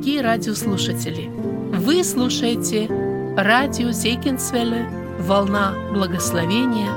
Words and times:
дорогие 0.00 0.22
радиослушатели! 0.22 1.30
Вы 1.76 2.02
слушаете 2.04 2.88
радио 3.36 3.90
Зейкинсвелле 3.90 4.88
«Волна 5.18 5.74
благословения». 5.92 6.90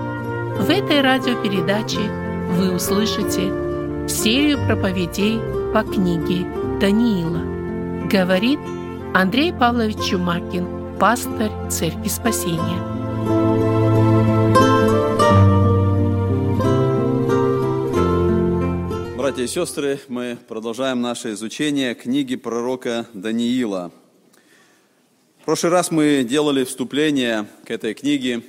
В 0.58 0.70
этой 0.70 1.02
радиопередаче 1.02 2.00
вы 2.52 2.74
услышите 2.74 4.08
серию 4.08 4.58
проповедей 4.66 5.38
по 5.74 5.84
книге 5.84 6.48
Даниила. 6.80 7.42
Говорит 8.10 8.60
Андрей 9.14 9.52
Павлович 9.52 9.98
Чумакин, 10.10 10.98
пастор 10.98 11.52
Церкви 11.70 12.08
Спасения. 12.08 13.53
Братья 19.34 19.46
и 19.46 19.66
сестры, 19.66 20.00
мы 20.10 20.38
продолжаем 20.48 21.02
наше 21.02 21.32
изучение 21.32 21.96
книги 21.96 22.36
пророка 22.36 23.08
Даниила. 23.14 23.92
В 25.42 25.46
прошлый 25.46 25.72
раз 25.72 25.90
мы 25.90 26.24
делали 26.24 26.64
вступление 26.64 27.48
к 27.66 27.72
этой 27.72 27.96
книге, 27.96 28.44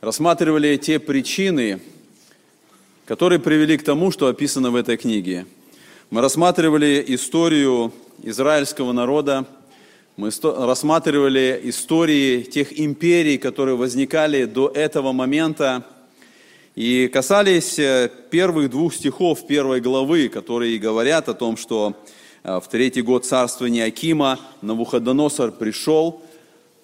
рассматривали 0.00 0.78
те 0.78 0.98
причины, 0.98 1.82
которые 3.04 3.38
привели 3.38 3.76
к 3.76 3.84
тому, 3.84 4.10
что 4.10 4.28
описано 4.28 4.70
в 4.70 4.76
этой 4.76 4.96
книге. 4.96 5.44
Мы 6.08 6.22
рассматривали 6.22 7.04
историю 7.08 7.92
израильского 8.22 8.92
народа, 8.92 9.44
мы 10.16 10.30
рассматривали 10.42 11.60
истории 11.64 12.40
тех 12.40 12.80
империй, 12.80 13.36
которые 13.36 13.76
возникали 13.76 14.46
до 14.46 14.68
этого 14.68 15.12
момента, 15.12 15.84
и 16.74 17.08
касались 17.08 17.78
э, 17.78 18.10
первых 18.30 18.70
двух 18.70 18.94
стихов 18.94 19.46
первой 19.46 19.80
главы, 19.80 20.28
которые 20.28 20.78
говорят 20.78 21.28
о 21.28 21.34
том, 21.34 21.56
что 21.56 21.94
э, 22.44 22.60
в 22.60 22.68
третий 22.68 23.02
год 23.02 23.26
царствования 23.26 23.84
Акима 23.84 24.40
Навуходоносор 24.62 25.52
пришел, 25.52 26.22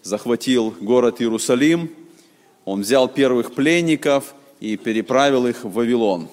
захватил 0.02 0.74
город 0.80 1.22
Иерусалим, 1.22 1.90
он 2.66 2.82
взял 2.82 3.08
первых 3.08 3.54
пленников 3.54 4.34
и 4.60 4.76
переправил 4.76 5.46
их 5.46 5.64
в 5.64 5.72
Вавилон. 5.72 6.28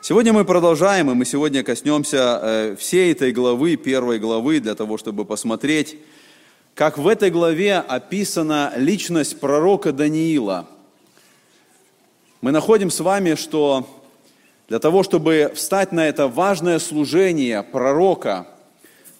Сегодня 0.00 0.32
мы 0.32 0.44
продолжаем, 0.44 1.10
и 1.10 1.14
мы 1.14 1.24
сегодня 1.24 1.64
коснемся 1.64 2.40
э, 2.42 2.76
всей 2.76 3.10
этой 3.10 3.32
главы, 3.32 3.74
первой 3.74 4.20
главы, 4.20 4.60
для 4.60 4.76
того, 4.76 4.98
чтобы 4.98 5.24
посмотреть, 5.24 5.96
как 6.76 6.96
в 6.96 7.08
этой 7.08 7.30
главе 7.30 7.78
описана 7.78 8.72
личность 8.76 9.40
пророка 9.40 9.92
Даниила– 9.92 10.68
мы 12.42 12.50
находим 12.50 12.90
с 12.90 12.98
вами, 12.98 13.36
что 13.36 13.86
для 14.68 14.80
того, 14.80 15.04
чтобы 15.04 15.52
встать 15.54 15.92
на 15.92 16.08
это 16.08 16.26
важное 16.26 16.80
служение 16.80 17.62
пророка, 17.62 18.48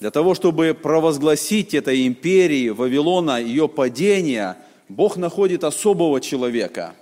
для 0.00 0.10
того, 0.10 0.34
чтобы 0.34 0.74
провозгласить 0.74 1.72
этой 1.72 2.08
империи 2.08 2.70
Вавилона, 2.70 3.40
ее 3.40 3.68
падение, 3.68 4.56
Бог 4.88 5.16
находит 5.16 5.62
особого 5.62 6.20
человека. 6.20 6.94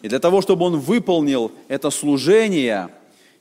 И 0.00 0.08
для 0.08 0.20
того, 0.20 0.42
чтобы 0.42 0.64
он 0.64 0.78
выполнил 0.78 1.50
это 1.66 1.90
служение, 1.90 2.90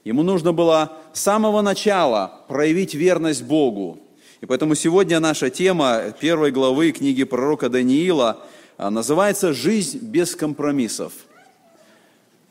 ему 0.03 0.23
нужно 0.23 0.53
было 0.53 0.97
с 1.13 1.21
самого 1.21 1.61
начала 1.61 2.41
проявить 2.47 2.95
верность 2.95 3.43
Богу. 3.43 3.99
И 4.41 4.47
поэтому 4.47 4.73
сегодня 4.73 5.19
наша 5.19 5.51
тема 5.51 6.15
первой 6.19 6.49
главы 6.49 6.93
книги 6.93 7.25
пророка 7.25 7.69
Даниила 7.69 8.39
а, 8.79 8.89
называется 8.89 9.53
«Жизнь 9.53 9.99
без 9.99 10.35
компромиссов». 10.35 11.13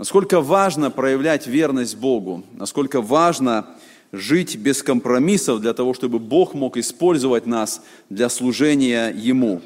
Насколько 0.01 0.41
важно 0.41 0.91
проявлять 0.91 1.47
верность 1.47 1.95
Богу, 1.95 2.43
насколько 2.53 3.03
важно 3.03 3.67
жить 4.13 4.57
без 4.57 4.83
компромиссов 4.83 5.61
для 5.61 5.75
того, 5.75 5.93
чтобы 5.93 6.19
Бог 6.19 6.55
мог 6.55 6.79
использовать 6.79 7.45
нас 7.45 7.83
для 8.09 8.31
служения 8.31 9.11
Ему. 9.11 9.61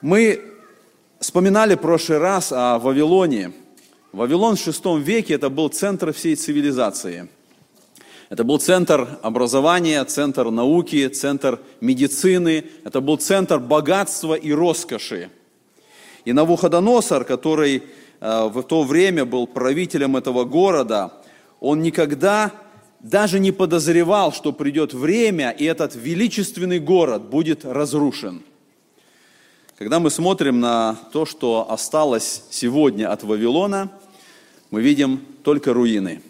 Мы 0.00 0.42
вспоминали 1.20 1.76
в 1.76 1.78
прошлый 1.78 2.18
раз 2.18 2.50
о 2.50 2.80
Вавилоне. 2.80 3.52
Вавилон 4.10 4.56
в 4.56 4.66
VI 4.66 5.00
веке 5.00 5.34
это 5.34 5.48
был 5.48 5.68
центр 5.68 6.12
всей 6.12 6.34
цивилизации. 6.34 7.28
Это 8.30 8.42
был 8.42 8.58
центр 8.58 9.20
образования, 9.22 10.04
центр 10.06 10.50
науки, 10.50 11.06
центр 11.06 11.60
медицины, 11.80 12.64
это 12.82 13.00
был 13.00 13.16
центр 13.16 13.60
богатства 13.60 14.34
и 14.34 14.50
роскоши. 14.50 15.30
И 16.24 16.32
Навуходоносор, 16.32 17.24
который 17.24 17.84
в 18.20 18.62
то 18.62 18.82
время 18.82 19.24
был 19.24 19.46
правителем 19.46 20.16
этого 20.16 20.44
города, 20.44 21.12
он 21.60 21.82
никогда 21.82 22.52
даже 23.00 23.38
не 23.38 23.52
подозревал, 23.52 24.32
что 24.32 24.52
придет 24.52 24.92
время, 24.92 25.50
и 25.50 25.64
этот 25.64 25.94
величественный 25.94 26.80
город 26.80 27.22
будет 27.22 27.64
разрушен. 27.64 28.42
Когда 29.76 30.00
мы 30.00 30.10
смотрим 30.10 30.58
на 30.58 30.96
то, 31.12 31.24
что 31.24 31.70
осталось 31.70 32.42
сегодня 32.50 33.12
от 33.12 33.22
Вавилона, 33.22 33.92
мы 34.70 34.82
видим 34.82 35.20
только 35.44 35.72
руины. 35.72 36.20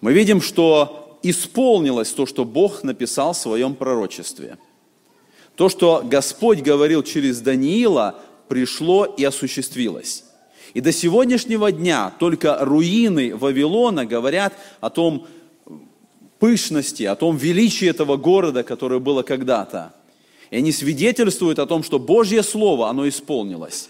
Мы 0.00 0.12
видим, 0.12 0.40
что 0.40 1.18
исполнилось 1.22 2.10
то, 2.10 2.26
что 2.26 2.44
Бог 2.44 2.82
написал 2.82 3.32
в 3.32 3.36
своем 3.36 3.76
пророчестве. 3.76 4.58
То, 5.54 5.68
что 5.68 6.02
Господь 6.04 6.60
говорил 6.60 7.02
через 7.02 7.40
Даниила, 7.40 8.16
пришло 8.48 9.04
и 9.04 9.24
осуществилось. 9.24 10.24
И 10.74 10.80
до 10.80 10.92
сегодняшнего 10.92 11.72
дня 11.72 12.12
только 12.18 12.58
руины 12.60 13.34
Вавилона 13.34 14.04
говорят 14.04 14.52
о 14.80 14.90
том 14.90 15.26
пышности, 16.38 17.04
о 17.04 17.14
том 17.16 17.36
величии 17.36 17.88
этого 17.88 18.16
города, 18.16 18.62
которое 18.62 19.00
было 19.00 19.22
когда-то. 19.22 19.94
И 20.50 20.56
они 20.56 20.72
свидетельствуют 20.72 21.58
о 21.58 21.66
том, 21.66 21.82
что 21.82 21.98
Божье 21.98 22.42
Слово, 22.42 22.88
оно 22.88 23.08
исполнилось. 23.08 23.88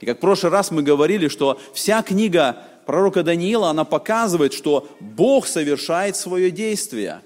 И 0.00 0.06
как 0.06 0.18
в 0.18 0.20
прошлый 0.20 0.52
раз 0.52 0.70
мы 0.70 0.82
говорили, 0.82 1.28
что 1.28 1.60
вся 1.72 2.02
книга 2.02 2.64
пророка 2.86 3.22
Даниила, 3.22 3.70
она 3.70 3.84
показывает, 3.84 4.52
что 4.52 4.88
Бог 5.00 5.46
совершает 5.46 6.16
свое 6.16 6.50
действие 6.50 7.20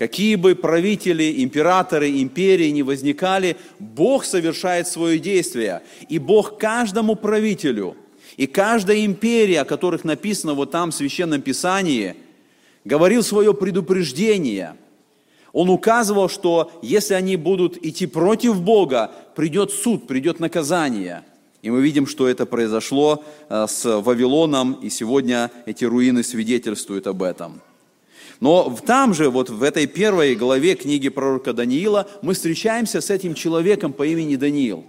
Какие 0.00 0.36
бы 0.36 0.54
правители, 0.54 1.44
императоры, 1.44 2.22
империи 2.22 2.70
не 2.70 2.82
возникали, 2.82 3.58
Бог 3.78 4.24
совершает 4.24 4.88
свое 4.88 5.18
действие. 5.18 5.82
И 6.08 6.18
Бог 6.18 6.56
каждому 6.56 7.16
правителю 7.16 7.98
и 8.38 8.46
каждой 8.46 9.04
империи, 9.04 9.56
о 9.56 9.66
которых 9.66 10.04
написано 10.04 10.54
вот 10.54 10.70
там 10.70 10.90
в 10.90 10.94
Священном 10.94 11.42
Писании, 11.42 12.16
говорил 12.86 13.22
свое 13.22 13.52
предупреждение. 13.52 14.74
Он 15.52 15.68
указывал, 15.68 16.30
что 16.30 16.72
если 16.80 17.12
они 17.12 17.36
будут 17.36 17.76
идти 17.84 18.06
против 18.06 18.62
Бога, 18.62 19.12
придет 19.36 19.70
суд, 19.70 20.06
придет 20.06 20.40
наказание. 20.40 21.24
И 21.60 21.68
мы 21.70 21.82
видим, 21.82 22.06
что 22.06 22.26
это 22.26 22.46
произошло 22.46 23.22
э, 23.50 23.66
с 23.68 24.00
Вавилоном, 24.00 24.78
и 24.80 24.88
сегодня 24.88 25.50
эти 25.66 25.84
руины 25.84 26.22
свидетельствуют 26.22 27.06
об 27.06 27.22
этом. 27.22 27.60
Но 28.40 28.74
там 28.86 29.12
же, 29.12 29.28
вот 29.28 29.50
в 29.50 29.62
этой 29.62 29.86
первой 29.86 30.34
главе 30.34 30.74
книги 30.74 31.10
пророка 31.10 31.52
Даниила, 31.52 32.08
мы 32.22 32.32
встречаемся 32.32 33.02
с 33.02 33.10
этим 33.10 33.34
человеком 33.34 33.92
по 33.92 34.06
имени 34.06 34.36
Даниил, 34.36 34.84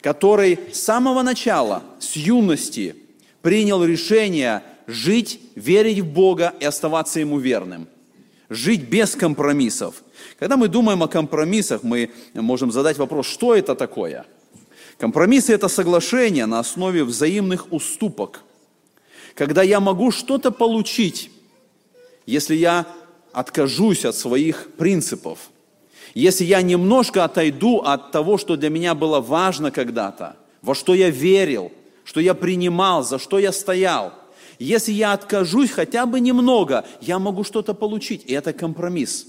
который 0.00 0.58
с 0.72 0.82
самого 0.82 1.22
начала, 1.22 1.82
с 1.98 2.16
юности, 2.16 2.96
принял 3.42 3.84
решение 3.84 4.62
жить, 4.86 5.38
верить 5.54 6.00
в 6.00 6.06
Бога 6.06 6.54
и 6.60 6.64
оставаться 6.64 7.20
Ему 7.20 7.38
верным. 7.38 7.88
Жить 8.48 8.82
без 8.82 9.14
компромиссов. 9.16 10.02
Когда 10.38 10.56
мы 10.56 10.68
думаем 10.68 11.02
о 11.02 11.08
компромиссах, 11.08 11.82
мы 11.82 12.10
можем 12.34 12.72
задать 12.72 12.98
вопрос, 12.98 13.26
что 13.26 13.54
это 13.54 13.74
такое? 13.74 14.26
Компромиссы– 14.98 15.52
это 15.54 15.68
соглашение 15.68 16.46
на 16.46 16.58
основе 16.58 17.04
взаимных 17.04 17.72
уступок. 17.72 18.42
Когда 19.34 19.62
я 19.62 19.80
могу 19.80 20.10
что-то 20.10 20.50
получить, 20.50 21.30
если 22.26 22.54
я 22.54 22.86
откажусь 23.32 24.04
от 24.04 24.16
своих 24.16 24.72
принципов, 24.76 25.38
если 26.14 26.44
я 26.44 26.62
немножко 26.62 27.24
отойду 27.24 27.78
от 27.78 28.12
того, 28.12 28.38
что 28.38 28.56
для 28.56 28.68
меня 28.68 28.94
было 28.94 29.20
важно 29.20 29.70
когда-то, 29.70 30.36
во 30.60 30.74
что 30.74 30.94
я 30.94 31.10
верил, 31.10 31.72
что 32.04 32.20
я 32.20 32.34
принимал, 32.34 33.04
за 33.04 33.18
что 33.18 33.38
я 33.38 33.52
стоял, 33.52 34.12
если 34.58 34.92
я 34.92 35.12
откажусь 35.12 35.70
хотя 35.70 36.06
бы 36.06 36.20
немного, 36.20 36.84
я 37.00 37.18
могу 37.18 37.44
что-то 37.44 37.74
получить, 37.74 38.24
и 38.26 38.32
это 38.32 38.52
компромисс. 38.52 39.26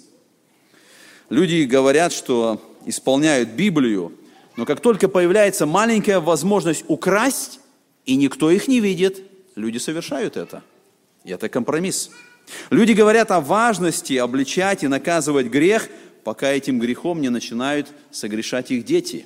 Люди 1.29 1.63
говорят, 1.63 2.11
что 2.11 2.61
исполняют 2.85 3.49
Библию, 3.49 4.11
но 4.55 4.65
как 4.65 4.81
только 4.81 5.07
появляется 5.07 5.65
маленькая 5.65 6.19
возможность 6.19 6.83
украсть, 6.87 7.59
и 8.05 8.15
никто 8.15 8.51
их 8.51 8.67
не 8.67 8.79
видит, 8.79 9.23
люди 9.55 9.77
совершают 9.77 10.37
это. 10.37 10.61
И 11.23 11.31
это 11.31 11.49
компромисс. 11.49 12.11
Люди 12.69 12.93
говорят 12.93 13.31
о 13.31 13.39
важности 13.39 14.13
обличать 14.13 14.83
и 14.83 14.87
наказывать 14.87 15.47
грех, 15.47 15.89
пока 16.23 16.51
этим 16.51 16.79
грехом 16.79 17.21
не 17.21 17.29
начинают 17.29 17.87
согрешать 18.11 18.71
их 18.71 18.85
дети. 18.85 19.25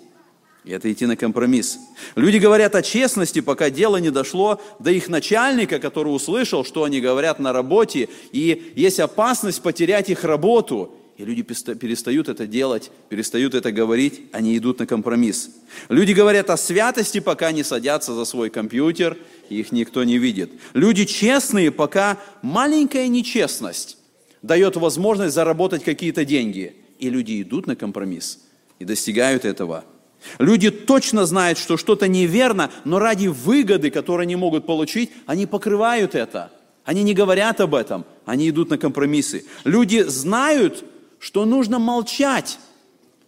И 0.64 0.72
это 0.72 0.92
идти 0.92 1.06
на 1.06 1.16
компромисс. 1.16 1.80
Люди 2.16 2.38
говорят 2.38 2.76
о 2.76 2.82
честности, 2.82 3.40
пока 3.40 3.70
дело 3.70 3.98
не 3.98 4.10
дошло 4.10 4.62
до 4.80 4.92
их 4.92 5.08
начальника, 5.08 5.80
который 5.80 6.10
услышал, 6.10 6.66
что 6.66 6.84
они 6.84 7.00
говорят 7.00 7.40
на 7.40 7.54
работе, 7.54 8.10
и 8.34 8.74
есть 8.76 9.00
опасность 9.00 9.62
потерять 9.62 10.10
их 10.10 10.26
работу. 10.26 10.94
И 11.18 11.26
люди 11.26 11.42
перестают 11.42 12.30
это 12.30 12.46
делать, 12.46 12.92
перестают 13.10 13.56
это 13.56 13.72
говорить, 13.72 14.22
они 14.32 14.56
идут 14.56 14.80
на 14.80 14.86
компромисс. 14.86 15.50
Люди 15.90 16.14
говорят 16.14 16.50
о 16.52 16.58
святости, 16.58 17.20
пока 17.20 17.52
не 17.52 17.64
садятся 17.64 18.14
за 18.14 18.24
свой 18.24 18.52
компьютер, 18.52 19.18
и 19.50 19.60
их 19.60 19.72
никто 19.72 20.04
не 20.04 20.20
видит. 20.20 20.52
Люди 20.74 21.06
честные, 21.06 21.72
пока 21.72 22.20
маленькая 22.44 23.08
нечестность 23.08 23.98
дает 24.44 24.76
возможность 24.76 25.34
заработать 25.34 25.84
какие-то 25.84 26.24
деньги. 26.24 26.76
И 27.00 27.10
люди 27.10 27.42
идут 27.42 27.66
на 27.66 27.76
компромисс 27.76 28.40
и 28.80 28.86
достигают 28.86 29.44
этого– 29.44 29.84
Люди 30.40 30.72
точно 30.72 31.26
знают, 31.26 31.58
что 31.58 31.78
что-то 31.78 32.08
неверно, 32.08 32.72
но 32.86 33.00
ради 33.00 33.28
выгоды, 33.28 33.92
которую 33.92 34.24
они 34.24 34.36
могут 34.36 34.66
получить, 34.66 35.12
они 35.26 35.46
покрывают 35.46 36.16
это. 36.16 36.52
Они 36.84 37.04
не 37.04 37.14
говорят 37.14 37.60
об 37.60 37.76
этом, 37.76 38.06
они 38.26 38.50
идут 38.50 38.70
на 38.70 38.78
компромиссы. 38.78 39.46
Люди 39.64 40.04
знают, 40.04 40.86
что 41.20 41.46
нужно 41.46 41.80
молчать, 41.80 42.60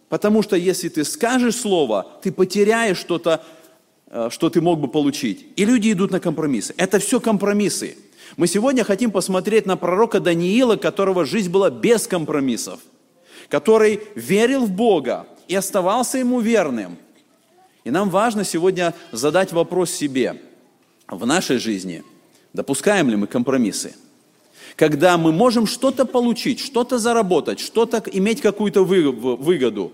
потому 0.08 0.42
что 0.42 0.56
если 0.56 0.88
ты 0.88 1.04
скажешь 1.04 1.56
слово, 1.56 2.06
ты 2.22 2.32
потеряешь 2.32 2.98
что-то, 2.98 3.44
э, 4.06 4.28
что 4.30 4.50
ты 4.50 4.60
мог 4.60 4.80
бы 4.80 4.88
получить. 4.88 5.46
И 5.56 5.64
люди 5.64 5.92
идут 5.92 6.10
на 6.10 6.20
компромиссы. 6.20 6.74
Это 6.76 6.98
все 6.98 7.20
компромиссы. 7.20 7.96
Мы 8.36 8.46
сегодня 8.46 8.84
хотим 8.84 9.10
посмотреть 9.10 9.66
на 9.66 9.76
пророка 9.76 10.20
Даниила, 10.20 10.76
которого 10.76 11.24
жизнь 11.24 11.50
была 11.50 11.70
без 11.70 12.06
компромиссов, 12.06 12.80
который 13.48 14.00
верил 14.14 14.66
в 14.66 14.70
Бога, 14.70 15.26
и 15.48 15.54
оставался 15.56 16.18
ему 16.18 16.40
верным. 16.40 16.96
И 17.82 17.90
нам 17.90 18.08
важно 18.08 18.44
сегодня 18.44 18.94
задать 19.10 19.52
вопрос 19.52 19.90
себе 19.90 20.40
в 21.08 21.26
нашей 21.26 21.58
жизни, 21.58 22.04
допускаем 22.52 23.10
ли 23.10 23.16
мы 23.16 23.26
компромиссы? 23.26 23.94
Когда 24.80 25.18
мы 25.18 25.30
можем 25.30 25.66
что-то 25.66 26.06
получить, 26.06 26.58
что-то 26.58 26.98
заработать, 26.98 27.60
что-то 27.60 28.02
иметь 28.14 28.40
какую-то 28.40 28.82
выгоду, 28.82 29.92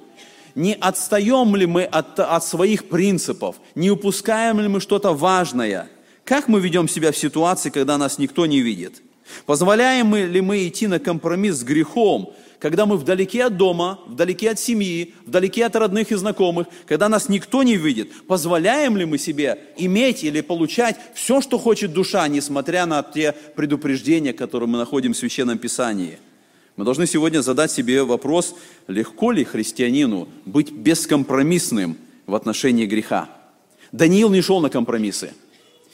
не 0.54 0.74
отстаем 0.74 1.56
ли 1.56 1.66
мы 1.66 1.82
от, 1.82 2.20
от 2.20 2.44
своих 2.44 2.88
принципов, 2.88 3.56
не 3.74 3.90
упускаем 3.90 4.60
ли 4.60 4.68
мы 4.68 4.80
что-то 4.80 5.12
важное? 5.12 5.88
Как 6.22 6.46
мы 6.46 6.60
ведем 6.60 6.88
себя 6.88 7.10
в 7.10 7.16
ситуации, 7.16 7.70
когда 7.70 7.98
нас 7.98 8.18
никто 8.18 8.46
не 8.46 8.60
видит? 8.60 9.02
Позволяем 9.44 10.14
ли 10.14 10.40
мы 10.40 10.68
идти 10.68 10.86
на 10.86 11.00
компромисс 11.00 11.56
с 11.56 11.64
грехом, 11.64 12.32
когда 12.58 12.86
мы 12.86 12.96
вдалеке 12.96 13.44
от 13.44 13.56
дома, 13.56 14.00
вдалеке 14.06 14.50
от 14.50 14.58
семьи, 14.58 15.14
вдалеке 15.26 15.66
от 15.66 15.76
родных 15.76 16.10
и 16.12 16.14
знакомых, 16.14 16.66
когда 16.86 17.08
нас 17.08 17.28
никто 17.28 17.62
не 17.62 17.76
видит, 17.76 18.10
позволяем 18.26 18.96
ли 18.96 19.04
мы 19.04 19.18
себе 19.18 19.58
иметь 19.76 20.24
или 20.24 20.40
получать 20.40 20.96
все, 21.14 21.40
что 21.40 21.58
хочет 21.58 21.92
душа, 21.92 22.26
несмотря 22.28 22.86
на 22.86 23.02
те 23.02 23.34
предупреждения, 23.54 24.32
которые 24.32 24.68
мы 24.68 24.78
находим 24.78 25.12
в 25.12 25.16
Священном 25.16 25.58
Писании? 25.58 26.18
Мы 26.76 26.84
должны 26.84 27.06
сегодня 27.06 27.40
задать 27.40 27.70
себе 27.70 28.02
вопрос, 28.02 28.54
легко 28.86 29.32
ли 29.32 29.44
христианину 29.44 30.28
быть 30.44 30.72
бескомпромиссным 30.72 31.96
в 32.26 32.34
отношении 32.34 32.86
греха. 32.86 33.30
Даниил 33.92 34.30
не 34.30 34.42
шел 34.42 34.60
на 34.60 34.68
компромиссы. 34.68 35.32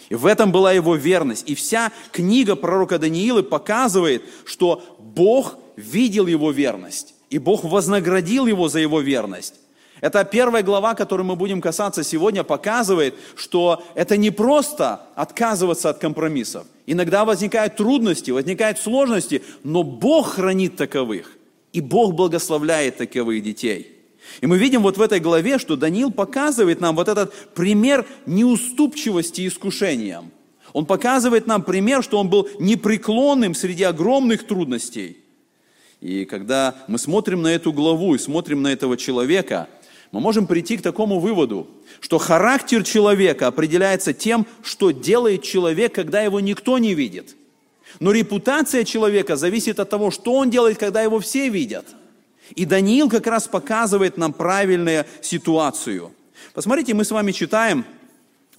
И 0.08 0.14
в 0.14 0.26
этом 0.26 0.52
была 0.52 0.72
его 0.72 0.96
верность. 0.96 1.48
И 1.48 1.54
вся 1.54 1.92
книга 2.10 2.56
пророка 2.56 2.98
Даниила 2.98 3.42
показывает, 3.42 4.22
что 4.44 4.82
Бог 4.98 5.56
видел 5.76 6.26
его 6.26 6.50
верность, 6.50 7.14
и 7.30 7.38
Бог 7.38 7.64
вознаградил 7.64 8.46
его 8.46 8.68
за 8.68 8.80
его 8.80 9.00
верность. 9.00 9.54
Это 10.02 10.24
первая 10.24 10.64
глава, 10.64 10.94
которую 10.94 11.26
мы 11.26 11.36
будем 11.36 11.60
касаться 11.60 12.02
сегодня, 12.02 12.42
показывает, 12.42 13.14
что 13.36 13.84
это 13.94 14.16
не 14.16 14.30
просто 14.32 15.02
отказываться 15.14 15.90
от 15.90 15.98
компромиссов. 15.98 16.66
Иногда 16.86 17.24
возникают 17.24 17.76
трудности, 17.76 18.32
возникают 18.32 18.78
сложности, 18.78 19.42
но 19.62 19.84
Бог 19.84 20.34
хранит 20.34 20.74
таковых, 20.76 21.36
и 21.72 21.80
Бог 21.80 22.14
благословляет 22.14 22.96
таковых 22.96 23.44
детей. 23.44 23.92
И 24.40 24.46
мы 24.46 24.58
видим 24.58 24.82
вот 24.82 24.96
в 24.96 25.02
этой 25.02 25.20
главе, 25.20 25.58
что 25.58 25.76
Даниил 25.76 26.10
показывает 26.10 26.80
нам 26.80 26.96
вот 26.96 27.06
этот 27.08 27.32
пример 27.54 28.04
неуступчивости 28.26 29.46
искушениям. 29.46 30.32
Он 30.72 30.84
показывает 30.84 31.46
нам 31.46 31.62
пример, 31.62 32.02
что 32.02 32.18
он 32.18 32.28
был 32.28 32.48
непреклонным 32.58 33.54
среди 33.54 33.84
огромных 33.84 34.46
трудностей. 34.46 35.21
И 36.02 36.24
когда 36.24 36.74
мы 36.88 36.98
смотрим 36.98 37.42
на 37.42 37.54
эту 37.54 37.72
главу 37.72 38.16
и 38.16 38.18
смотрим 38.18 38.60
на 38.60 38.72
этого 38.72 38.96
человека, 38.96 39.68
мы 40.10 40.20
можем 40.20 40.48
прийти 40.48 40.76
к 40.76 40.82
такому 40.82 41.20
выводу, 41.20 41.68
что 42.00 42.18
характер 42.18 42.82
человека 42.82 43.46
определяется 43.46 44.12
тем, 44.12 44.44
что 44.64 44.90
делает 44.90 45.44
человек, 45.44 45.94
когда 45.94 46.20
его 46.20 46.40
никто 46.40 46.78
не 46.78 46.94
видит. 46.94 47.36
Но 48.00 48.10
репутация 48.10 48.82
человека 48.82 49.36
зависит 49.36 49.78
от 49.78 49.90
того, 49.90 50.10
что 50.10 50.34
он 50.34 50.50
делает, 50.50 50.76
когда 50.76 51.02
его 51.02 51.20
все 51.20 51.48
видят. 51.48 51.86
И 52.56 52.64
Даниил 52.64 53.08
как 53.08 53.28
раз 53.28 53.46
показывает 53.46 54.16
нам 54.16 54.32
правильную 54.32 55.06
ситуацию. 55.20 56.10
Посмотрите, 56.52 56.94
мы 56.94 57.04
с 57.04 57.12
вами 57.12 57.30
читаем 57.30 57.84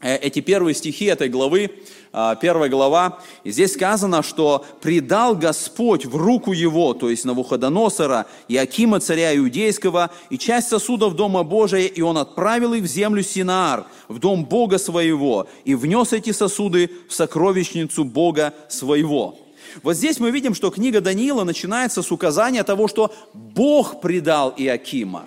эти 0.03 0.41
первые 0.41 0.75
стихи 0.75 1.05
этой 1.05 1.29
главы, 1.29 1.71
а, 2.11 2.35
первая 2.35 2.69
глава, 2.69 3.19
и 3.43 3.51
здесь 3.51 3.73
сказано, 3.73 4.21
что 4.21 4.65
«предал 4.81 5.35
Господь 5.35 6.05
в 6.05 6.15
руку 6.15 6.51
его», 6.51 6.93
то 6.93 7.09
есть 7.09 7.25
Навуходоносора, 7.25 8.27
Акима 8.49 8.99
царя 8.99 9.35
Иудейского, 9.35 10.11
и 10.29 10.37
часть 10.37 10.67
сосудов 10.67 11.15
Дома 11.15 11.43
Божия, 11.43 11.87
и 11.87 12.01
он 12.01 12.17
отправил 12.17 12.73
их 12.73 12.83
в 12.83 12.87
землю 12.87 13.23
Синаар, 13.23 13.85
в 14.07 14.19
дом 14.19 14.45
Бога 14.45 14.77
своего, 14.77 15.47
и 15.65 15.73
внес 15.73 16.13
эти 16.13 16.31
сосуды 16.31 16.91
в 17.07 17.13
сокровищницу 17.13 18.03
Бога 18.03 18.53
своего». 18.69 19.39
Вот 19.81 19.95
здесь 19.95 20.19
мы 20.19 20.29
видим, 20.29 20.53
что 20.53 20.69
книга 20.69 21.01
Даниила 21.01 21.43
начинается 21.43 22.03
с 22.03 22.11
указания 22.11 22.63
того, 22.63 22.87
что 22.87 23.11
Бог 23.33 24.01
предал 24.01 24.53
Иакима. 24.55 25.25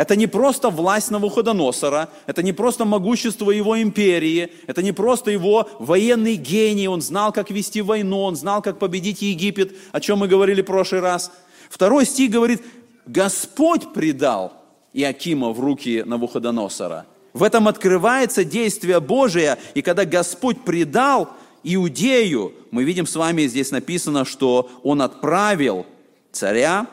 Это 0.00 0.16
не 0.16 0.26
просто 0.26 0.70
власть 0.70 1.10
Навуходоносора, 1.10 2.08
это 2.24 2.42
не 2.42 2.54
просто 2.54 2.86
могущество 2.86 3.50
его 3.50 3.82
империи, 3.82 4.50
это 4.66 4.82
не 4.82 4.92
просто 4.92 5.30
его 5.30 5.68
военный 5.78 6.36
гений, 6.36 6.88
он 6.88 7.02
знал, 7.02 7.32
как 7.32 7.50
вести 7.50 7.82
войну, 7.82 8.22
он 8.22 8.34
знал, 8.34 8.62
как 8.62 8.78
победить 8.78 9.20
Египет, 9.20 9.76
о 9.92 10.00
чем 10.00 10.20
мы 10.20 10.26
говорили 10.26 10.62
в 10.62 10.64
прошлый 10.64 11.02
раз. 11.02 11.30
Второй 11.68 12.06
стих 12.06 12.30
говорит, 12.30 12.62
Господь 13.04 13.92
предал 13.92 14.54
Иакима 14.94 15.52
в 15.52 15.60
руки 15.60 16.02
Навуходоносора. 16.06 17.04
В 17.34 17.42
этом 17.42 17.68
открывается 17.68 18.42
действие 18.42 19.00
Божие, 19.00 19.58
и 19.74 19.82
когда 19.82 20.06
Господь 20.06 20.64
предал 20.64 21.28
Иудею, 21.62 22.54
мы 22.70 22.84
видим 22.84 23.06
с 23.06 23.16
вами 23.16 23.42
здесь 23.42 23.70
написано, 23.70 24.24
что 24.24 24.70
Он 24.82 25.02
отправил 25.02 25.84
царя, 26.32 26.86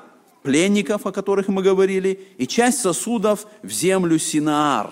пленников, 0.44 1.06
о 1.06 1.12
которых 1.12 1.48
мы 1.48 1.62
говорили, 1.62 2.20
и 2.38 2.48
часть 2.48 2.80
сосудов 2.80 3.48
в 3.64 3.70
землю 3.70 4.18
Синаар. 4.20 4.92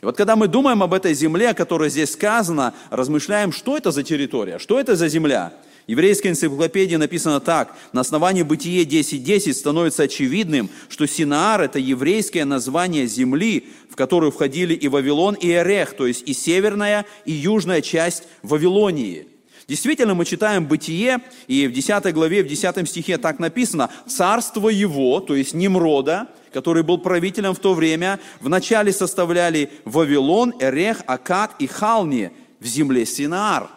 И 0.00 0.04
вот 0.04 0.16
когда 0.16 0.36
мы 0.36 0.48
думаем 0.48 0.82
об 0.82 0.94
этой 0.94 1.14
земле, 1.14 1.50
о 1.50 1.54
которой 1.54 1.90
здесь 1.90 2.12
сказано, 2.12 2.74
размышляем, 2.90 3.52
что 3.52 3.76
это 3.76 3.90
за 3.90 4.02
территория, 4.02 4.58
что 4.58 4.80
это 4.80 4.96
за 4.96 5.08
земля. 5.08 5.52
В 5.86 5.90
еврейской 5.90 6.28
энциклопедии 6.28 6.96
написано 6.96 7.40
так, 7.40 7.76
на 7.92 8.02
основании 8.02 8.42
Бытие 8.42 8.84
10.10 8.84 9.52
становится 9.52 10.04
очевидным, 10.04 10.70
что 10.88 11.06
Синаар– 11.06 11.60
это 11.62 11.78
еврейское 11.78 12.44
название 12.44 13.06
земли, 13.06 13.68
в 13.90 13.96
которую 13.96 14.30
входили 14.30 14.74
и 14.74 14.88
Вавилон, 14.88 15.34
и 15.34 15.50
Эрех, 15.50 15.94
то 15.94 16.06
есть 16.06 16.28
и 16.28 16.32
северная, 16.32 17.06
и 17.24 17.32
южная 17.32 17.82
часть 17.82 18.24
Вавилонии– 18.42 19.26
Действительно, 19.70 20.14
мы 20.14 20.24
читаем 20.24 20.66
Бытие, 20.66 21.20
и 21.46 21.68
в 21.68 21.72
10 21.72 22.12
главе, 22.12 22.42
в 22.42 22.48
10 22.48 22.88
стихе 22.88 23.18
так 23.18 23.38
написано, 23.38 23.88
«Царство 24.04 24.68
его», 24.68 25.20
то 25.20 25.36
есть 25.36 25.54
Немрода, 25.54 26.26
который 26.52 26.82
был 26.82 26.98
правителем 26.98 27.54
в 27.54 27.60
то 27.60 27.74
время, 27.74 28.18
вначале 28.40 28.92
составляли 28.92 29.70
Вавилон, 29.84 30.54
Эрех, 30.58 31.04
Акад 31.06 31.52
и 31.60 31.68
Хални 31.68 32.32
в 32.58 32.66
земле 32.66 33.06
Синаар. 33.06 33.68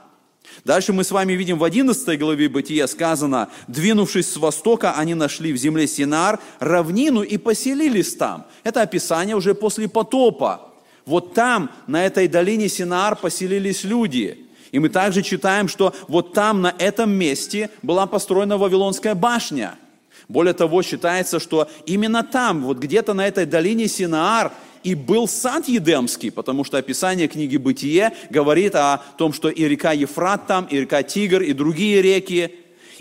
Дальше 0.65 0.93
мы 0.93 1.03
с 1.03 1.11
вами 1.11 1.33
видим 1.33 1.59
в 1.59 1.63
11 1.63 2.17
главе 2.17 2.49
Бытия 2.49 2.87
сказано, 2.87 3.49
«Двинувшись 3.67 4.31
с 4.31 4.37
востока, 4.37 4.93
они 4.93 5.13
нашли 5.13 5.53
в 5.53 5.57
земле 5.57 5.85
Синар 5.85 6.39
равнину 6.57 7.21
и 7.21 7.37
поселились 7.37 8.15
там». 8.15 8.47
Это 8.63 8.81
описание 8.81 9.35
уже 9.35 9.53
после 9.53 9.87
потопа. 9.87 10.73
Вот 11.05 11.35
там, 11.35 11.69
на 11.85 12.03
этой 12.03 12.27
долине 12.27 12.67
Синар, 12.67 13.15
поселились 13.15 13.83
люди– 13.83 14.47
и 14.73 14.79
мы 14.79 14.89
также 14.89 15.21
читаем, 15.21 15.69
что 15.69 15.93
вот 16.07 16.33
там, 16.33 16.61
на 16.61 16.73
этом 16.79 17.11
месте, 17.11 17.69
была 17.83 18.07
построена 18.07 18.57
Вавилонская 18.57 19.13
башня. 19.13 19.75
Более 20.27 20.55
того, 20.55 20.81
считается, 20.81 21.39
что 21.39 21.69
именно 21.85 22.23
там, 22.23 22.63
вот 22.63 22.79
где-то 22.79 23.13
на 23.13 23.27
этой 23.27 23.45
долине 23.45 23.87
Синаар, 23.87 24.51
и 24.83 24.95
был 24.95 25.27
сад 25.27 25.67
Едемский, 25.67 26.31
потому 26.31 26.63
что 26.63 26.77
описание 26.77 27.27
книги 27.27 27.55
«Бытие» 27.55 28.13
говорит 28.31 28.75
о 28.75 29.01
том, 29.17 29.31
что 29.31 29.47
и 29.47 29.63
река 29.63 29.91
Ефрат 29.91 30.47
там, 30.47 30.65
и 30.65 30.79
река 30.79 31.03
Тигр, 31.03 31.43
и 31.43 31.53
другие 31.53 32.01
реки. 32.01 32.55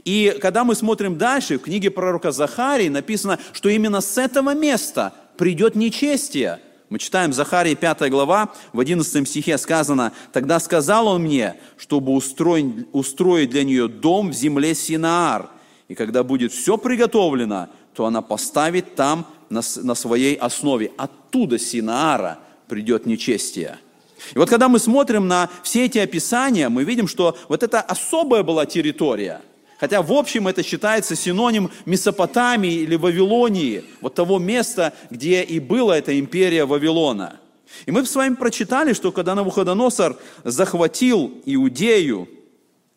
И 0.05 0.37
когда 0.43 0.65
мы 0.65 0.75
смотрим 0.75 1.17
дальше, 1.17 1.59
в 1.59 1.63
книге 1.63 1.91
пророка 1.91 2.33
Захарии 2.33 2.89
написано, 2.89 3.39
что 3.53 3.71
именно 3.71 4.03
с 4.03 4.19
этого 4.19 4.55
места 4.55 5.15
придет 5.39 5.75
нечестие. 5.75 6.61
Мы 6.93 6.99
читаем 6.99 7.33
Захарии 7.33 7.75
5 7.75 8.11
глава, 8.11 8.53
в 8.75 8.79
11 8.79 9.27
стихе 9.27 9.57
сказано, 9.57 10.13
«Тогда 10.31 10.61
сказал 10.61 11.07
он 11.07 11.23
мне, 11.23 11.55
чтобы 11.79 12.13
устроить, 12.13 13.49
для 13.49 13.65
нее 13.65 13.89
дом 13.89 14.29
в 14.29 14.35
земле 14.35 14.75
Синаар, 14.75 15.49
и 15.89 15.95
когда 15.95 16.23
будет 16.23 16.53
все 16.53 16.77
приготовлено, 16.77 17.69
то 17.95 18.05
она 18.05 18.21
поставит 18.21 18.95
там 18.95 19.27
на 19.49 19.63
своей 19.63 20.35
основе. 20.35 20.93
Оттуда 20.99 21.59
Синаара 21.59 22.41
придет 22.69 23.07
нечестие». 23.07 23.79
И 24.35 24.39
вот 24.39 24.51
когда 24.51 24.69
мы 24.69 24.79
смотрим 24.79 25.27
на 25.27 25.49
все 25.63 25.87
эти 25.87 25.97
описания, 25.97 26.69
мы 26.69 26.85
видим, 26.85 27.09
что 27.09 27.39
вот 27.49 27.63
это 27.63 27.81
особая 27.81 28.43
была 28.43 28.67
территория– 28.67 29.41
Хотя 29.83 30.01
в 30.01 30.13
общем 30.13 30.47
это 30.47 30.63
считается 30.63 31.17
синоним 31.17 31.69
Месопотамии 31.87 32.73
или 32.73 32.95
Вавилонии, 32.95 33.83
вот 34.01 34.15
того 34.15 34.39
места, 34.39 34.93
где 35.11 35.43
и 35.43 35.59
была 35.59 35.99
эта 35.99 36.17
империя 36.21 36.67
Вавилона. 36.67 37.41
И 37.87 37.91
мы 37.91 38.07
с 38.07 38.15
вами 38.15 38.37
прочитали, 38.37 38.93
что 38.93 39.11
когда 39.11 39.35
Навуходоносор 39.35 40.17
захватил 40.45 41.33
Иудею, 41.47 42.29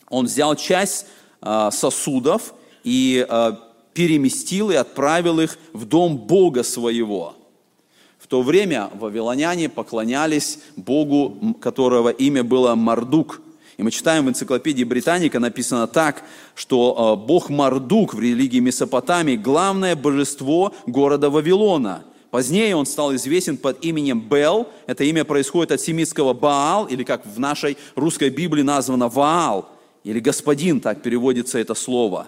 он 0.09 0.27
взял 0.27 0.55
часть 0.55 1.07
а, 1.41 1.71
сосудов 1.71 2.53
и 2.83 3.25
а, 3.27 3.59
переместил 3.95 4.69
и 4.69 4.75
отправил 4.75 5.39
их 5.39 5.57
в 5.73 5.85
дом 5.85 6.15
Бога 6.19 6.61
своего. 6.61 7.35
В 8.19 8.27
то 8.27 8.43
время 8.43 8.91
вавилоняне 8.93 9.69
поклонялись 9.69 10.59
Богу, 10.75 11.55
которого 11.59 12.09
имя 12.09 12.43
было 12.43 12.75
Мардук– 12.75 13.41
и 13.77 13.84
мы 13.84 13.91
читаем 13.91 14.25
в 14.25 14.29
энциклопедии 14.29 14.84
Британика, 14.84 15.39
написано 15.39 15.88
так, 15.88 16.24
что 16.53 17.17
э, 17.22 17.27
бог 17.27 17.50
Мардук 17.50 18.13
в 18.13 18.20
религии 18.20 18.60
Месопотамии– 18.60 19.36
главное 19.38 19.96
божество 19.96 20.74
города 20.86 21.29
Вавилона. 21.29 22.03
Позднее 22.32 22.75
он 22.75 22.86
стал 22.86 23.13
известен 23.15 23.58
под 23.58 23.84
именем 23.84 24.22
Бел. 24.22 24.67
Это 24.88 25.03
имя 25.03 25.25
происходит 25.25 25.74
от 25.74 25.82
семитского 25.82 26.34
Баал, 26.34 26.86
или 26.86 27.03
как 27.03 27.25
в 27.25 27.39
нашей 27.39 27.77
русской 27.96 28.29
Библии 28.29 28.62
названо 28.62 29.10
Ваал, 29.10 29.70
или 30.03 30.20
господин, 30.20 30.79
так 30.79 31.01
переводится 31.01 31.60
это 31.60 31.75
слово. 31.75 32.27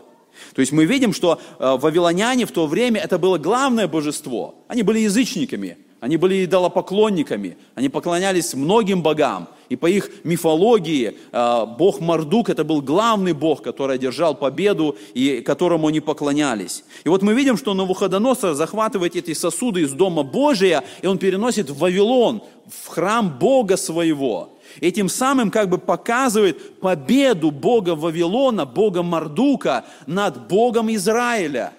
То 0.53 0.61
есть 0.61 0.71
мы 0.71 0.85
видим, 0.85 1.13
что 1.13 1.39
э, 1.59 1.77
вавилоняне 1.79 2.45
в 2.45 2.51
то 2.51 2.67
время 2.67 3.01
это 3.01 3.17
было 3.17 3.37
главное 3.37 3.87
божество. 3.87 4.55
Они 4.67 4.83
были 4.83 4.99
язычниками, 4.99 5.77
они 5.99 6.17
были 6.17 6.45
идолопоклонниками, 6.45 7.57
они 7.75 7.89
поклонялись 7.89 8.53
многим 8.53 9.01
богам. 9.01 9.47
И 9.69 9.75
по 9.75 9.87
их 9.87 10.09
мифологии 10.23 11.17
э, 11.31 11.65
бог 11.77 11.99
Мардук 11.99 12.49
это 12.49 12.63
был 12.63 12.81
главный 12.81 13.33
бог, 13.33 13.61
который 13.61 13.95
одержал 13.95 14.35
победу 14.35 14.95
и 15.13 15.41
которому 15.41 15.87
они 15.87 15.99
поклонялись. 15.99 16.83
И 17.03 17.09
вот 17.09 17.21
мы 17.21 17.33
видим, 17.33 17.57
что 17.57 17.73
Навуходоносор 17.73 18.53
захватывает 18.53 19.15
эти 19.15 19.33
сосуды 19.33 19.81
из 19.81 19.91
Дома 19.91 20.23
Божия, 20.23 20.83
и 21.01 21.07
он 21.07 21.17
переносит 21.17 21.69
в 21.69 21.79
Вавилон, 21.79 22.43
в 22.67 22.87
храм 22.87 23.37
Бога 23.39 23.75
своего. 23.75 24.57
И 24.79 24.91
тем 24.91 25.09
самым 25.09 25.49
как 25.51 25.69
бы 25.69 25.79
показывает 25.79 26.79
победу 26.79 27.51
Бога 27.51 27.95
Вавилона, 27.95 28.65
Бога 28.65 29.01
Мардука 29.01 29.85
над 30.05 30.47
Богом 30.47 30.93
Израиля. 30.93 31.73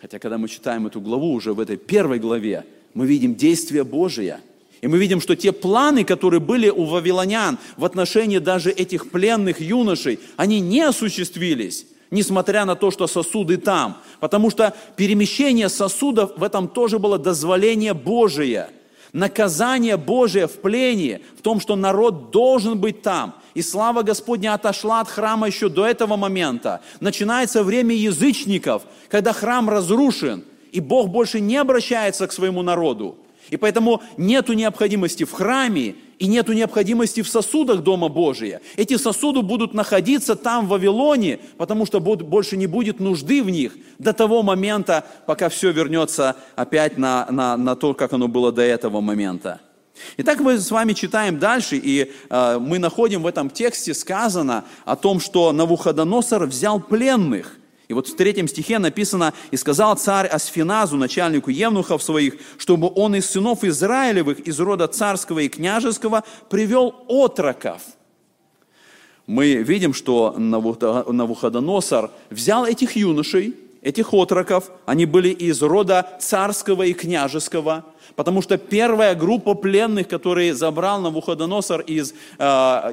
Хотя, 0.00 0.18
когда 0.18 0.38
мы 0.38 0.48
читаем 0.48 0.86
эту 0.86 1.00
главу, 1.00 1.32
уже 1.32 1.52
в 1.52 1.60
этой 1.60 1.76
первой 1.76 2.18
главе, 2.18 2.64
мы 2.96 3.06
видим 3.06 3.34
действие 3.34 3.84
Божие. 3.84 4.40
И 4.80 4.88
мы 4.88 4.96
видим, 4.96 5.20
что 5.20 5.36
те 5.36 5.52
планы, 5.52 6.02
которые 6.02 6.40
были 6.40 6.70
у 6.70 6.84
вавилонян 6.84 7.58
в 7.76 7.84
отношении 7.84 8.38
даже 8.38 8.70
этих 8.70 9.10
пленных 9.10 9.60
юношей, 9.60 10.18
они 10.36 10.60
не 10.60 10.80
осуществились, 10.80 11.86
несмотря 12.10 12.64
на 12.64 12.74
то, 12.74 12.90
что 12.90 13.06
сосуды 13.06 13.58
там. 13.58 13.98
Потому 14.18 14.48
что 14.48 14.74
перемещение 14.96 15.68
сосудов 15.68 16.38
в 16.38 16.42
этом 16.42 16.68
тоже 16.68 16.98
было 16.98 17.18
дозволение 17.18 17.92
Божие. 17.92 18.70
Наказание 19.12 19.98
Божие 19.98 20.46
в 20.46 20.52
плене, 20.52 21.20
в 21.38 21.42
том, 21.42 21.60
что 21.60 21.76
народ 21.76 22.30
должен 22.30 22.78
быть 22.78 23.02
там. 23.02 23.34
И 23.52 23.60
слава 23.60 24.02
Господня 24.02 24.54
отошла 24.54 25.00
от 25.00 25.08
храма 25.08 25.48
еще 25.48 25.68
до 25.68 25.84
этого 25.84 26.16
момента. 26.16 26.80
Начинается 27.00 27.62
время 27.62 27.94
язычников, 27.94 28.84
когда 29.10 29.34
храм 29.34 29.68
разрушен– 29.68 30.44
и 30.76 30.80
Бог 30.80 31.08
больше 31.08 31.40
не 31.40 31.56
обращается 31.56 32.26
к 32.26 32.32
своему 32.32 32.60
народу. 32.60 33.16
И 33.48 33.56
поэтому 33.56 34.02
нету 34.18 34.52
необходимости 34.52 35.24
в 35.24 35.32
храме 35.32 35.94
и 36.18 36.26
нету 36.26 36.52
необходимости 36.52 37.22
в 37.22 37.28
сосудах 37.30 37.82
Дома 37.82 38.08
Божия. 38.08 38.60
Эти 38.76 38.98
сосуды 38.98 39.40
будут 39.40 39.72
находиться 39.72 40.36
там, 40.36 40.66
в 40.66 40.68
Вавилоне, 40.68 41.38
потому 41.56 41.86
что 41.86 41.98
больше 42.00 42.58
не 42.58 42.66
будет 42.66 43.00
нужды 43.00 43.42
в 43.42 43.48
них 43.48 43.72
до 43.98 44.12
того 44.12 44.42
момента, 44.42 45.04
пока 45.24 45.48
все 45.48 45.70
вернется 45.70 46.36
опять 46.56 46.98
на, 46.98 47.26
на, 47.30 47.56
на 47.56 47.74
то, 47.74 47.94
как 47.94 48.12
оно 48.12 48.28
было 48.28 48.52
до 48.52 48.62
этого 48.62 49.00
момента. 49.00 49.60
Итак, 50.18 50.40
мы 50.40 50.58
с 50.58 50.70
вами 50.70 50.92
читаем 50.92 51.38
дальше, 51.38 51.80
и 51.82 52.12
э, 52.28 52.58
мы 52.58 52.78
находим 52.78 53.22
в 53.22 53.26
этом 53.26 53.48
тексте 53.48 53.94
сказано 53.94 54.64
о 54.84 54.94
том, 54.94 55.20
что 55.20 55.52
Навуходоносор 55.52 56.44
взял 56.44 56.80
пленных– 56.80 57.56
и 57.88 57.94
вот 57.94 58.08
в 58.08 58.16
третьем 58.16 58.48
стихе 58.48 58.78
написано, 58.78 59.32
«И 59.52 59.56
сказал 59.56 59.96
царь 59.96 60.26
Асфиназу, 60.26 60.96
начальнику 60.96 61.50
евнухов 61.50 62.02
своих, 62.02 62.34
чтобы 62.58 62.90
он 62.94 63.14
из 63.14 63.30
сынов 63.30 63.62
Израилевых, 63.62 64.40
из 64.40 64.58
рода 64.58 64.88
царского 64.88 65.40
и 65.40 65.48
княжеского, 65.48 66.24
привел 66.50 66.94
отроков». 67.08 67.82
Мы 69.26 69.54
видим, 69.54 69.92
что 69.92 70.34
Навуходоносор 70.36 72.10
взял 72.30 72.64
этих 72.64 72.96
юношей, 72.96 73.54
этих 73.82 74.12
отроков, 74.12 74.70
они 74.84 75.06
были 75.06 75.28
из 75.28 75.62
рода 75.62 76.16
царского 76.20 76.84
и 76.84 76.92
княжеского, 76.92 77.84
потому 78.16 78.42
что 78.42 78.56
первая 78.56 79.14
группа 79.14 79.54
пленных, 79.54 80.08
которые 80.08 80.54
забрал 80.54 81.00
Навуходоносор 81.00 81.82
из 81.82 82.12
э, 82.12 82.44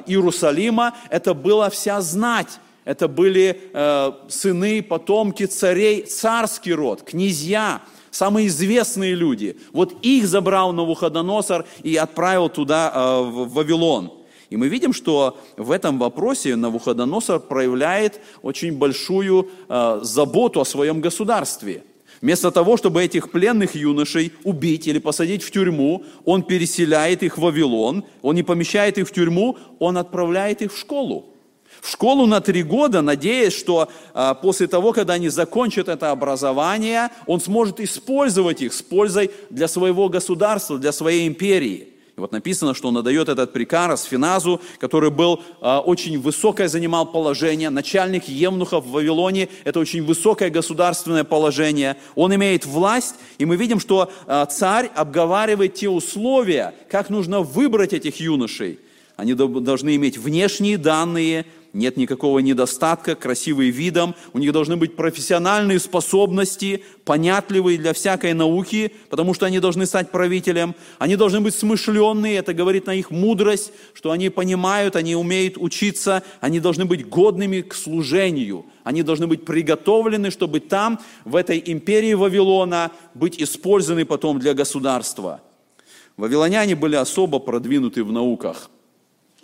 Иерусалима, 0.06 0.96
это 1.10 1.34
была 1.34 1.70
вся 1.72 2.02
знать, 2.02 2.60
это 2.86 3.08
были 3.08 3.62
э, 3.74 4.12
сыны, 4.28 4.84
потомки 4.84 5.46
царей, 5.46 6.04
царский 6.04 6.74
род, 6.74 7.04
князья, 7.04 7.82
самые 8.12 8.48
известные 8.48 9.16
люди. 9.16 9.58
Вот 9.72 9.94
их 10.02 10.28
забрал 10.28 10.74
Навуходоносор 10.74 11.66
и 11.82 11.96
отправил 11.96 12.50
туда, 12.50 12.92
э, 12.94 13.22
в 13.22 13.54
Вавилон. 13.54 14.12
И 14.50 14.58
мы 14.58 14.68
видим, 14.68 14.94
что 14.94 15.40
в 15.58 15.72
этом 15.72 15.98
вопросе 15.98 16.56
Навуходоносор 16.56 17.40
проявляет 17.40 18.20
очень 18.42 18.78
большую 18.78 19.50
э, 19.70 20.00
заботу 20.04 20.60
о 20.60 20.66
своем 20.66 21.00
государстве. 21.00 21.84
Вместо 22.22 22.52
того, 22.52 22.78
чтобы 22.78 23.04
этих 23.04 23.32
пленных 23.32 23.76
юношей 23.76 24.34
убить 24.44 24.88
или 24.88 25.00
посадить 25.00 25.42
в 25.44 25.52
тюрьму, 25.52 26.04
он 26.24 26.44
переселяет 26.44 27.24
их 27.24 27.38
в 27.38 27.42
Вавилон, 27.42 28.06
он 28.22 28.36
не 28.36 28.44
помещает 28.44 28.98
их 28.98 29.08
в 29.08 29.12
тюрьму, 29.12 29.58
он 29.80 29.98
отправляет 29.98 30.62
их 30.62 30.74
в 30.74 30.78
школу 30.78 31.33
в 31.84 31.90
школу 31.90 32.26
на 32.26 32.40
три 32.40 32.64
года, 32.64 33.02
надеясь, 33.02 33.52
что 33.52 33.90
а, 34.14 34.36
после 34.36 34.68
того, 34.68 34.94
когда 34.94 35.16
они 35.16 35.28
закончат 35.28 35.90
это 35.90 36.12
образование, 36.12 37.10
он 37.28 37.42
сможет 37.42 37.82
использовать 37.82 38.62
их 38.62 38.72
с 38.72 38.82
пользой 38.82 39.32
для 39.50 39.68
своего 39.68 40.08
государства, 40.08 40.78
для 40.78 40.94
своей 40.94 41.28
империи. 41.28 41.90
И 42.16 42.22
вот 42.22 42.32
написано, 42.32 42.74
что 42.74 42.88
он 42.88 42.98
отдает 42.98 43.28
этот 43.28 43.52
приказ 43.52 44.06
Финазу, 44.06 44.62
который 44.80 45.12
был 45.12 45.42
э, 45.60 45.78
очень 45.80 46.22
высокое, 46.22 46.70
занимал 46.70 47.06
положение, 47.06 47.70
начальник 47.70 48.30
евнухов 48.30 48.86
в 48.86 48.92
Вавилоне, 48.92 49.50
это 49.66 49.82
очень 49.82 50.06
высокое 50.06 50.50
государственное 50.50 51.26
положение. 51.26 51.98
Он 52.16 52.34
имеет 52.34 52.66
власть, 52.66 53.16
и 53.40 53.46
мы 53.46 53.58
видим, 53.58 53.82
что 53.82 54.10
э, 54.26 54.46
царь 54.50 54.90
обговаривает 54.96 55.74
те 55.74 55.90
условия, 55.90 56.74
как 56.90 57.10
нужно 57.10 57.42
выбрать 57.42 57.92
этих 57.92 58.22
юношей. 58.22 58.80
Они 59.18 59.34
должны 59.34 59.96
иметь 59.98 60.18
внешние 60.18 60.78
данные, 60.78 61.46
нет 61.74 61.98
никакого 61.98 62.38
недостатка, 62.40 63.16
красивые 63.16 63.72
видом, 63.72 64.16
у 64.32 64.38
них 64.38 64.54
должны 64.54 64.78
быть 64.78 64.96
профессиональные 64.96 65.80
способности, 65.80 66.84
понятливые 67.04 67.80
для 67.80 67.94
всякой 67.94 68.34
науки, 68.34 68.94
потому 69.10 69.34
что 69.34 69.48
они 69.48 69.60
должны 69.60 69.88
стать 69.88 70.12
правителем, 70.12 70.76
они 71.00 71.16
должны 71.16 71.42
быть 71.42 71.56
смышленные, 71.56 72.36
это 72.38 72.54
говорит 72.54 72.86
на 72.86 72.94
их 72.94 73.10
мудрость, 73.10 73.74
что 73.96 74.12
они 74.12 74.30
понимают, 74.30 74.96
они 74.96 75.16
умеют 75.16 75.58
учиться, 75.58 76.24
они 76.42 76.60
должны 76.60 76.86
быть 76.86 77.10
годными 77.10 77.62
к 77.62 77.74
служению, 77.74 78.68
они 78.84 79.02
должны 79.02 79.26
быть 79.26 79.44
приготовлены, 79.44 80.30
чтобы 80.30 80.60
там, 80.60 81.00
в 81.26 81.36
этой 81.36 81.62
империи 81.66 82.14
Вавилона, 82.14 82.92
быть 83.16 83.42
использованы 83.42 84.06
потом 84.06 84.38
для 84.38 84.54
государства. 84.54 85.42
Вавилоняне 86.18 86.76
были 86.76 86.96
особо 86.96 87.40
продвинуты 87.40 88.04
в 88.04 88.12
науках. 88.12 88.70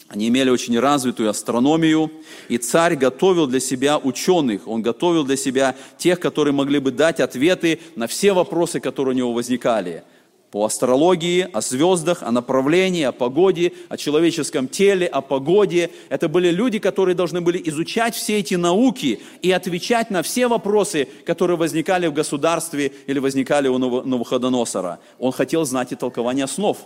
Они 0.10 0.28
имели 0.28 0.50
очень 0.50 0.78
развитую 0.80 1.30
астрономию, 1.30 2.12
и 2.48 2.58
царь 2.58 2.96
готовил 2.96 3.46
для 3.46 3.60
себя 3.60 4.00
ученых, 4.00 4.68
он 4.68 4.82
готовил 4.82 5.24
для 5.24 5.38
себя 5.38 5.75
тех, 6.00 6.20
которые 6.20 6.51
могли 6.51 6.80
бы 6.80 6.92
дать 6.92 7.20
ответы 7.20 7.80
на 7.96 8.08
все 8.08 8.34
вопросы, 8.34 8.80
которые 8.80 9.13
у 9.13 9.18
него 9.18 9.34
возникали. 9.34 10.04
по 10.51 10.66
астрологии, 10.66 11.48
о 11.54 11.62
звездах, 11.62 12.24
о 12.24 12.32
направлении, 12.32 13.04
о 13.04 13.12
погоде, 13.12 13.74
о 13.88 13.98
человеческом 13.98 14.68
теле, 14.68 15.06
о 15.06 15.22
погоде. 15.22 15.92
Это 16.10 16.28
были 16.28 16.50
люди, 16.50 16.80
которые 16.80 17.16
должны 17.16 17.42
были 17.42 17.62
изучать 17.70 18.16
все 18.16 18.39
эти 18.39 18.56
науки 18.56 19.22
и 19.42 19.51
отвечать 19.51 20.10
на 20.10 20.24
все 20.24 20.48
вопросы, 20.48 21.08
которые 21.25 21.58
возникали 21.58 22.08
в 22.08 22.13
государстве 22.13 22.92
или 23.06 23.20
возникали 23.20 23.68
у 23.68 23.78
Навуходоносора. 23.78 25.00
Он 25.20 25.32
хотел 25.32 25.66
знать 25.66 25.92
и 25.92 25.96
толкование 25.96 26.48
снов. 26.48 26.80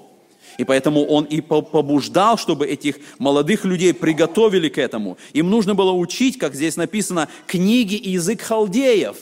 И 0.57 0.63
поэтому 0.63 1.05
он 1.05 1.25
и 1.25 1.41
побуждал, 1.41 2.38
чтобы 2.38 2.67
этих 2.67 2.98
молодых 3.17 3.65
людей 3.65 3.93
приготовили 3.93 4.69
к 4.69 4.77
этому. 4.77 5.17
Им 5.33 5.50
нужно 5.50 5.75
было 5.75 5.91
учить, 5.91 6.38
как 6.38 6.55
здесь 6.55 6.75
написано, 6.75 7.27
книги 7.48 7.95
и 7.95 8.12
язык 8.12 8.41
халдеев. 8.41 9.17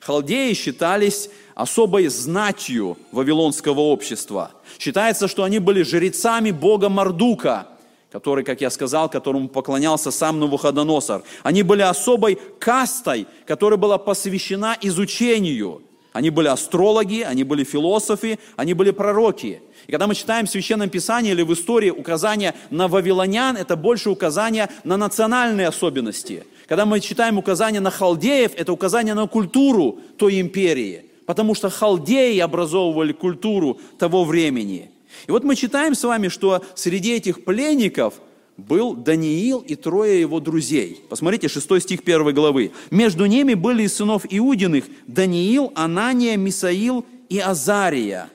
Халдеи 0.00 0.52
считались 0.52 1.30
особой 1.54 2.08
знатью 2.08 2.98
вавилонского 3.12 3.80
общества. 3.80 4.52
Считается, 4.78 5.26
что 5.26 5.42
они 5.42 5.58
были 5.58 5.82
жрецами 5.82 6.50
бога 6.50 6.88
Мардука, 6.88 7.68
который, 8.12 8.44
как 8.44 8.60
я 8.60 8.70
сказал, 8.70 9.08
которому 9.08 9.48
поклонялся 9.48 10.10
сам 10.10 10.38
Навуходоносор. 10.38 11.22
Они 11.42 11.62
были 11.62 11.82
особой 11.82 12.38
кастой, 12.58 13.26
которая 13.46 13.78
была 13.78 13.98
посвящена 13.98 14.76
изучению. 14.80 15.82
Они 16.16 16.30
были 16.30 16.48
астрологи, 16.48 17.20
они 17.20 17.44
были 17.44 17.62
философы, 17.62 18.38
они 18.56 18.72
были 18.72 18.90
пророки. 18.90 19.60
И 19.86 19.90
когда 19.90 20.06
мы 20.06 20.14
читаем 20.14 20.46
в 20.46 20.48
Священном 20.48 20.88
Писании 20.88 21.32
или 21.32 21.42
в 21.42 21.52
истории 21.52 21.90
указания 21.90 22.54
на 22.70 22.88
вавилонян, 22.88 23.54
это 23.54 23.76
больше 23.76 24.08
указания 24.08 24.70
на 24.82 24.96
национальные 24.96 25.68
особенности. 25.68 26.44
Когда 26.68 26.86
мы 26.86 27.00
читаем 27.00 27.36
указания 27.36 27.80
на 27.80 27.90
халдеев, 27.90 28.52
это 28.56 28.72
указание 28.72 29.12
на 29.12 29.26
культуру 29.26 29.98
той 30.16 30.40
империи 30.40 31.02
потому 31.26 31.56
что 31.56 31.70
халдеи 31.70 32.38
образовывали 32.38 33.12
культуру 33.12 33.80
того 33.98 34.24
времени. 34.24 34.92
И 35.26 35.32
вот 35.32 35.42
мы 35.42 35.56
читаем 35.56 35.96
с 35.96 36.04
вами, 36.04 36.28
что 36.28 36.62
среди 36.76 37.14
этих 37.14 37.44
пленников 37.44 38.14
был 38.56 38.94
Даниил 38.94 39.60
и 39.60 39.74
трое 39.74 40.20
его 40.20 40.40
друзей. 40.40 41.02
Посмотрите, 41.08 41.48
6 41.48 41.82
стих 41.82 42.00
1 42.04 42.34
главы. 42.34 42.72
«Между 42.90 43.26
ними 43.26 43.54
были 43.54 43.84
из 43.84 43.94
сынов 43.94 44.24
Иудиных 44.28 44.84
Даниил, 45.06 45.72
Анания, 45.74 46.36
Мисаил 46.36 47.04
и 47.28 47.38
Азария». 47.38 48.30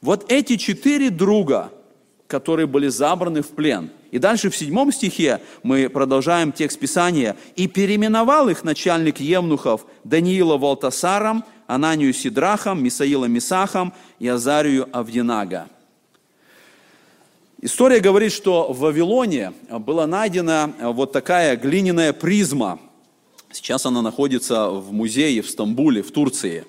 Вот 0.00 0.30
эти 0.30 0.56
четыре 0.56 1.10
друга, 1.10 1.72
которые 2.26 2.66
были 2.66 2.88
забраны 2.88 3.42
в 3.42 3.48
плен. 3.48 3.90
И 4.10 4.18
дальше 4.18 4.50
в 4.50 4.56
седьмом 4.56 4.92
стихе 4.92 5.40
мы 5.62 5.88
продолжаем 5.88 6.52
текст 6.52 6.78
Писания. 6.78 7.36
«И 7.56 7.66
переименовал 7.66 8.48
их 8.48 8.64
начальник 8.64 9.20
Евнухов 9.20 9.86
Даниила 10.04 10.58
Валтасаром, 10.58 11.44
Ананию 11.66 12.12
Сидрахом, 12.12 12.82
Мисаила 12.82 13.24
Мисахом 13.24 13.92
и 14.18 14.28
Азарию 14.28 14.88
Авдинага. 14.92 15.68
История 17.62 18.00
говорит, 18.00 18.32
что 18.32 18.72
в 18.72 18.80
Вавилоне 18.80 19.52
была 19.70 20.06
найдена 20.06 20.74
вот 20.78 21.12
такая 21.12 21.56
глиняная 21.56 22.12
призма. 22.12 22.78
Сейчас 23.50 23.86
она 23.86 24.02
находится 24.02 24.68
в 24.68 24.92
музее 24.92 25.40
в 25.40 25.48
Стамбуле, 25.48 26.02
в 26.02 26.10
Турции. 26.10 26.66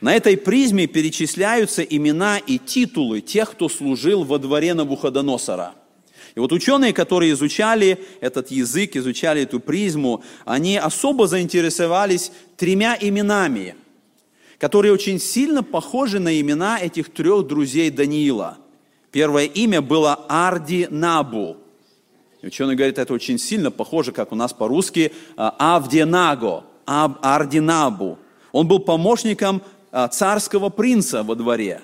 На 0.00 0.14
этой 0.14 0.36
призме 0.36 0.86
перечисляются 0.86 1.82
имена 1.82 2.38
и 2.38 2.58
титулы 2.58 3.20
тех, 3.20 3.52
кто 3.52 3.68
служил 3.68 4.24
во 4.24 4.38
дворе 4.38 4.74
Навуходоносора. 4.74 5.74
И 6.34 6.40
вот 6.40 6.52
ученые, 6.52 6.92
которые 6.92 7.32
изучали 7.32 7.98
этот 8.20 8.50
язык, 8.50 8.96
изучали 8.96 9.42
эту 9.42 9.60
призму, 9.60 10.24
они 10.44 10.76
особо 10.76 11.28
заинтересовались 11.28 12.32
тремя 12.56 12.98
именами– 13.00 13.76
которые 14.58 14.92
очень 14.92 15.20
сильно 15.20 15.62
похожи 15.62 16.18
на 16.18 16.40
имена 16.40 16.78
этих 16.78 17.12
трех 17.12 17.46
друзей 17.46 17.90
Даниила. 17.90 18.58
Первое 19.12 19.44
имя 19.44 19.80
было 19.80 20.14
Арди 20.28 20.88
Набу. 20.90 21.56
И 22.42 22.46
ученые 22.46 22.76
говорят, 22.76 22.98
это 22.98 23.14
очень 23.14 23.38
сильно 23.38 23.70
похоже, 23.70 24.12
как 24.12 24.32
у 24.32 24.34
нас 24.34 24.52
по-русски, 24.52 25.12
а, 25.36 25.76
Авденаго, 25.76 26.64
Ардинабу. 26.84 28.18
Он 28.52 28.68
был 28.68 28.78
помощником 28.78 29.62
а, 29.90 30.08
царского 30.08 30.68
принца 30.68 31.22
во 31.22 31.34
дворе. 31.34 31.80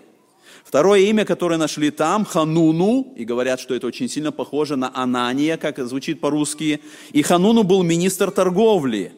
Второе 0.64 1.00
имя, 1.00 1.24
которое 1.24 1.56
нашли 1.56 1.90
там, 1.90 2.24
Хануну, 2.24 3.12
и 3.16 3.24
говорят, 3.24 3.60
что 3.60 3.74
это 3.74 3.86
очень 3.86 4.08
сильно 4.08 4.32
похоже 4.32 4.76
на 4.76 4.90
Анания, 4.94 5.56
как 5.56 5.78
звучит 5.78 6.20
по-русски. 6.20 6.80
И 7.12 7.22
Хануну 7.22 7.62
был 7.62 7.82
министр 7.82 8.30
торговли. 8.30 9.12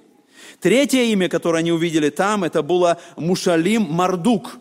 Третье 0.60 1.02
имя, 1.02 1.28
которое 1.28 1.58
они 1.58 1.72
увидели 1.72 2.10
там, 2.10 2.44
это 2.44 2.62
было 2.62 2.98
Мушалим 3.16 3.82
Мардук. 3.82 4.56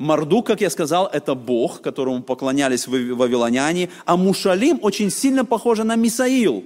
Мардук, 0.00 0.46
как 0.46 0.62
я 0.62 0.70
сказал, 0.70 1.10
это 1.12 1.34
бог, 1.34 1.82
которому 1.82 2.22
поклонялись 2.22 2.86
вавилоняне, 2.86 3.90
а 4.06 4.16
Мушалим 4.16 4.78
очень 4.80 5.10
сильно 5.10 5.44
похоже 5.44 5.84
на 5.84 5.94
Мисаил. 5.94 6.64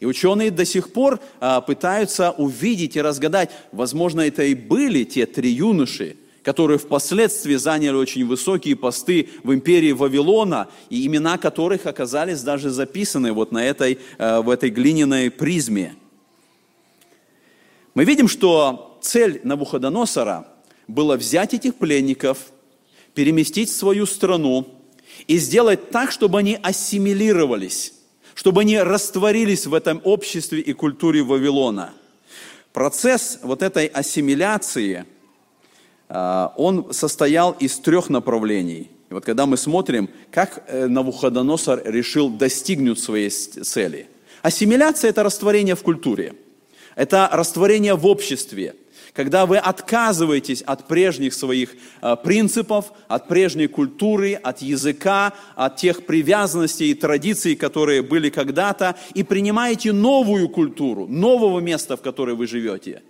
И 0.00 0.04
ученые 0.04 0.50
до 0.50 0.66
сих 0.66 0.92
пор 0.92 1.18
а, 1.40 1.62
пытаются 1.62 2.32
увидеть 2.32 2.94
и 2.94 3.00
разгадать, 3.00 3.50
возможно, 3.72 4.20
это 4.20 4.42
и 4.42 4.54
были 4.54 5.04
те 5.04 5.24
три 5.24 5.48
юноши, 5.48 6.16
которые 6.42 6.76
впоследствии 6.78 7.54
заняли 7.54 7.94
очень 7.94 8.26
высокие 8.26 8.76
посты 8.76 9.30
в 9.42 9.54
империи 9.54 9.92
Вавилона, 9.92 10.68
и 10.90 11.06
имена 11.06 11.38
которых 11.38 11.86
оказались 11.86 12.42
даже 12.42 12.68
записаны 12.68 13.32
вот 13.32 13.50
на 13.50 13.64
этой, 13.64 13.98
а, 14.18 14.42
в 14.42 14.50
этой 14.50 14.68
глиняной 14.68 15.30
призме– 15.30 15.94
мы 17.96 18.04
видим, 18.04 18.28
что 18.28 18.98
цель 19.00 19.40
Навуходоносора 19.42 20.48
была 20.88 21.16
взять 21.16 21.54
этих 21.54 21.74
пленников, 21.76 22.38
переместить 23.14 23.70
в 23.70 23.76
свою 23.76 24.06
страну 24.06 24.66
и 25.26 25.38
сделать 25.38 25.90
так, 25.90 26.10
чтобы 26.10 26.38
они 26.38 26.58
ассимилировались, 26.62 27.94
чтобы 28.34 28.62
они 28.62 28.78
растворились 28.78 29.66
в 29.66 29.74
этом 29.74 30.00
обществе 30.04 30.60
и 30.60 30.72
культуре 30.72 31.22
Вавилона. 31.22 31.94
Процесс 32.72 33.38
вот 33.42 33.62
этой 33.62 33.86
ассимиляции, 33.86 35.06
а, 36.08 36.52
он 36.56 36.92
состоял 36.92 37.52
из 37.52 37.78
трех 37.78 38.10
направлений. 38.10 38.90
И 39.08 39.14
вот 39.14 39.24
когда 39.24 39.46
мы 39.46 39.56
смотрим, 39.56 40.10
как 40.30 40.64
э, 40.66 40.86
Навуходоносор 40.86 41.82
решил 41.84 42.28
достигнуть 42.28 42.98
своей 42.98 43.30
цели. 43.30 44.08
Ассимиляция– 44.42 45.10
это 45.10 45.22
растворение 45.22 45.74
в 45.74 45.82
культуре– 45.82 46.34
это 46.96 47.28
растворение 47.30 47.94
в 47.94 48.06
обществе, 48.06 48.74
когда 49.16 49.46
вы 49.46 49.56
отказываетесь 49.56 50.60
от 50.60 50.86
прежних 50.86 51.32
своих 51.32 51.74
э, 52.02 52.16
принципов, 52.22 52.92
от 53.08 53.28
прежней 53.28 53.66
культуры, 53.66 54.34
от 54.34 54.60
языка, 54.60 55.32
от 55.54 55.76
тех 55.76 56.04
привязанностей 56.04 56.90
и 56.90 56.94
традиций, 56.94 57.56
которые 57.56 58.02
были 58.02 58.28
когда-то, 58.28 58.94
и 59.14 59.22
принимаете 59.22 59.92
новую 59.92 60.50
культуру, 60.50 61.06
нового 61.06 61.60
места, 61.60 61.96
в 61.96 62.02
котором 62.02 62.36
вы 62.36 62.46
живете. 62.46 63.02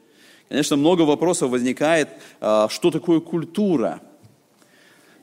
Конечно, 0.49 0.77
много 0.77 1.03
вопросов 1.03 1.51
возникает, 1.51 2.09
э, 2.41 2.69
что 2.71 2.91
такое 2.93 3.19
культура– 3.19 4.01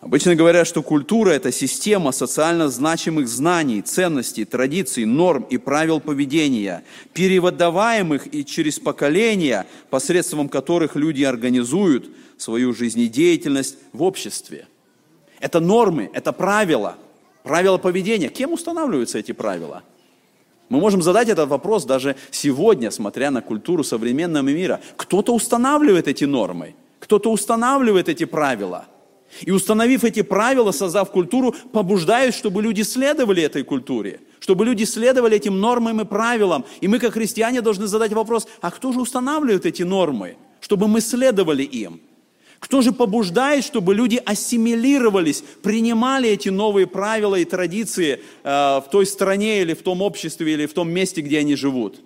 Обычно 0.03 0.35
говорят, 0.35 0.67
что 0.67 0.83
культура– 0.83 1.29
это 1.31 1.49
система 1.53 2.11
социально 2.11 2.67
значимых 2.67 3.29
знаний, 3.29 3.81
ценностей, 3.81 4.43
традиций, 4.43 5.05
норм 5.05 5.43
и 5.49 5.55
правил 5.55 6.01
поведения, 6.01 6.83
переводоваемых 7.13 8.27
и 8.35 8.43
через 8.43 8.79
поколения, 8.79 9.65
посредством 9.89 10.49
которых 10.49 10.97
люди 10.97 11.23
организуют 11.23 12.09
свою 12.37 12.73
жизнедеятельность 12.73 13.77
в 13.93 14.03
обществе. 14.03 14.67
Это 15.39 15.61
нормы, 15.61 16.11
это 16.13 16.33
правила, 16.33 16.97
правила 17.43 17.77
поведения. 17.77 18.27
Кем 18.27 18.51
устанавливаются 18.51 19.19
эти 19.19 19.31
правила? 19.31 19.83
Мы 20.67 20.81
можем 20.81 21.01
задать 21.01 21.29
этот 21.29 21.47
вопрос 21.47 21.85
даже 21.85 22.17
сегодня, 22.29 22.91
смотря 22.91 23.31
на 23.31 23.41
культуру 23.41 23.85
современного 23.85 24.43
мира. 24.43 24.81
Кто-то 24.97 25.33
устанавливает 25.33 26.09
эти 26.09 26.25
нормы, 26.25 26.75
кто-то 26.99 27.31
устанавливает 27.31 28.09
эти 28.09 28.25
правила– 28.25 28.87
и 29.41 29.51
установив 29.51 30.03
эти 30.03 30.21
правила, 30.21 30.71
создав 30.71 31.11
культуру, 31.11 31.55
побуждают, 31.71 32.35
чтобы 32.35 32.61
люди 32.61 32.81
следовали 32.81 33.43
этой 33.43 33.63
культуре, 33.63 34.19
чтобы 34.39 34.65
люди 34.65 34.83
следовали 34.83 35.37
этим 35.37 35.59
нормам 35.59 36.01
и 36.01 36.05
правилам. 36.05 36.65
И 36.81 36.87
мы, 36.87 36.99
как 36.99 37.13
христиане, 37.13 37.61
должны 37.61 37.87
задать 37.87 38.13
вопрос, 38.13 38.47
а 38.61 38.71
кто 38.71 38.91
же 38.91 39.01
устанавливает 39.01 39.65
эти 39.65 39.83
нормы, 39.83 40.37
чтобы 40.59 40.87
мы 40.87 41.01
следовали 41.01 41.63
им? 41.63 42.01
Кто 42.59 42.81
же 42.81 42.93
побуждает, 42.93 43.65
чтобы 43.65 43.93
люди 43.93 44.21
ассимилировались, 44.23 45.43
принимали 45.61 46.29
эти 46.29 46.47
новые 46.47 46.87
правила 46.87 47.35
и 47.35 47.43
традиции 47.43 48.21
э, 48.43 48.49
в 48.49 48.85
той 48.89 49.05
стране 49.05 49.61
или 49.61 49.73
в 49.73 49.81
том 49.81 50.01
обществе 50.01 50.53
или 50.53 50.65
в 50.65 50.73
том 50.73 50.89
месте, 50.89 51.19
где 51.19 51.39
они 51.39 51.57
живут? 51.57 51.99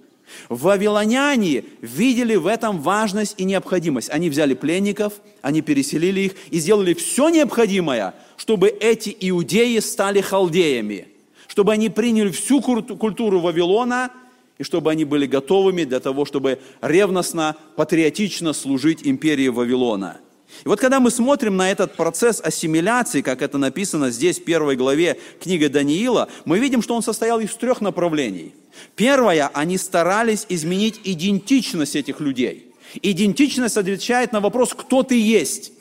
Вавилоняне 0.49 1.63
видели 1.81 2.35
в 2.35 2.47
этом 2.47 2.81
важность 2.81 3.35
и 3.37 3.43
необходимость. 3.43 4.09
Они 4.09 4.29
взяли 4.29 4.53
пленников, 4.53 5.13
они 5.41 5.61
переселили 5.61 6.21
их 6.21 6.35
и 6.51 6.59
сделали 6.59 6.93
все 6.93 7.29
необходимое, 7.29 8.13
чтобы 8.37 8.67
эти 8.67 9.15
иудеи 9.19 9.79
стали 9.79 10.21
халдеями, 10.21 11.07
чтобы 11.47 11.73
они 11.73 11.89
приняли 11.89 12.31
всю 12.31 12.61
культуру 12.61 13.39
Вавилона 13.39 14.11
и 14.57 14.63
чтобы 14.63 14.91
они 14.91 15.05
были 15.05 15.25
готовыми 15.25 15.83
для 15.83 15.99
того, 15.99 16.25
чтобы 16.25 16.59
ревностно, 16.81 17.55
патриотично 17.75 18.53
служить 18.53 18.99
империи 19.03 19.47
Вавилона. 19.49 20.19
И 20.63 20.67
вот 20.67 20.79
когда 20.79 20.99
мы 20.99 21.11
смотрим 21.11 21.57
на 21.57 21.71
этот 21.71 21.95
процесс 21.95 22.41
ассимиляции, 22.41 23.21
как 23.21 23.41
это 23.41 23.57
написано 23.57 24.11
здесь 24.11 24.39
в 24.39 24.43
первой 24.43 24.75
главе 24.75 25.19
книги 25.41 25.67
Даниила, 25.67 26.29
мы 26.45 26.59
видим, 26.59 26.81
что 26.81 26.95
он 26.95 27.03
состоял 27.03 27.39
из 27.39 27.53
трех 27.55 27.81
направлений. 27.81 28.53
Первое, 28.95 29.49
они 29.53 29.77
старались 29.77 30.45
изменить 30.49 31.01
идентичность 31.03 31.95
этих 31.95 32.19
людей. 32.19 32.73
Идентичность 33.01 33.77
отвечает 33.77 34.31
на 34.31 34.39
вопрос, 34.39 34.73
кто 34.73 35.03
ты 35.03 35.19
есть. 35.19 35.73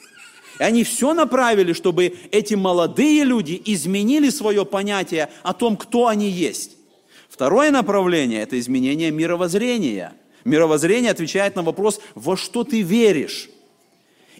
И 0.58 0.62
они 0.62 0.84
все 0.84 1.14
направили, 1.14 1.72
чтобы 1.72 2.16
эти 2.30 2.54
молодые 2.54 3.24
люди 3.24 3.60
изменили 3.66 4.30
свое 4.30 4.64
понятие 4.64 5.28
о 5.42 5.52
том, 5.52 5.76
кто 5.76 6.08
они 6.08 6.28
есть. 6.28 6.76
Второе 7.28 7.70
направление– 7.70 8.40
это 8.42 8.58
изменение 8.58 9.10
мировоззрения. 9.10 10.14
Мировоззрение 10.44 11.10
отвечает 11.10 11.56
на 11.56 11.62
вопрос, 11.62 12.00
во 12.14 12.36
что 12.36 12.64
ты 12.64 12.80
веришь. 12.80 13.50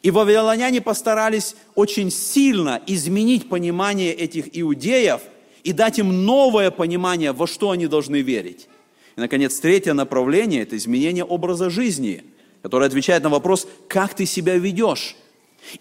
И 0.02 0.10
вавилоняне 0.10 0.80
постарались 0.80 1.56
очень 1.74 2.10
сильно 2.10 2.82
изменить 2.86 3.48
понимание 3.48 4.12
этих 4.12 4.56
иудеев 4.58 5.22
и 5.64 5.72
дать 5.72 5.98
им 5.98 6.24
новое 6.24 6.70
понимание, 6.70 7.32
во 7.32 7.46
что 7.46 7.70
они 7.70 7.86
должны 7.86 8.20
верить. 8.20 8.68
И, 9.16 9.20
наконец, 9.20 9.58
третье 9.58 9.94
направление– 9.94 10.62
это 10.62 10.76
изменение 10.76 11.24
образа 11.24 11.70
жизни, 11.70 12.24
которое 12.62 12.86
отвечает 12.86 13.22
на 13.22 13.30
вопрос, 13.30 13.66
как 13.88 14.14
ты 14.14 14.26
себя 14.26 14.56
ведешь. 14.56 15.16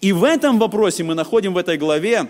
И 0.00 0.12
в 0.12 0.24
этом 0.24 0.58
вопросе 0.58 1.04
мы 1.04 1.14
находим 1.14 1.54
в 1.54 1.58
этой 1.58 1.76
главе 1.76 2.28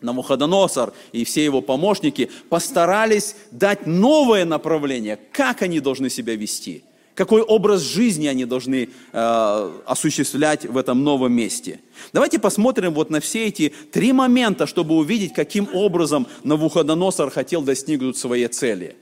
Намуходоносор 0.00 0.92
и 1.10 1.24
все 1.24 1.44
его 1.44 1.60
помощники 1.60 2.30
постарались 2.48 3.34
дать 3.50 3.84
новое 3.84 4.44
направление, 4.44 5.18
как 5.32 5.62
они 5.62 5.80
должны 5.80 6.08
себя 6.08 6.36
вести– 6.36 6.84
какой 7.18 7.42
образ 7.42 7.80
жизни 7.82 8.28
они 8.28 8.44
должны 8.44 8.90
э, 9.12 9.80
осуществлять 9.86 10.64
в 10.64 10.76
этом 10.76 11.02
новом 11.02 11.32
месте. 11.32 11.80
Давайте 12.12 12.38
посмотрим 12.38 12.94
вот 12.94 13.10
на 13.10 13.18
все 13.18 13.46
эти 13.46 13.74
три 13.90 14.12
момента, 14.12 14.68
чтобы 14.68 14.94
увидеть, 14.94 15.32
каким 15.32 15.68
образом 15.74 16.28
Навуходоносор 16.44 17.32
хотел 17.32 17.62
достигнуть 17.62 18.16
своей 18.16 18.46
цели. 18.46 18.94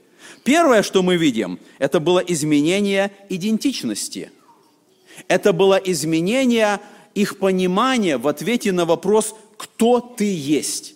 Первое, 0.43 0.81
что 0.81 1.03
мы 1.03 1.15
видим, 1.15 1.59
это 1.77 1.99
было 1.99 2.17
изменение 2.17 3.11
идентичности. 3.29 4.31
Это 5.27 5.53
было 5.53 5.75
изменение 5.75 6.79
их 7.13 7.37
понимания 7.37 8.17
в 8.17 8.27
ответе 8.27 8.71
на 8.71 8.85
вопрос, 8.85 9.35
кто 9.57 9.99
ты 9.99 10.25
есть. 10.25 10.95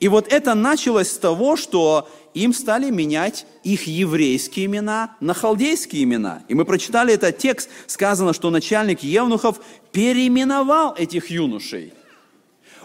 И 0.00 0.08
вот 0.08 0.32
это 0.32 0.54
началось 0.54 1.10
с 1.10 1.18
того, 1.18 1.56
что 1.56 2.08
им 2.34 2.52
стали 2.52 2.90
менять 2.90 3.46
их 3.62 3.86
еврейские 3.86 4.66
имена 4.66 5.16
на 5.20 5.32
халдейские 5.32 6.04
имена. 6.04 6.42
И 6.48 6.54
мы 6.54 6.64
прочитали 6.64 7.14
этот 7.14 7.38
текст, 7.38 7.70
сказано, 7.86 8.32
что 8.32 8.50
начальник 8.50 9.02
Евнухов 9.02 9.60
переименовал 9.92 10.94
этих 10.94 11.30
юношей. 11.30 11.92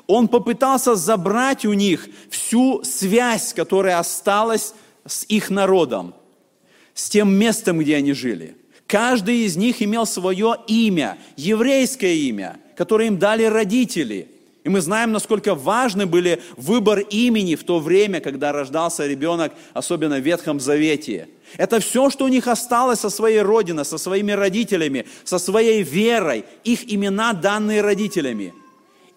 Он 0.08 0.28
попытался 0.28 0.96
забрать 0.96 1.66
у 1.66 1.74
них 1.74 2.08
всю 2.30 2.84
связь, 2.84 3.54
которая 3.54 4.00
осталась 4.00 4.74
с 5.06 5.26
их 5.26 5.50
народом, 5.50 6.14
с 6.94 7.10
тем 7.10 7.34
местом, 7.34 7.80
где 7.80 7.98
они 7.98 8.14
жили. 8.14 8.56
Каждый 8.88 9.46
из 9.46 9.56
них 9.56 9.82
имел 9.82 10.06
свое 10.06 10.56
имя, 10.68 11.18
еврейское 11.38 12.16
имя, 12.16 12.60
которое 12.76 13.08
им 13.08 13.18
дали 13.18 13.46
родители– 13.46 14.28
и 14.63 14.69
мы 14.69 14.82
знаем, 14.82 15.12
насколько 15.12 15.56
важны 15.56 16.06
были 16.06 16.41
выбор 16.56 17.00
имени 17.00 17.56
в 17.56 17.63
то 17.63 17.80
время, 17.80 18.19
когда 18.19 18.52
рождался 18.52 19.08
ребенок, 19.08 19.54
особенно 19.74 20.17
в 20.17 20.21
Ветхом 20.21 20.60
Завете. 20.60 21.30
Это 21.58 21.80
все, 21.80 22.12
что 22.12 22.26
у 22.26 22.28
них 22.28 22.47
осталось 22.47 23.00
со 23.00 23.10
своей 23.10 23.41
родиной, 23.41 23.86
со 23.86 23.97
своими 23.97 24.34
родителями, 24.34 25.08
со 25.24 25.39
своей 25.39 25.82
верой, 25.82 26.45
их 26.63 26.93
имена, 26.93 27.34
данные 27.34 27.82
родителями. 27.82 28.54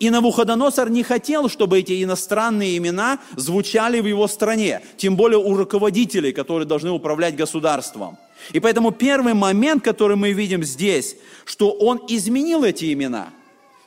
И 0.01 0.09
Навуходоносор 0.09 0.89
не 0.89 1.03
хотел, 1.03 1.49
чтобы 1.51 1.79
эти 1.81 2.03
иностранные 2.03 2.79
имена 2.79 3.19
звучали 3.37 4.01
в 4.01 4.07
его 4.07 4.27
стране, 4.29 4.81
тем 4.97 5.15
более 5.15 5.39
у 5.39 5.55
руководителей, 5.55 6.33
которые 6.33 6.67
должны 6.67 6.91
управлять 6.91 7.37
государством. 7.37 8.17
И 8.53 8.61
поэтому 8.61 8.93
первый 8.93 9.35
момент, 9.35 9.85
который 9.85 10.17
мы 10.17 10.33
видим 10.33 10.65
здесь, 10.65 11.17
что 11.45 11.71
он 11.71 12.01
изменил 12.09 12.65
эти 12.65 12.95
имена– 12.95 13.29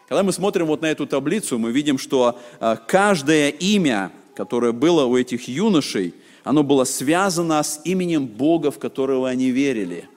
когда 0.07 0.23
мы 0.23 0.31
смотрим 0.31 0.67
вот 0.67 0.81
на 0.81 0.85
эту 0.85 1.05
таблицу, 1.05 1.59
мы 1.59 1.71
видим, 1.71 1.97
что 1.97 2.39
а, 2.59 2.77
каждое 2.77 3.49
имя, 3.49 4.11
которое 4.35 4.71
было 4.71 5.05
у 5.05 5.17
этих 5.17 5.49
юношей, 5.49 6.13
оно 6.45 6.63
было 6.63 6.85
связано 6.85 7.61
с 7.61 7.81
именем 7.83 8.25
Бога, 8.25 8.71
в 8.71 8.79
которого 8.79 9.27
они 9.27 9.51
верили. 9.51 10.07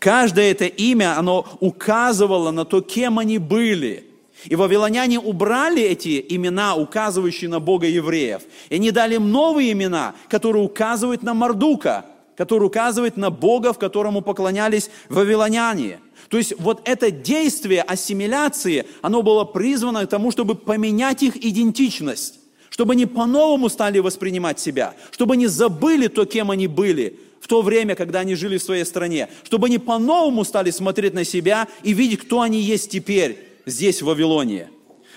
Каждое 0.00 0.50
это 0.50 0.64
имя, 0.64 1.16
оно 1.16 1.46
указывало 1.60 2.50
на 2.50 2.64
то, 2.64 2.80
кем 2.80 3.20
они 3.20 3.38
были. 3.38 4.06
И 4.44 4.56
вавилоняне 4.56 5.20
убрали 5.20 5.82
эти 5.82 6.24
имена, 6.28 6.74
указывающие 6.74 7.48
на 7.48 7.60
Бога 7.60 7.86
евреев. 7.86 8.42
И 8.70 8.74
они 8.74 8.90
дали 8.90 9.14
им 9.14 9.30
новые 9.30 9.70
имена, 9.70 10.14
которые 10.28 10.64
указывают 10.64 11.22
на 11.22 11.34
Мардука, 11.34 12.06
который 12.36 12.64
указывает 12.64 13.16
на 13.16 13.30
Бога, 13.30 13.72
в 13.72 13.78
которому 13.78 14.20
поклонялись 14.20 14.90
вавилоняне– 15.08 16.00
то 16.28 16.36
есть 16.36 16.54
вот 16.58 16.82
это 16.84 17.10
действие 17.10 17.82
ассимиляции, 17.82 18.86
оно 19.02 19.22
было 19.22 19.44
призвано 19.44 20.06
к 20.06 20.10
тому, 20.10 20.30
чтобы 20.30 20.54
поменять 20.54 21.22
их 21.22 21.36
идентичность, 21.36 22.34
чтобы 22.70 22.92
они 22.92 23.06
по-новому 23.06 23.68
стали 23.68 23.98
воспринимать 23.98 24.60
себя, 24.60 24.94
чтобы 25.10 25.34
они 25.34 25.46
забыли 25.46 26.08
то, 26.08 26.24
кем 26.24 26.50
они 26.50 26.66
были 26.66 27.18
в 27.40 27.46
то 27.46 27.62
время, 27.62 27.94
когда 27.94 28.20
они 28.20 28.34
жили 28.34 28.58
в 28.58 28.62
своей 28.62 28.84
стране, 28.84 29.28
чтобы 29.44 29.68
они 29.68 29.78
по-новому 29.78 30.44
стали 30.44 30.70
смотреть 30.70 31.14
на 31.14 31.24
себя 31.24 31.68
и 31.82 31.92
видеть, 31.92 32.20
кто 32.20 32.40
они 32.40 32.60
есть 32.60 32.90
теперь 32.90 33.38
здесь, 33.64 34.02
в 34.02 34.06
Вавилоне. 34.06 34.68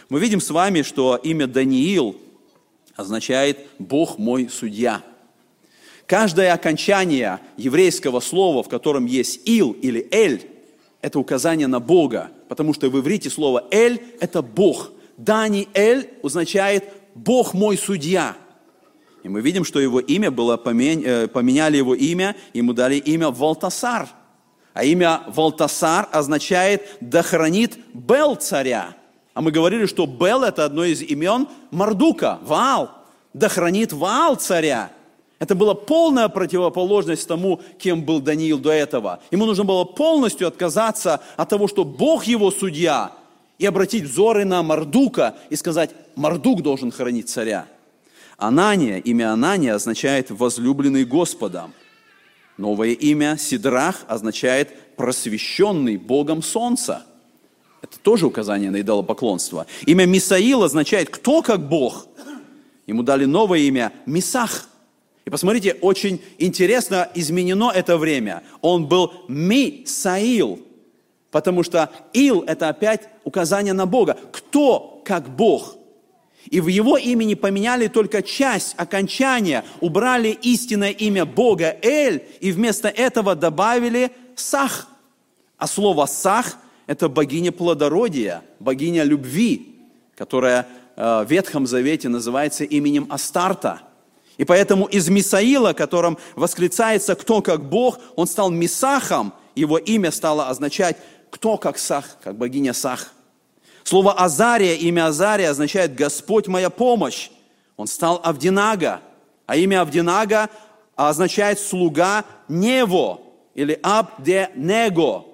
Мы 0.09 0.19
видим 0.19 0.41
с 0.41 0.49
вами, 0.49 0.81
что 0.81 1.19
имя 1.21 1.47
Даниил 1.47 2.17
означает 2.95 3.59
«Бог 3.79 4.17
мой 4.17 4.49
судья». 4.49 5.01
Каждое 6.05 6.53
окончание 6.53 7.39
еврейского 7.55 8.19
слова, 8.19 8.63
в 8.63 8.69
котором 8.69 9.05
есть 9.05 9.47
«ил» 9.47 9.71
или 9.71 10.07
«эль», 10.11 10.50
это 11.01 11.19
указание 11.19 11.67
на 11.67 11.79
Бога, 11.79 12.29
потому 12.47 12.73
что 12.73 12.89
в 12.89 12.99
иврите 12.99 13.29
слово 13.29 13.65
«эль»– 13.71 14.01
это 14.19 14.41
Бог. 14.41 14.91
Дани 15.17 15.67
«эль» 15.73 16.09
означает 16.23 16.85
«Бог 17.15 17.53
мой 17.53 17.77
судья». 17.77 18.35
И 19.23 19.29
мы 19.29 19.41
видим, 19.41 19.63
что 19.63 19.79
его 19.79 19.99
имя 19.99 20.31
было, 20.31 20.59
э, 20.63 21.27
поменяли 21.27 21.77
его 21.77 21.93
имя, 21.93 22.35
ему 22.53 22.73
дали 22.73 22.95
имя 22.95 23.29
Валтасар. 23.29 24.09
А 24.73 24.83
имя 24.83 25.21
Валтасар 25.27 26.07
означает 26.11 26.97
«да 27.01 27.21
хранит 27.21 27.77
Бел 27.93 28.35
царя». 28.35 28.95
А 29.33 29.41
мы 29.41 29.51
говорили, 29.51 29.85
что 29.85 30.05
Бел– 30.05 30.43
это 30.43 30.65
одно 30.65 30.83
из 30.83 31.01
имен 31.01 31.47
Мардука, 31.71 32.39
Ваал. 32.43 32.91
«Да 33.33 33.47
хранит 33.47 33.93
Ваал 33.93 34.35
царя». 34.35 34.91
Это 35.41 35.55
была 35.55 35.73
полная 35.73 36.29
противоположность 36.29 37.27
тому, 37.27 37.61
кем 37.79 38.03
был 38.03 38.19
Даниил 38.19 38.59
до 38.59 38.69
этого. 38.69 39.21
Ему 39.31 39.47
нужно 39.47 39.63
было 39.63 39.85
полностью 39.85 40.47
отказаться 40.47 41.19
от 41.35 41.49
того, 41.49 41.67
что 41.67 41.83
Бог 41.83 42.25
его 42.25 42.51
судья, 42.51 43.11
и 43.57 43.65
обратить 43.65 44.03
взоры 44.03 44.45
на 44.45 44.61
Мардука 44.61 45.35
и 45.49 45.55
сказать, 45.55 45.89
Мардук 46.15 46.61
должен 46.61 46.91
хранить 46.91 47.27
царя. 47.27 47.65
Анания, 48.37 48.99
имя 48.99 49.33
Анания 49.33 49.73
означает 49.73 50.29
«возлюбленный 50.29 51.05
Господом». 51.05 51.73
Новое 52.57 52.91
имя 52.91 53.35
Сидрах 53.39 54.03
означает 54.07 54.95
«просвещенный 54.95 55.97
Богом 55.97 56.43
солнца». 56.43 57.03
Это 57.81 57.97
тоже 57.97 58.27
указание 58.27 58.69
на 58.69 58.81
идолопоклонство. 58.81 59.65
Имя 59.87 60.05
Мисаил 60.05 60.61
означает 60.61 61.09
«кто 61.09 61.41
как 61.41 61.67
Бог». 61.67 62.05
Ему 62.85 63.01
дали 63.01 63.25
новое 63.25 63.61
имя 63.61 63.91
Мисах– 64.05 64.67
и 65.25 65.29
посмотрите, 65.29 65.77
очень 65.81 66.21
интересно 66.39 67.09
изменено 67.13 67.71
это 67.71 67.97
время. 67.97 68.41
Он 68.61 68.87
был 68.87 69.13
Мисаил, 69.27 70.59
потому 71.29 71.63
что 71.63 71.91
Ил– 72.13 72.43
это 72.47 72.69
опять 72.69 73.07
указание 73.23 73.73
на 73.73 73.85
Бога. 73.85 74.17
Кто 74.31 75.01
как 75.05 75.29
Бог? 75.29 75.75
И 76.49 76.59
в 76.59 76.67
его 76.67 76.97
имени 76.97 77.35
поменяли 77.35 77.87
только 77.87 78.23
часть 78.23 78.73
окончания, 78.77 79.63
убрали 79.79 80.29
истинное 80.41 80.89
имя 80.89 81.25
Бога 81.25 81.77
Эль, 81.83 82.23
и 82.39 82.51
вместо 82.51 82.87
этого 82.87 83.35
добавили 83.35 84.11
Сах. 84.35 84.87
А 85.57 85.67
слово 85.67 86.07
Сах– 86.07 86.57
это 86.87 87.09
богиня 87.09 87.51
плодородия, 87.51 88.41
богиня 88.59 89.03
любви, 89.03 89.75
которая 90.15 90.67
э, 90.95 91.23
в 91.23 91.29
Ветхом 91.29 91.67
Завете 91.67 92.09
называется 92.09 92.63
именем 92.63 93.05
Астарта– 93.11 93.83
и 94.41 94.43
поэтому 94.43 94.87
из 94.87 95.07
Мисаила, 95.07 95.73
которым 95.73 96.17
восклицается 96.35 97.13
«кто 97.13 97.43
как 97.43 97.63
Бог», 97.63 97.99
он 98.15 98.25
стал 98.25 98.49
Мисахом, 98.49 99.33
его 99.53 99.77
имя 99.77 100.09
стало 100.09 100.49
означать 100.49 100.97
«кто 101.29 101.57
как 101.57 101.77
Сах», 101.77 102.17
как 102.23 102.39
богиня 102.39 102.73
Сах. 102.73 103.13
Слово 103.83 104.13
Азария, 104.13 104.73
имя 104.73 105.05
Азария 105.05 105.51
означает 105.51 105.93
«Господь 105.93 106.47
моя 106.47 106.71
помощь». 106.71 107.29
Он 107.77 107.85
стал 107.85 108.19
Авдинага, 108.23 109.01
а 109.45 109.57
имя 109.57 109.81
Авдинага 109.81 110.49
означает 110.95 111.59
«слуга 111.59 112.25
Нево» 112.47 113.19
или 113.53 113.79
Абде 113.83 114.49
Него, 114.55 115.27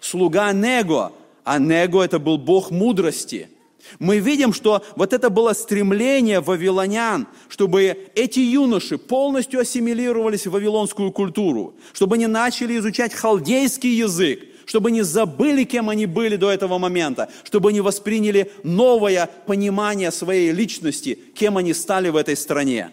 слуга 0.00 0.52
Него. 0.52 1.12
а 1.44 1.58
Него 1.58 2.02
это 2.02 2.18
был 2.18 2.38
Бог 2.38 2.70
мудрости. 2.70 3.50
Мы 3.98 4.18
видим, 4.18 4.52
что 4.52 4.84
вот 4.96 5.12
это 5.12 5.30
было 5.30 5.52
стремление 5.52 6.40
вавилонян, 6.40 7.26
чтобы 7.48 8.10
эти 8.14 8.40
юноши 8.40 8.98
полностью 8.98 9.60
ассимилировались 9.60 10.46
в 10.46 10.50
вавилонскую 10.50 11.12
культуру, 11.12 11.74
чтобы 11.92 12.16
они 12.16 12.26
начали 12.26 12.78
изучать 12.78 13.14
халдейский 13.14 13.90
язык, 13.90 14.40
чтобы 14.66 14.90
не 14.90 15.02
забыли, 15.02 15.64
кем 15.64 15.90
они 15.90 16.06
были 16.06 16.36
до 16.36 16.50
этого 16.50 16.78
момента, 16.78 17.30
чтобы 17.44 17.70
они 17.70 17.80
восприняли 17.80 18.50
новое 18.62 19.28
понимание 19.46 20.10
своей 20.10 20.50
личности, 20.52 21.18
кем 21.34 21.58
они 21.58 21.74
стали 21.74 22.08
в 22.08 22.16
этой 22.16 22.36
стране. 22.36 22.90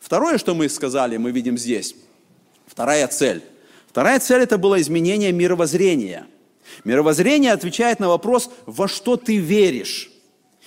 Второе, 0.00 0.38
что 0.38 0.54
мы 0.54 0.68
сказали, 0.68 1.16
мы 1.16 1.30
видим 1.30 1.58
здесь. 1.58 1.94
Вторая 2.66 3.06
цель. 3.08 3.42
Вторая 3.88 4.20
цель– 4.20 4.42
это 4.42 4.58
было 4.58 4.80
изменение 4.80 5.32
мировоззрения. 5.32 6.26
Мировоззрение 6.84 7.52
отвечает 7.52 8.00
на 8.00 8.08
вопрос, 8.08 8.50
во 8.66 8.88
что 8.88 9.16
ты 9.16 9.36
веришь. 9.38 10.10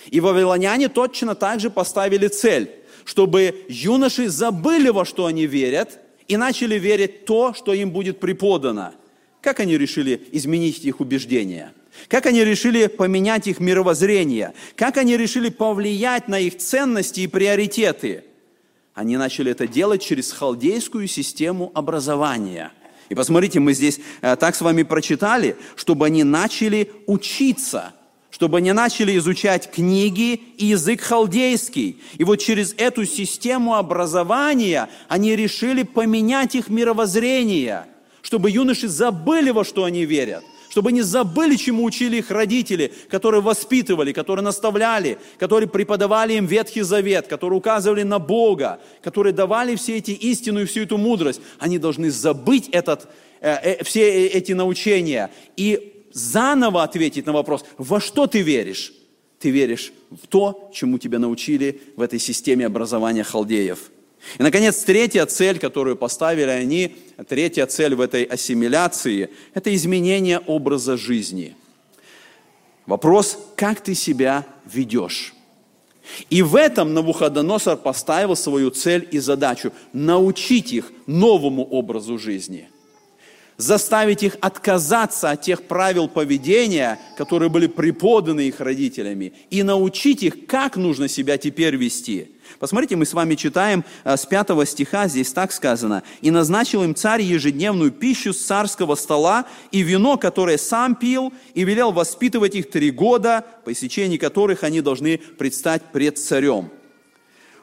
И 0.06 0.20
вавилоняне 0.20 0.88
точно 0.88 1.34
так 1.34 1.60
же 1.60 1.70
поставили 1.70 2.28
цель, 2.28 2.70
чтобы 3.04 3.64
юноши 3.68 4.28
забыли, 4.28 4.88
во 4.88 5.04
что 5.04 5.26
они 5.26 5.46
верят, 5.46 5.98
и 6.28 6.36
начали 6.36 6.78
верить 6.78 7.24
то, 7.24 7.54
что 7.54 7.72
им 7.72 7.90
будет 7.90 8.20
преподано. 8.20 8.92
Как 9.40 9.60
они 9.60 9.76
решили 9.76 10.28
изменить 10.32 10.84
их 10.84 11.00
убеждения? 11.00 11.72
Как 12.08 12.26
они 12.26 12.44
решили 12.44 12.86
поменять 12.86 13.46
их 13.46 13.58
мировоззрение? 13.58 14.54
Как 14.76 14.96
они 14.96 15.16
решили 15.16 15.48
повлиять 15.48 16.28
на 16.28 16.38
их 16.38 16.58
ценности 16.58 17.20
и 17.20 17.26
приоритеты? 17.26 18.24
Они 18.94 19.16
начали 19.16 19.50
это 19.52 19.66
делать 19.66 20.02
через 20.02 20.32
халдейскую 20.32 21.06
систему 21.08 21.70
образования. 21.74 22.72
И 23.10 23.14
посмотрите, 23.14 23.60
мы 23.60 23.74
здесь 23.74 24.00
э, 24.22 24.36
так 24.36 24.54
с 24.54 24.62
вами 24.62 24.82
прочитали, 24.82 25.56
чтобы 25.76 26.06
они 26.06 26.24
начали 26.24 26.90
учиться, 27.06 27.92
чтобы 28.30 28.58
они 28.58 28.72
начали 28.72 29.18
изучать 29.18 29.70
книги 29.70 30.40
и 30.56 30.64
язык 30.64 31.02
халдейский. 31.02 32.00
И 32.16 32.24
вот 32.24 32.36
через 32.36 32.72
эту 32.78 33.04
систему 33.04 33.74
образования 33.74 34.88
они 35.08 35.36
решили 35.36 35.82
поменять 35.82 36.54
их 36.54 36.68
мировоззрение– 36.70 37.84
чтобы 38.22 38.50
юноши 38.50 38.88
забыли, 38.88 39.50
во 39.50 39.64
что 39.64 39.84
они 39.84 40.04
верят, 40.04 40.44
чтобы 40.70 40.90
они 40.90 41.02
забыли, 41.02 41.56
чему 41.56 41.84
учили 41.84 42.18
их 42.18 42.30
родители, 42.30 42.92
которые 43.10 43.42
воспитывали, 43.42 44.12
которые 44.12 44.44
наставляли, 44.44 45.18
которые 45.38 45.68
преподавали 45.68 46.34
им 46.34 46.46
Ветхий 46.46 46.82
Завет, 46.82 47.26
которые 47.26 47.58
указывали 47.58 48.04
на 48.04 48.18
Бога, 48.18 48.80
которые 49.02 49.32
давали 49.32 49.74
все 49.74 49.98
эти 49.98 50.12
истину 50.12 50.62
и 50.62 50.64
всю 50.64 50.82
эту 50.82 50.96
мудрость. 50.96 51.40
Они 51.58 51.78
должны 51.78 52.10
забыть 52.10 52.68
этот, 52.68 53.08
э, 53.40 53.52
э, 53.52 53.84
все 53.84 54.28
эти 54.28 54.52
научения 54.52 55.30
и 55.56 56.06
заново 56.12 56.84
ответить 56.84 57.26
на 57.26 57.32
вопрос, 57.32 57.64
во 57.76 58.00
что 58.00 58.26
ты 58.26 58.40
веришь? 58.40 58.92
Ты 59.40 59.50
веришь 59.50 59.92
в 60.10 60.26
то, 60.28 60.70
чему 60.72 60.98
тебя 60.98 61.18
научили 61.18 61.80
в 61.96 62.02
этой 62.02 62.18
системе 62.18 62.66
образования 62.66 63.24
халдеев– 63.24 63.90
и, 64.38 64.42
наконец, 64.42 64.82
третья 64.82 65.26
цель, 65.26 65.58
которую 65.58 65.96
поставили 65.96 66.50
они, 66.50 66.96
третья 67.28 67.66
цель 67.66 67.94
в 67.94 68.00
этой 68.00 68.24
ассимиляции– 68.24 69.30
это 69.54 69.74
изменение 69.74 70.38
образа 70.40 70.96
жизни. 70.96 71.56
Вопрос, 72.86 73.38
как 73.56 73.80
ты 73.80 73.94
себя 73.94 74.46
ведешь? 74.64 75.34
И 76.28 76.42
в 76.42 76.56
этом 76.56 76.92
Навуходоносор 76.92 77.76
поставил 77.76 78.34
свою 78.36 78.70
цель 78.70 79.06
и 79.10 79.18
задачу– 79.18 79.72
научить 79.92 80.72
их 80.72 80.92
новому 81.06 81.64
образу 81.64 82.18
жизни– 82.18 82.68
заставить 83.60 84.22
их 84.22 84.36
отказаться 84.40 85.30
от 85.30 85.42
тех 85.42 85.64
правил 85.64 86.08
поведения, 86.08 86.98
которые 87.16 87.50
были 87.50 87.66
преподаны 87.66 88.48
их 88.48 88.60
родителями, 88.60 89.32
и 89.50 89.62
научить 89.62 90.22
их, 90.22 90.46
как 90.46 90.76
нужно 90.76 91.08
себя 91.08 91.36
теперь 91.36 91.76
вести. 91.76 92.30
Посмотрите, 92.58 92.96
мы 92.96 93.06
с 93.06 93.14
вами 93.14 93.34
читаем 93.34 93.84
э, 94.04 94.16
с 94.16 94.26
5 94.26 94.68
стиха, 94.68 95.08
здесь 95.08 95.32
так 95.32 95.52
сказано. 95.52 96.02
«И 96.20 96.30
назначил 96.30 96.82
им 96.82 96.94
царь 96.94 97.22
ежедневную 97.22 97.90
пищу 97.90 98.32
с 98.32 98.44
царского 98.44 98.94
стола 98.94 99.46
и 99.70 99.82
вино, 99.82 100.16
которое 100.16 100.58
сам 100.58 100.94
пил, 100.94 101.32
и 101.54 101.64
велел 101.64 101.92
воспитывать 101.92 102.54
их 102.54 102.70
три 102.70 102.90
года, 102.90 103.44
по 103.64 103.72
истечении 103.72 104.16
которых 104.16 104.64
они 104.64 104.80
должны 104.80 105.18
предстать 105.18 105.82
пред 105.92 106.18
царем» 106.18 106.70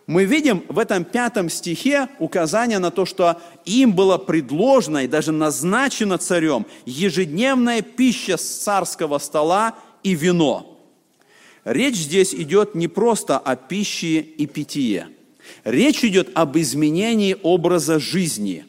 мы 0.08 0.24
видим 0.24 0.64
в 0.70 0.80
этом 0.80 1.04
пятом 1.04 1.50
стихе 1.50 2.08
указание 2.18 2.80
на 2.80 2.92
то, 2.92 3.06
что 3.06 3.42
им 3.66 3.94
было 3.94 4.18
предложено 4.18 5.00
и 5.00 5.08
даже 5.08 5.34
назначено 5.34 6.18
царем 6.18 6.66
ежедневная 6.86 7.82
пища 7.82 8.38
с 8.38 8.42
царского 8.42 9.20
стола 9.20 9.76
и 10.04 10.16
вино. 10.16 10.77
Речь 11.68 11.98
здесь 11.98 12.34
идет 12.34 12.76
не 12.76 12.88
просто 12.88 13.38
о 13.38 13.58
пище 13.58 14.22
и 14.22 14.46
питье. 14.46 15.10
Речь 15.66 16.02
идет 16.06 16.30
об 16.34 16.58
изменении 16.58 17.36
образа 17.44 18.00
жизни 18.00 18.64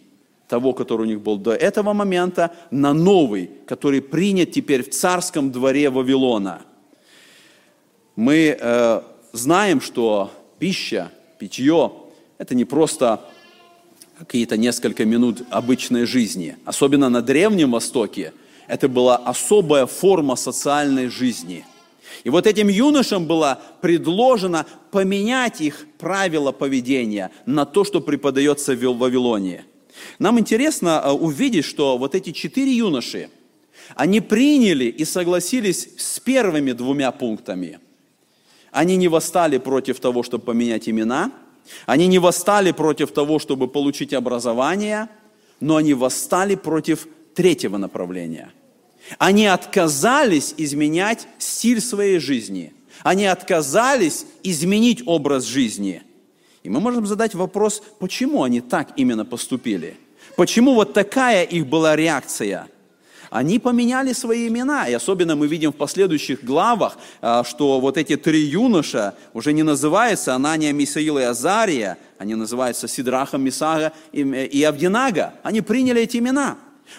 того, 0.49 0.73
который 0.73 1.03
у 1.03 1.05
них 1.05 1.21
был 1.21 1.37
до 1.37 1.53
этого 1.53 1.93
момента, 1.93 2.53
на 2.73 2.93
новый, 2.93 3.51
который 3.69 4.03
принят 4.03 4.51
теперь 4.51 4.83
в 4.83 4.91
царском 4.91 5.53
дворе 5.53 5.91
Вавилона. 5.91 6.63
Мы 8.17 8.59
э, 8.59 9.03
знаем, 9.33 9.81
что 9.81 10.33
пища 10.59 11.13
питье– 11.39 11.93
это 12.39 12.57
не 12.57 12.65
просто 12.65 13.21
какие-то 14.19 14.57
несколько 14.57 15.05
минут 15.05 15.45
обычной 15.51 16.05
жизни. 16.05 16.57
Особенно 16.65 17.09
на 17.09 17.23
Древнем 17.23 17.71
Востоке 17.71 18.33
это 18.67 18.89
была 18.89 19.19
особая 19.19 19.87
форма 19.87 20.35
социальной 20.35 21.07
жизни. 21.07 21.65
И 22.25 22.31
вот 22.31 22.47
этим 22.47 22.69
юношам 22.69 23.27
было 23.27 23.61
предложено 23.81 24.67
поменять 24.91 25.61
их 25.61 25.87
правила 25.99 26.53
поведения 26.53 27.31
на 27.47 27.65
то, 27.65 27.85
что 27.85 28.01
преподается 28.01 28.75
в 28.75 28.99
Вавилоне. 28.99 29.65
Нам 30.19 30.39
интересно 30.39 31.03
э, 31.05 31.11
увидеть, 31.11 31.65
что 31.65 31.99
вот 31.99 32.15
эти 32.15 32.33
четыре 32.33 32.73
юноши, 32.73 33.31
они 33.95 34.21
приняли 34.21 34.85
и 34.85 35.05
согласились 35.05 35.89
с 35.97 36.21
первыми 36.21 36.73
двумя 36.73 37.11
пунктами– 37.11 37.81
они 38.71 38.97
не 38.97 39.09
восстали 39.09 39.59
против 39.59 40.01
того, 40.01 40.23
чтобы 40.23 40.45
поменять 40.45 40.89
имена, 40.89 41.33
они 41.87 42.07
не 42.07 42.19
восстали 42.19 42.73
против 42.73 43.13
того, 43.13 43.39
чтобы 43.39 43.69
получить 43.69 44.13
образование, 44.13 45.09
но 45.61 45.77
они 45.77 45.95
восстали 45.95 46.55
против 46.55 47.09
третьего 47.35 47.77
направления. 47.77 48.53
Они 49.17 49.47
отказались 49.47 50.55
изменять 50.57 51.27
стиль 51.39 51.81
своей 51.81 52.19
жизни. 52.19 52.75
Они 53.03 53.27
отказались 53.27 54.27
изменить 54.43 55.03
образ 55.07 55.45
жизни. 55.45 56.03
И 56.63 56.69
мы 56.69 56.81
можем 56.81 57.07
задать 57.07 57.35
вопрос, 57.35 57.83
почему 57.99 58.43
они 58.43 58.61
так 58.61 58.91
именно 58.97 59.25
поступили? 59.25 59.97
Почему 60.37 60.75
вот 60.75 60.93
такая 60.93 61.45
их 61.45 61.67
была 61.67 61.97
реакция– 61.97 62.69
они 63.31 63.59
поменяли 63.59 64.13
свои 64.13 64.49
имена. 64.49 64.89
И 64.89 64.95
особенно 64.95 65.37
мы 65.37 65.47
видим 65.47 65.73
в 65.73 65.77
последующих 65.77 66.43
главах, 66.43 66.99
а, 67.21 67.45
что 67.45 67.81
вот 67.81 67.97
эти 67.97 68.17
три 68.17 68.41
юноша 68.41 69.15
уже 69.35 69.53
не 69.53 69.63
называются 69.63 70.35
Анания, 70.35 70.73
Мисаил 70.73 71.19
и 71.19 71.23
Азария, 71.23 71.99
они 72.19 72.35
называются 72.35 72.89
Сидрахом, 72.89 73.43
Мисага 73.43 73.93
и 74.13 74.63
Авдинага. 74.63 75.35
Они 75.43 75.61
приняли 75.61 76.03
эти 76.03 76.17
имена 76.17 76.57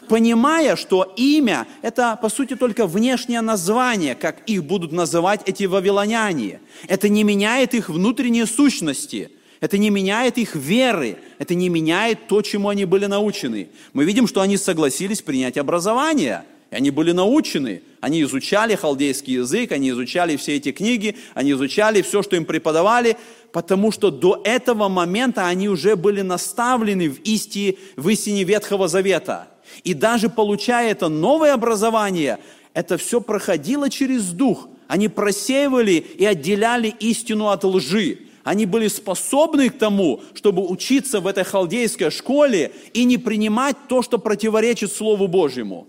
понимая, 0.08 0.76
что 0.76 1.14
имя– 1.16 1.68
это, 1.82 2.18
по 2.22 2.30
сути, 2.30 2.56
только 2.56 2.88
внешнее 2.88 3.42
название, 3.42 4.16
как 4.16 4.42
их 4.48 4.64
будут 4.64 4.92
называть 4.92 5.42
эти 5.46 5.66
вавилоняне. 5.66 6.60
Это 6.88 7.10
не 7.10 7.24
меняет 7.24 7.74
их 7.74 7.90
внутренние 7.90 8.46
сущности– 8.46 9.32
это 9.62 9.78
не 9.78 9.90
меняет 9.90 10.38
их 10.38 10.56
веры, 10.56 11.18
это 11.38 11.54
не 11.54 11.70
меняет 11.70 12.28
то, 12.28 12.42
чему 12.42 12.70
они 12.70 12.86
были 12.86 13.08
научены. 13.08 13.70
Мы 13.92 14.06
видим, 14.06 14.26
что 14.28 14.42
они 14.42 14.56
согласились 14.56 15.22
принять 15.22 15.58
образование, 15.58 16.46
и 16.72 16.76
они 16.76 16.92
были 16.92 17.12
научены. 17.12 17.82
Они 18.00 18.22
изучали 18.22 18.76
халдейский 18.76 19.34
язык, 19.34 19.74
они 19.74 19.90
изучали 19.90 20.38
все 20.38 20.56
эти 20.56 20.72
книги, 20.72 21.18
они 21.34 21.52
изучали 21.52 22.02
все, 22.02 22.24
что 22.24 22.38
им 22.38 22.46
преподавали, 22.46 23.18
потому 23.52 23.92
что 23.92 24.12
до 24.12 24.40
этого 24.46 24.88
момента 24.88 25.46
они 25.48 25.68
уже 25.68 25.98
были 25.98 26.22
наставлены 26.22 27.10
в 27.10 27.20
истине, 27.24 27.76
в 27.98 28.08
истине 28.08 28.46
Ветхого 28.46 28.88
Завета. 28.88 29.50
И 29.84 29.94
даже 29.94 30.30
получая 30.30 30.92
это 30.92 31.10
новое 31.10 31.54
образование, 31.54 32.40
это 32.74 32.98
все 32.98 33.22
проходило 33.22 33.90
через 33.90 34.32
Дух. 34.32 34.68
Они 34.88 35.08
просеивали 35.08 35.94
и 35.94 36.26
отделяли 36.26 36.94
истину 37.00 37.50
от 37.50 37.64
лжи. 37.64 38.20
Они 38.44 38.66
были 38.66 38.88
способны 38.88 39.70
к 39.70 39.78
тому, 39.78 40.22
чтобы 40.34 40.66
учиться 40.68 41.20
в 41.20 41.28
этой 41.28 41.44
халдейской 41.44 42.10
школе 42.10 42.72
и 42.94 43.04
не 43.04 43.18
принимать 43.18 43.76
то, 43.88 44.02
что 44.02 44.18
противоречит 44.18 44.92
Слову 44.92 45.28
Божьему. 45.28 45.88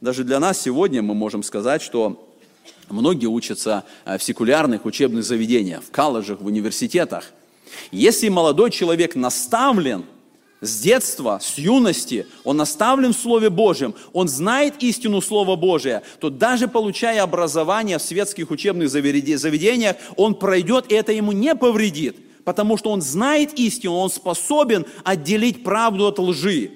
Даже 0.00 0.24
для 0.24 0.38
нас 0.38 0.60
сегодня 0.60 1.02
мы 1.02 1.14
можем 1.14 1.42
сказать, 1.42 1.82
что 1.82 2.28
многие 2.88 3.26
учатся 3.26 3.84
э, 4.04 4.18
в 4.18 4.22
секулярных 4.22 4.84
учебных 4.84 5.24
заведениях, 5.24 5.82
в 5.82 5.90
колледжах, 5.90 6.40
в 6.40 6.46
университетах. 6.46 7.32
Если 7.90 8.28
молодой 8.28 8.70
человек 8.70 9.14
наставлен, 9.14 10.04
с 10.62 10.80
детства, 10.80 11.40
с 11.42 11.58
юности, 11.58 12.26
он 12.44 12.56
наставлен 12.56 13.12
в 13.12 13.16
Слове 13.16 13.50
Божьем, 13.50 13.94
он 14.12 14.28
знает 14.28 14.80
истину 14.82 15.20
Слова 15.20 15.56
Божия, 15.56 16.04
то 16.20 16.30
даже 16.30 16.68
получая 16.68 17.22
образование 17.24 17.98
в 17.98 18.02
светских 18.02 18.50
учебных 18.52 18.88
заведениях, 18.88 19.96
он 20.16 20.36
пройдет, 20.36 20.90
и 20.90 20.94
это 20.94 21.12
ему 21.12 21.32
не 21.32 21.56
повредит, 21.56 22.16
потому 22.44 22.76
что 22.76 22.90
он 22.90 23.02
знает 23.02 23.58
истину, 23.58 23.96
он 23.96 24.08
способен 24.08 24.86
отделить 25.02 25.64
правду 25.64 26.06
от 26.06 26.20
лжи, 26.20 26.70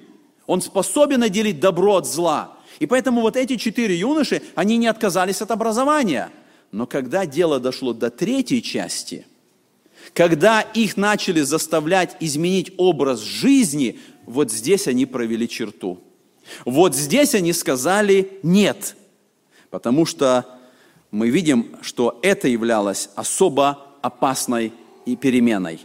он 0.45 0.61
способен 0.61 1.23
отделить 1.23 1.61
добро 1.61 1.95
от 1.95 2.07
зла. 2.07 2.57
И 2.79 2.85
поэтому 2.85 3.21
вот 3.21 3.37
эти 3.37 3.55
четыре 3.55 3.95
юноши, 3.95 4.41
они 4.53 4.77
не 4.77 4.87
отказались 4.87 5.41
от 5.41 5.49
образования. 5.49 6.29
Но 6.73 6.85
когда 6.85 7.25
дело 7.25 7.61
дошло 7.61 7.93
до 7.93 8.09
третьей 8.09 8.61
части– 8.61 9.25
когда 10.13 10.61
их 10.61 10.97
начали 10.97 11.41
заставлять 11.41 12.17
изменить 12.19 12.73
образ 12.77 13.21
жизни, 13.21 13.99
вот 14.25 14.51
здесь 14.51 14.87
они 14.87 15.05
провели 15.05 15.47
черту. 15.47 15.99
Вот 16.65 16.95
здесь 16.95 17.35
они 17.35 17.53
сказали 17.53 18.39
«нет», 18.43 18.95
потому 19.69 20.05
что 20.05 20.45
мы 21.11 21.29
видим, 21.29 21.75
что 21.81 22.19
это 22.21 22.47
являлось 22.47 23.09
особо 23.15 23.85
опасной 24.01 24.73
и 25.05 25.15
переменой. 25.15 25.79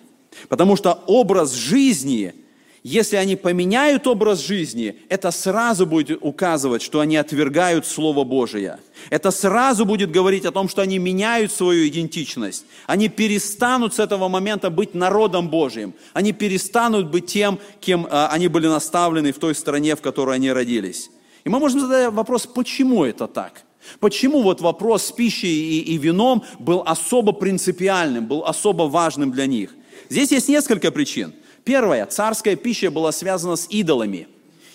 Потому 0.49 0.77
что 0.77 1.03
образ 1.07 1.53
жизни 1.53 2.35
если 2.83 3.15
они 3.15 3.37
поменяют 3.37 4.09
образ 4.09 4.41
жизни, 4.41 4.97
это 5.09 5.31
сразу 5.31 5.87
будет 5.87 6.19
указывать, 6.21 6.83
что 6.83 6.99
они 6.99 7.17
отвергают 7.17 7.87
Слово 7.87 8.25
Божие. 8.25 8.79
Это 9.09 9.31
сразу 9.31 9.85
будет 9.85 10.11
говорить 10.11 10.45
о 10.45 10.51
том, 10.51 10.69
что 10.69 10.83
они 10.83 10.99
меняют 10.99 11.53
свою 11.53 11.87
идентичность. 11.87 12.65
Они 12.87 13.09
перестанут 13.09 13.95
с 13.95 14.01
этого 14.01 14.27
момента 14.29 14.69
быть 14.69 14.95
народом 14.95 15.49
Божьим. 15.49 15.95
Они 16.13 16.33
перестанут 16.33 17.09
быть 17.09 17.27
тем, 17.27 17.61
кем 17.81 18.09
а, 18.11 18.29
они 18.33 18.49
были 18.49 18.67
наставлены 18.67 19.33
в 19.33 19.39
той 19.39 19.55
стране, 19.55 19.95
в 19.95 20.01
которой 20.01 20.35
они 20.35 20.51
родились. 20.51 21.09
И 21.45 21.49
мы 21.49 21.61
можем 21.61 21.81
задать 21.81 22.13
вопрос, 22.13 22.49
почему 22.49 23.05
это 23.05 23.29
так? 23.29 23.63
Почему 24.01 24.43
вот 24.43 24.61
вопрос 24.61 25.07
с 25.07 25.13
пищей 25.13 25.79
и, 25.79 25.95
и 25.95 25.99
вином 25.99 26.45
был 26.59 26.83
особо 26.85 27.33
принципиальным, 27.33 28.27
был 28.27 28.45
особо 28.45 28.85
важным 28.85 29.31
для 29.31 29.47
них? 29.47 29.75
Здесь 30.09 30.33
есть 30.33 30.49
несколько 30.49 30.91
причин. 30.91 31.33
Первое, 31.65 32.07
царская 32.07 32.57
пища 32.57 32.91
была 32.91 33.13
связана 33.13 33.57
с 33.57 33.67
идолами. 33.71 34.29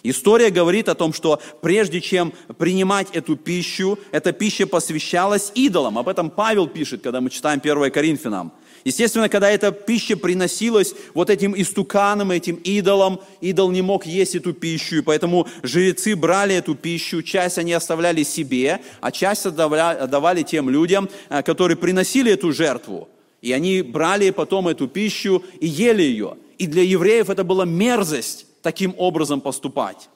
История 0.04 0.52
говорит 0.52 0.88
о 0.88 0.96
том, 0.96 1.12
что 1.12 1.42
прежде 1.62 2.00
чем 2.00 2.32
принимать 2.58 3.08
эту 3.12 3.36
пищу, 3.36 4.00
эта 4.12 4.32
пища 4.32 4.66
посвящалась 4.66 5.52
идолам. 5.54 5.98
Об 5.98 6.08
этом 6.08 6.30
Павел 6.30 6.68
пишет, 6.68 7.02
когда 7.02 7.20
мы 7.20 7.30
читаем 7.30 7.60
1 7.62 7.92
Коринфянам. 7.92 8.54
Естественно, 8.86 9.28
когда 9.28 9.52
эта 9.52 9.74
пища 9.74 10.16
приносилась 10.16 10.94
вот 11.14 11.30
этим 11.30 11.60
истуканам, 11.60 12.32
этим 12.32 12.56
идолам, 12.56 13.20
идол 13.42 13.72
не 13.72 13.82
мог 13.82 14.06
есть 14.06 14.36
эту 14.36 14.54
пищу, 14.54 14.98
и 14.98 15.02
поэтому 15.02 15.46
жрецы 15.62 16.16
брали 16.16 16.56
эту 16.56 16.74
пищу, 16.74 17.22
часть 17.22 17.58
они 17.58 17.74
оставляли 17.74 18.24
себе, 18.24 18.80
а 19.02 19.12
часть 19.12 19.46
отдавали 19.46 20.44
тем 20.44 20.70
людям, 20.70 21.10
э, 21.28 21.44
которые 21.44 21.76
приносили 21.76 22.32
эту 22.32 22.54
жертву. 22.54 23.10
И 23.42 23.52
они 23.52 23.82
брали 23.82 24.30
потом 24.30 24.70
эту 24.70 24.88
пищу 24.88 25.44
и 25.60 25.68
ели 25.68 26.04
ее. 26.04 26.38
И 26.58 26.68
для 26.68 26.84
евреев 26.84 27.30
это 27.30 27.44
была 27.44 27.66
мерзость 27.66 28.46
таким 28.62 28.96
образом 28.98 29.42
поступать. 29.42 30.10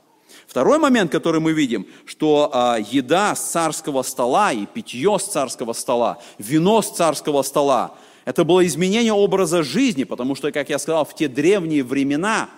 Второй 0.48 0.80
момент, 0.80 1.12
который 1.12 1.40
мы 1.40 1.54
видим, 1.54 1.86
что 2.06 2.50
а, 2.54 2.78
еда 2.78 3.36
с 3.36 3.52
царского 3.52 4.02
стола 4.02 4.52
и 4.52 4.66
питье 4.66 5.18
с 5.20 5.24
царского 5.24 5.74
стола, 5.74 6.18
вино 6.38 6.82
с 6.82 6.90
царского 6.90 7.42
стола, 7.44 7.96
это 8.26 8.44
было 8.44 8.66
изменение 8.66 9.14
образа 9.14 9.64
жизни, 9.64 10.04
потому 10.04 10.36
что, 10.36 10.52
как 10.52 10.70
я 10.70 10.80
сказал, 10.80 11.06
в 11.06 11.16
те 11.16 11.28
древние 11.28 11.84
времена 11.84 12.50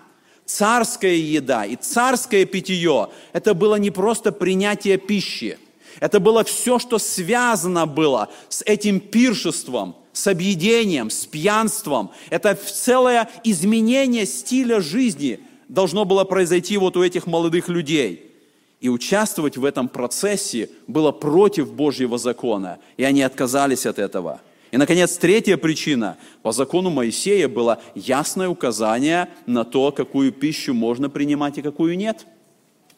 царская 0.45 1.13
еда 1.13 1.65
и 1.65 1.75
царское 1.75 2.45
питье– 2.45 3.09
это 3.33 3.53
было 3.53 3.75
не 3.75 3.91
просто 3.91 4.31
принятие 4.31 4.97
пищи, 4.97 5.57
это 5.99 6.19
было 6.19 6.43
все, 6.43 6.79
что 6.79 6.97
связано 6.97 7.85
было 7.85 8.29
с 8.49 8.61
этим 8.63 8.99
пиршеством– 8.99 9.95
с 10.13 10.27
объедением, 10.27 11.09
с 11.09 11.25
пьянством. 11.25 12.11
Это 12.29 12.55
целое 12.55 13.29
изменение 13.43 14.25
стиля 14.25 14.79
жизни 14.79 15.39
должно 15.67 16.05
было 16.05 16.23
произойти 16.23 16.77
вот 16.77 16.95
у 16.95 17.03
этих 17.03 17.27
молодых 17.27 17.67
людей. 17.67 18.31
И 18.79 18.89
участвовать 18.89 19.57
в 19.57 19.65
этом 19.65 19.87
процессе 19.87 20.69
было 20.87 21.11
против 21.11 21.73
Божьего 21.73 22.17
закона, 22.17 22.79
и 22.97 23.03
они 23.03 23.23
отказались 23.23 23.85
от 23.85 23.97
этого. 23.97 24.41
И, 24.71 24.77
наконец, 24.77 25.17
третья 25.17 25.55
причина. 25.55 26.17
По 26.41 26.51
закону 26.51 26.89
Моисея 26.89 27.47
было 27.47 27.81
ясное 27.95 28.49
указание 28.49 29.29
на 29.45 29.63
то, 29.63 29.91
какую 29.91 30.31
пищу 30.31 30.73
можно 30.73 31.09
принимать 31.09 31.57
и 31.57 31.61
какую 31.61 31.97
нет– 31.97 32.25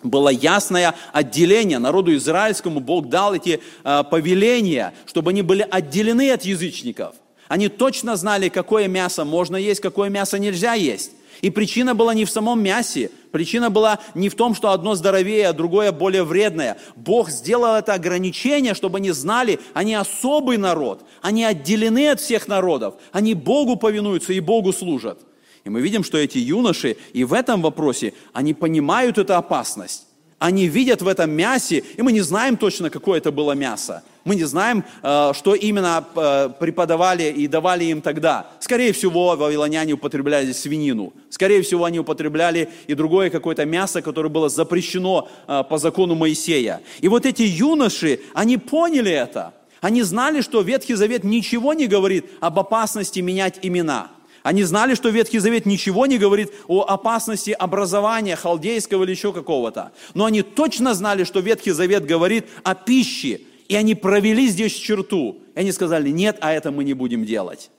было 0.03 0.29
ясное 0.29 0.95
отделение. 1.13 1.79
Народу 1.79 2.15
израильскому 2.15 2.79
Бог 2.79 3.09
дал 3.09 3.33
эти 3.33 3.61
э, 3.83 4.03
повеления, 4.09 4.93
чтобы 5.05 5.31
они 5.31 5.41
были 5.41 5.67
отделены 5.69 6.31
от 6.31 6.43
язычников. 6.43 7.15
Они 7.47 7.69
точно 7.69 8.15
знали, 8.15 8.49
какое 8.49 8.87
мясо 8.87 9.23
можно 9.25 9.55
есть, 9.55 9.81
какое 9.81 10.09
мясо 10.09 10.39
нельзя 10.39 10.73
есть. 10.73 11.11
И 11.41 11.49
причина 11.49 11.93
была 11.93 12.13
не 12.13 12.25
в 12.25 12.29
самом 12.29 12.63
мясе, 12.63 13.11
причина 13.31 13.69
была 13.69 13.99
не 14.13 14.29
в 14.29 14.35
том, 14.35 14.55
что 14.55 14.71
одно 14.71 14.95
здоровее, 14.95 15.49
а 15.49 15.53
другое 15.53 15.91
более 15.91 16.23
вредное. 16.23 16.77
Бог 16.95 17.29
сделал 17.29 17.75
это 17.75 17.93
ограничение, 17.93 18.73
чтобы 18.73 18.97
они 18.97 19.11
знали, 19.11 19.59
они 19.73 19.95
особый 19.95 20.57
народ, 20.57 21.05
они 21.21 21.43
отделены 21.43 22.09
от 22.09 22.21
всех 22.21 22.47
народов, 22.47 22.95
они 23.11 23.33
Богу 23.33 23.75
повинуются 23.75 24.33
и 24.33 24.39
Богу 24.39 24.71
служат. 24.71 25.19
И 25.65 25.69
мы 25.69 25.81
видим, 25.81 26.03
что 26.03 26.19
эти 26.19 26.37
юноши 26.37 26.95
и 27.11 27.23
в 27.23 27.33
этом 27.33 27.63
вопросе, 27.63 28.13
они 28.33 28.53
понимают 28.53 29.17
эту 29.17 29.35
опасность. 29.35 30.05
Они 30.37 30.67
видят 30.67 31.01
в 31.01 31.07
этом 31.07 31.31
мясе, 31.31 31.83
и 31.97 32.01
мы 32.03 32.11
не 32.11 32.21
знаем 32.21 32.55
точно, 32.55 32.89
какое 32.91 33.17
это 33.17 33.31
было 33.31 33.53
мясо. 33.53 34.03
Мы 34.25 34.35
не 34.35 34.43
знаем, 34.43 34.83
э, 35.01 35.31
что 35.33 35.55
именно 35.55 36.05
э, 36.15 36.49
преподавали 36.59 37.31
и 37.31 37.47
давали 37.47 37.85
им 37.85 38.01
тогда. 38.01 38.45
Скорее 38.59 38.91
всего, 38.91 39.35
вавилоняне 39.35 39.93
употребляли 39.93 40.51
свинину. 40.51 41.13
Скорее 41.29 41.61
всего, 41.61 41.85
они 41.85 41.99
употребляли 41.99 42.69
и 42.85 42.93
другое 42.95 43.29
какое-то 43.29 43.65
мясо, 43.65 44.01
которое 44.01 44.29
было 44.29 44.49
запрещено 44.49 45.29
э, 45.47 45.63
по 45.67 45.77
закону 45.77 46.15
Моисея. 46.15 46.81
И 47.01 47.07
вот 47.07 47.25
эти 47.25 47.43
юноши, 47.43 48.19
они 48.33 48.57
поняли 48.57 49.11
это. 49.11 49.53
Они 49.81 50.03
знали, 50.03 50.41
что 50.41 50.61
Ветхий 50.61 50.95
Завет 50.95 51.23
ничего 51.23 51.73
не 51.73 51.87
говорит 51.87 52.25
об 52.39 52.59
опасности 52.59 53.19
менять 53.21 53.59
имена– 53.63 54.11
они 54.45 54.61
знали, 54.61 54.93
что 54.93 55.09
Ветхий 55.09 55.39
Завет 55.39 55.65
ничего 55.65 56.05
не 56.05 56.19
говорит 56.19 56.53
о 56.67 56.83
опасности 56.83 57.49
образования 57.49 58.35
халдейского 58.35 59.03
или 59.03 59.09
еще 59.09 59.33
какого-то. 59.33 59.91
Но 60.13 60.25
они 60.25 60.43
точно 60.43 60.93
знали, 60.93 61.23
что 61.23 61.39
Ветхий 61.39 61.71
Завет 61.71 62.05
говорит 62.05 62.45
о 62.63 62.75
пище. 62.75 63.41
И 63.67 63.75
они 63.75 63.95
провели 63.95 64.47
здесь 64.47 64.73
черту. 64.73 65.39
И 65.55 65.59
они 65.59 65.71
сказали, 65.71 66.11
нет, 66.11 66.37
а 66.41 66.53
это 66.53 66.71
мы 66.71 66.83
не 66.83 66.93
будем 66.93 67.25
делать. 67.25 67.71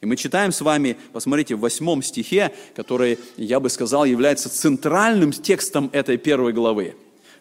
И 0.00 0.06
мы 0.06 0.16
читаем 0.16 0.52
с 0.52 0.60
вами, 0.60 0.96
посмотрите, 1.12 1.56
в 1.56 1.60
восьмом 1.60 2.04
стихе, 2.04 2.52
который, 2.76 3.18
я 3.36 3.58
бы 3.58 3.68
сказал, 3.68 4.04
является 4.04 4.48
центральным 4.48 5.32
текстом 5.32 5.90
этой 5.92 6.18
первой 6.18 6.52
главы. 6.52 6.94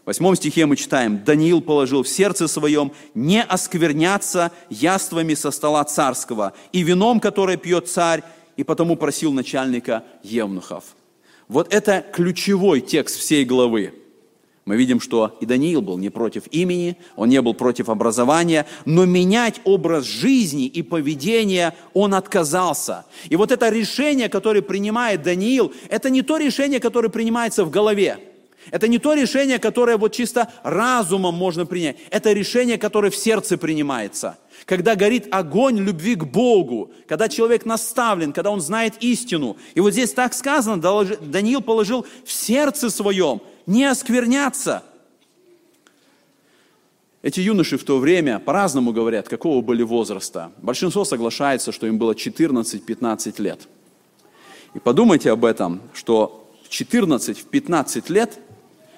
В 0.03 0.07
восьмом 0.07 0.35
стихе 0.35 0.65
мы 0.65 0.75
читаем, 0.75 1.23
«Даниил 1.23 1.61
положил 1.61 2.01
в 2.01 2.09
сердце 2.09 2.47
своем 2.47 2.93
не 3.13 3.43
оскверняться 3.43 4.51
яствами 4.71 5.35
со 5.35 5.51
стола 5.51 5.83
царского, 5.83 6.53
и 6.71 6.81
вином, 6.81 7.19
которое 7.19 7.57
пьет 7.57 7.87
царь, 7.87 8.23
и 8.57 8.63
потому 8.63 8.95
просил 8.95 9.33
начальника 9.33 10.03
Евнухов. 10.23 10.95
Вот 11.47 11.73
это 11.73 12.05
ключевой 12.13 12.81
текст 12.81 13.17
всей 13.17 13.43
главы. 13.45 13.93
Мы 14.65 14.77
видим, 14.77 15.01
что 15.01 15.35
и 15.41 15.45
Даниил 15.45 15.81
был 15.81 15.97
не 15.97 16.09
против 16.09 16.43
имени, 16.51 16.95
он 17.15 17.29
не 17.29 17.41
был 17.41 17.53
против 17.55 17.89
образования, 17.89 18.67
но 18.85 19.05
менять 19.05 19.59
образ 19.63 20.05
жизни 20.05 20.67
и 20.67 20.83
поведения 20.83 21.75
он 21.93 22.13
отказался. 22.13 23.05
И 23.27 23.35
вот 23.35 23.51
это 23.51 23.69
решение, 23.69 24.29
которое 24.29 24.61
принимает 24.61 25.23
Даниил, 25.23 25.73
это 25.89 26.09
не 26.09 26.21
то 26.21 26.37
решение, 26.37 26.79
которое 26.79 27.09
принимается 27.09 27.65
в 27.65 27.71
голове. 27.71 28.30
Это 28.69 28.87
не 28.87 28.99
то 28.99 29.13
решение, 29.13 29.57
которое 29.57 29.97
вот 29.97 30.13
чисто 30.13 30.51
разумом 30.63 31.33
можно 31.33 31.65
принять. 31.65 31.97
Это 32.11 32.31
решение, 32.31 32.77
которое 32.77 33.09
в 33.09 33.15
сердце 33.15 33.57
принимается– 33.57 34.37
когда 34.65 34.95
горит 34.95 35.27
огонь 35.31 35.79
любви 35.79 36.15
к 36.15 36.23
Богу, 36.25 36.91
когда 37.07 37.29
человек 37.29 37.65
наставлен, 37.65 38.33
когда 38.33 38.51
он 38.51 38.61
знает 38.61 38.95
истину. 39.01 39.57
И 39.73 39.79
вот 39.79 39.93
здесь 39.93 40.13
так 40.13 40.33
сказано, 40.33 40.81
Даниил 40.81 41.61
положил 41.61 42.05
в 42.25 42.31
сердце 42.31 42.89
своем 42.89 43.41
не 43.65 43.85
оскверняться. 43.85 44.83
Эти 47.21 47.39
юноши 47.39 47.77
в 47.77 47.83
то 47.83 47.99
время 47.99 48.39
по-разному 48.39 48.93
говорят, 48.93 49.29
какого 49.29 49.61
были 49.61 49.83
возраста. 49.83 50.51
Большинство 50.57 51.05
соглашается, 51.05 51.71
что 51.71 51.85
им 51.85 51.99
было 51.99 52.13
14-15 52.13 53.41
лет. 53.41 53.67
И 54.73 54.79
подумайте 54.79 55.31
об 55.31 55.45
этом, 55.45 55.81
что 55.93 56.51
в 56.63 56.69
14-15 56.69 58.11
лет 58.11 58.39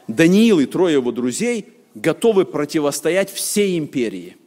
Даниил 0.08 0.60
и 0.60 0.66
трое 0.66 0.94
его 0.94 1.12
друзей 1.12 1.68
готовы 1.96 2.46
противостоять 2.46 3.32
всей 3.32 3.78
империи– 3.78 4.38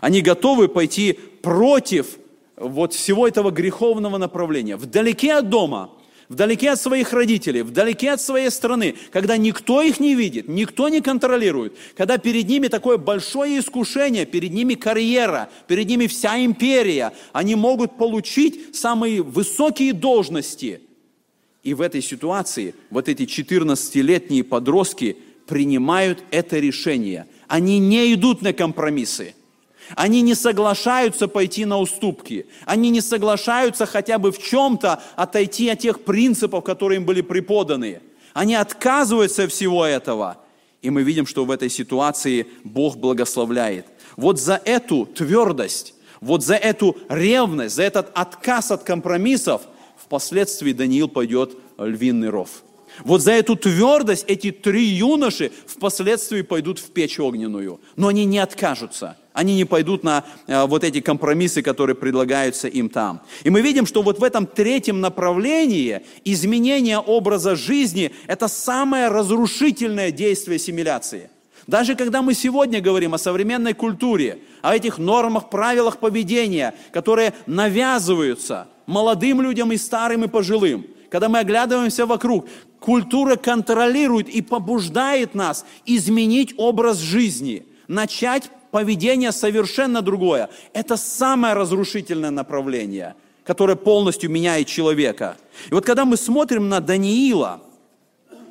они 0.00 0.20
готовы 0.20 0.68
пойти 0.68 1.18
против 1.42 2.18
вот 2.56 2.92
всего 2.92 3.26
этого 3.26 3.50
греховного 3.50 4.18
направления. 4.18 4.76
Вдалеке 4.76 5.34
от 5.34 5.48
дома, 5.48 5.90
вдалеке 6.28 6.70
от 6.70 6.80
своих 6.80 7.12
родителей, 7.12 7.62
вдалеке 7.62 8.12
от 8.12 8.20
своей 8.20 8.50
страны, 8.50 8.94
когда 9.12 9.36
никто 9.36 9.82
их 9.82 10.00
не 10.00 10.14
видит, 10.14 10.48
никто 10.48 10.88
не 10.88 11.00
контролирует, 11.00 11.76
когда 11.96 12.18
перед 12.18 12.48
ними 12.48 12.68
такое 12.68 12.96
большое 12.96 13.58
искушение, 13.58 14.24
перед 14.24 14.52
ними 14.52 14.74
карьера, 14.74 15.48
перед 15.66 15.88
ними 15.88 16.06
вся 16.06 16.42
империя, 16.44 17.12
они 17.32 17.54
могут 17.54 17.96
получить 17.96 18.76
самые 18.76 19.22
высокие 19.22 19.92
должности. 19.92 20.80
И 21.64 21.72
в 21.72 21.80
этой 21.80 22.02
ситуации 22.02 22.74
вот 22.90 23.08
эти 23.08 23.22
14-летние 23.22 24.44
подростки 24.44 25.16
принимают 25.46 26.22
это 26.30 26.58
решение. 26.58 27.26
Они 27.48 27.78
не 27.78 28.12
идут 28.14 28.42
на 28.42 28.52
компромиссы. 28.52 29.34
Они 29.96 30.22
не 30.22 30.34
соглашаются 30.34 31.26
пойти 31.26 31.64
на 31.64 31.78
уступки. 31.78 32.46
Они 32.66 32.90
не 32.90 33.00
соглашаются 33.00 33.86
хотя 33.86 34.18
бы 34.18 34.30
в 34.30 34.38
чем-то 34.38 35.02
отойти 35.16 35.68
от 35.68 35.78
тех 35.80 36.00
принципов, 36.00 36.64
которые 36.64 36.98
им 36.98 37.06
были 37.06 37.22
преподаны. 37.22 38.00
Они 38.34 38.54
отказываются 38.54 39.48
всего 39.48 39.84
этого. 39.84 40.38
И 40.82 40.90
мы 40.90 41.02
видим, 41.02 41.26
что 41.26 41.46
в 41.46 41.50
этой 41.50 41.70
ситуации 41.70 42.46
Бог 42.62 42.96
благословляет. 42.96 43.86
Вот 44.16 44.38
за 44.38 44.60
эту 44.64 45.06
твердость, 45.06 45.94
вот 46.20 46.44
за 46.44 46.56
эту 46.56 46.96
ревность, 47.08 47.76
за 47.76 47.84
этот 47.84 48.10
отказ 48.14 48.70
от 48.70 48.82
компромиссов 48.82 49.62
впоследствии 50.04 50.72
Даниил 50.72 51.08
пойдет 51.08 51.56
в 51.76 51.86
львиный 51.86 52.28
ров. 52.28 52.50
Вот 53.02 53.22
за 53.22 53.32
эту 53.32 53.56
твердость 53.56 54.24
эти 54.28 54.52
три 54.52 54.84
юноши 54.84 55.50
впоследствии 55.66 56.42
пойдут 56.42 56.78
в 56.78 56.90
печь 56.90 57.18
огненную. 57.18 57.80
Но 57.96 58.08
они 58.08 58.24
не 58.24 58.38
откажутся. 58.38 59.16
Они 59.32 59.56
не 59.56 59.64
пойдут 59.64 60.04
на 60.04 60.24
э, 60.46 60.64
вот 60.66 60.84
эти 60.84 61.00
компромиссы, 61.00 61.60
которые 61.60 61.96
предлагаются 61.96 62.68
им 62.68 62.88
там. 62.88 63.20
И 63.42 63.50
мы 63.50 63.62
видим, 63.62 63.84
что 63.84 64.02
вот 64.02 64.20
в 64.20 64.22
этом 64.22 64.46
третьем 64.46 65.00
направлении 65.00 66.02
изменение 66.24 66.98
образа 66.98 67.56
жизни– 67.56 68.12
это 68.28 68.46
самое 68.46 69.08
разрушительное 69.08 70.12
действие 70.12 70.56
ассимиляции. 70.56 71.30
Даже 71.66 71.96
когда 71.96 72.22
мы 72.22 72.34
сегодня 72.34 72.80
говорим 72.80 73.14
о 73.14 73.18
современной 73.18 73.74
культуре, 73.74 74.38
о 74.62 74.76
этих 74.76 74.98
нормах, 74.98 75.50
правилах 75.50 75.98
поведения, 75.98 76.74
которые 76.92 77.34
навязываются 77.46 78.68
молодым 78.86 79.40
людям 79.40 79.72
и 79.72 79.76
старым 79.76 80.24
и 80.24 80.28
пожилым, 80.28 80.86
когда 81.10 81.28
мы 81.28 81.38
оглядываемся 81.38 82.06
вокруг, 82.06 82.46
Культура 82.84 83.36
контролирует 83.36 84.28
и 84.28 84.42
побуждает 84.42 85.34
нас 85.34 85.64
изменить 85.86 86.52
образ 86.58 86.98
жизни, 86.98 87.64
начать 87.88 88.50
поведение 88.70 89.32
совершенно 89.32 90.02
другое. 90.02 90.50
Это 90.74 90.98
самое 90.98 91.54
разрушительное 91.54 92.28
направление, 92.28 93.14
которое 93.44 93.76
полностью 93.76 94.30
меняет 94.30 94.66
человека. 94.66 95.38
И 95.70 95.72
вот 95.72 95.86
когда 95.86 96.04
мы 96.04 96.18
смотрим 96.18 96.68
на 96.68 96.80
Даниила, 96.80 97.62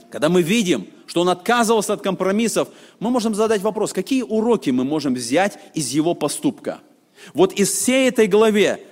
когда 0.09 0.29
мы 0.29 0.41
видим, 0.41 0.87
что 1.05 1.21
он 1.21 1.29
отказывался 1.29 1.93
от 1.93 2.01
компромиссов, 2.01 2.69
мы 2.99 3.11
можем 3.11 3.35
задать 3.35 3.61
вопрос, 3.61 3.93
какие 3.93 4.23
уроки 4.23 4.71
мы 4.71 4.83
можем 4.83 5.13
взять 5.13 5.59
из 5.75 5.89
его 5.89 6.15
поступка? 6.15 6.79
Вот 7.35 7.53
из 7.53 7.69
всей 7.69 8.07
этой 8.07 8.25
главе, 8.25 8.83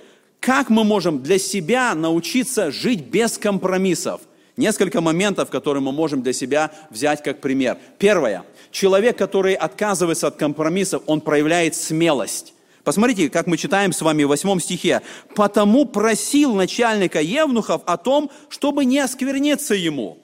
как 0.42 0.70
мы 0.70 0.82
можем 0.82 1.22
для 1.22 1.38
себя 1.38 1.94
научиться 1.94 2.72
жить 2.72 3.06
без 3.06 3.38
компромиссов? 3.38 4.20
Несколько 4.56 5.00
моментов, 5.00 5.50
которые 5.50 5.82
мы 5.82 5.92
можем 5.92 6.20
для 6.22 6.32
себя 6.32 6.72
взять 6.90 7.22
как 7.22 7.40
пример. 7.40 7.78
Первое. 7.98 8.42
Человек, 8.72 9.16
который 9.16 9.54
отказывается 9.54 10.26
от 10.26 10.36
компромиссов, 10.36 11.04
он 11.06 11.20
проявляет 11.20 11.76
смелость. 11.76 12.54
Посмотрите, 12.82 13.30
как 13.30 13.46
мы 13.46 13.56
читаем 13.56 13.92
с 13.92 14.02
вами 14.02 14.24
в 14.24 14.28
восьмом 14.28 14.60
стихе. 14.60 15.00
«Потому 15.36 15.86
просил 15.86 16.54
начальника 16.54 17.20
Евнухов 17.20 17.82
о 17.86 17.96
том, 17.96 18.28
чтобы 18.48 18.84
не 18.84 18.98
оскверниться 18.98 19.74
ему». 19.74 20.18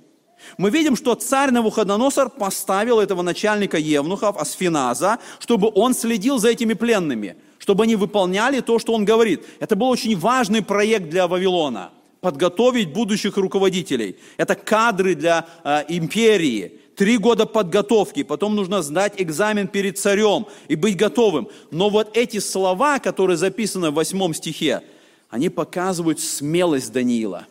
Мы 0.56 0.70
видим, 0.70 0.96
что 0.96 1.14
царь 1.14 1.52
Навуходоносор 1.52 2.30
поставил 2.30 2.98
этого 3.00 3.22
начальника 3.22 3.78
Евнухов, 3.78 4.36
Асфиназа, 4.36 5.18
чтобы 5.38 5.70
он 5.74 5.94
следил 5.94 6.38
за 6.38 6.50
этими 6.50 6.74
пленными, 6.74 7.36
чтобы 7.68 7.84
они 7.84 7.96
выполняли 7.96 8.60
то, 8.60 8.78
что 8.78 8.94
он 8.94 9.04
говорит. 9.04 9.44
Это 9.60 9.76
был 9.76 9.88
очень 9.88 10.16
важный 10.16 10.62
проект 10.62 11.10
для 11.10 11.28
Вавилона– 11.28 11.90
подготовить 12.22 12.94
будущих 12.94 13.36
руководителей. 13.36 14.16
Это 14.38 14.54
кадры 14.54 15.14
для 15.14 15.46
э, 15.64 15.84
империи. 15.88 16.80
Три 16.96 17.18
года 17.18 17.44
подготовки, 17.44 18.22
потом 18.22 18.56
нужно 18.56 18.80
сдать 18.80 19.20
экзамен 19.20 19.68
перед 19.68 19.98
царем 19.98 20.46
и 20.68 20.76
быть 20.76 20.96
готовым. 20.96 21.48
Но 21.70 21.90
вот 21.90 22.16
эти 22.16 22.38
слова, 22.38 23.00
которые 23.00 23.36
записаны 23.36 23.90
в 23.90 23.94
восьмом 23.94 24.32
стихе, 24.32 24.82
они 25.28 25.50
показывают 25.50 26.20
смелость 26.20 26.90
Даниила. 26.90 27.44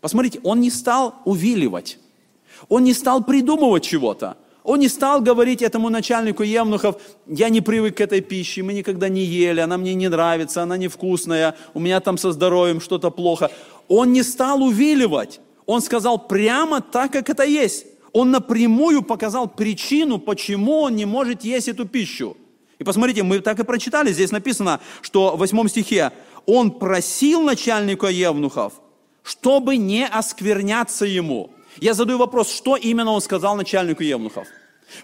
Посмотрите, 0.00 0.40
он 0.44 0.60
не 0.60 0.70
стал 0.70 1.16
увиливать, 1.26 1.98
он 2.70 2.84
не 2.84 2.94
стал 2.94 3.22
придумывать 3.22 3.84
чего-то. 3.84 4.38
Он 4.68 4.80
не 4.80 4.88
стал 4.88 5.22
говорить 5.22 5.62
этому 5.62 5.88
начальнику 5.88 6.42
Евнухов, 6.42 6.96
я 7.26 7.48
не 7.48 7.62
привык 7.62 7.96
к 7.96 8.00
этой 8.02 8.20
пище, 8.20 8.62
мы 8.62 8.74
никогда 8.74 9.08
не 9.08 9.24
ели, 9.24 9.60
она 9.60 9.78
мне 9.78 9.94
не 9.94 10.08
нравится, 10.08 10.62
она 10.62 10.76
невкусная, 10.76 11.54
у 11.72 11.80
меня 11.80 12.00
там 12.00 12.18
со 12.18 12.32
здоровьем 12.32 12.82
что-то 12.82 13.10
плохо. 13.10 13.50
Он 13.88 14.12
не 14.12 14.22
стал 14.22 14.62
увиливать, 14.62 15.40
он 15.64 15.80
сказал 15.80 16.18
прямо 16.18 16.82
так, 16.82 17.12
как 17.12 17.30
это 17.30 17.44
есть. 17.44 17.86
Он 18.12 18.30
напрямую 18.30 19.00
показал 19.00 19.48
причину, 19.48 20.18
почему 20.18 20.80
он 20.82 20.96
не 20.96 21.06
может 21.06 21.44
есть 21.44 21.68
эту 21.68 21.86
пищу. 21.86 22.36
И 22.78 22.84
посмотрите, 22.84 23.22
мы 23.22 23.40
так 23.40 23.58
и 23.58 23.64
прочитали, 23.64 24.12
здесь 24.12 24.32
написано, 24.32 24.80
что 25.00 25.34
в 25.34 25.38
восьмом 25.38 25.70
стихе, 25.70 26.12
он 26.44 26.72
просил 26.72 27.40
начальника 27.40 28.08
Евнухов, 28.08 28.74
чтобы 29.22 29.78
не 29.78 30.06
оскверняться 30.06 31.06
ему. 31.06 31.52
Я 31.80 31.94
задаю 31.94 32.18
вопрос, 32.18 32.52
что 32.52 32.76
именно 32.76 33.12
он 33.12 33.22
сказал 33.22 33.56
начальнику 33.56 34.02
Евнухов? 34.02 34.46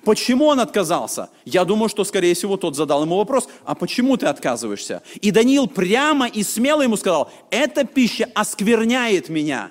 Почему 0.05 0.47
он 0.47 0.61
отказался? 0.61 1.31
Я 1.45 1.65
думаю, 1.65 1.89
что, 1.89 2.05
скорее 2.05 2.35
всего, 2.35 2.57
тот 2.57 2.77
задал 2.77 3.03
ему 3.03 3.17
вопрос, 3.17 3.49
а 3.65 3.75
почему 3.75 4.17
ты 4.17 4.27
отказываешься? 4.27 5.03
И 5.21 5.31
Даниил 5.31 5.67
прямо 5.67 6.27
и 6.27 6.43
смело 6.43 6.83
ему 6.83 6.97
сказал, 6.97 7.31
эта 7.51 7.85
пища 7.85 8.29
оскверняет 8.35 9.29
меня. 9.29 9.71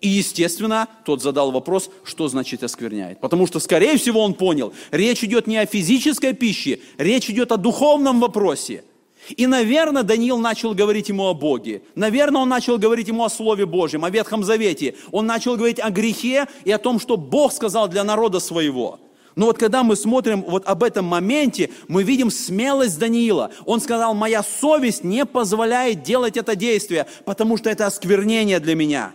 И, 0.00 0.08
естественно, 0.08 0.88
тот 1.04 1.22
задал 1.22 1.50
вопрос, 1.50 1.90
что 2.04 2.28
значит 2.28 2.62
оскверняет. 2.62 3.20
Потому 3.20 3.46
что, 3.46 3.58
скорее 3.58 3.96
всего, 3.96 4.20
он 4.20 4.34
понял, 4.34 4.74
речь 4.90 5.24
идет 5.24 5.46
не 5.46 5.56
о 5.56 5.66
физической 5.66 6.34
пище, 6.34 6.80
речь 6.98 7.30
идет 7.30 7.52
о 7.52 7.56
духовном 7.56 8.20
вопросе– 8.20 8.84
и, 9.30 9.46
наверное, 9.46 10.02
Даниил 10.02 10.38
начал 10.38 10.74
говорить 10.74 11.08
ему 11.08 11.24
о 11.24 11.34
Боге. 11.34 11.82
Наверное, 11.94 12.42
он 12.42 12.48
начал 12.48 12.78
говорить 12.78 13.08
ему 13.08 13.24
о 13.24 13.30
Слове 13.30 13.64
Божьем, 13.64 14.04
о 14.04 14.10
Ветхом 14.10 14.44
Завете. 14.44 14.96
Он 15.12 15.26
начал 15.26 15.56
говорить 15.56 15.80
о 15.80 15.90
грехе 15.90 16.46
и 16.64 16.70
о 16.70 16.78
том, 16.78 17.00
что 17.00 17.16
Бог 17.16 17.52
сказал 17.52 17.88
для 17.88 18.04
народа 18.04 18.38
своего. 18.38 19.00
Но 19.36 19.46
вот 19.46 19.58
когда 19.58 19.82
мы 19.82 19.96
смотрим 19.96 20.42
вот 20.42 20.64
об 20.66 20.82
этом 20.82 21.04
моменте, 21.06 21.70
мы 21.88 22.04
видим 22.04 22.30
смелость 22.30 22.98
Даниила. 22.98 23.50
Он 23.64 23.80
сказал, 23.80 24.14
моя 24.14 24.42
совесть 24.42 25.02
не 25.02 25.26
позволяет 25.26 26.02
делать 26.02 26.36
это 26.36 26.54
действие, 26.54 27.06
потому 27.24 27.56
что 27.56 27.68
это 27.68 27.86
осквернение 27.86 28.60
для 28.60 28.74
меня. 28.74 29.12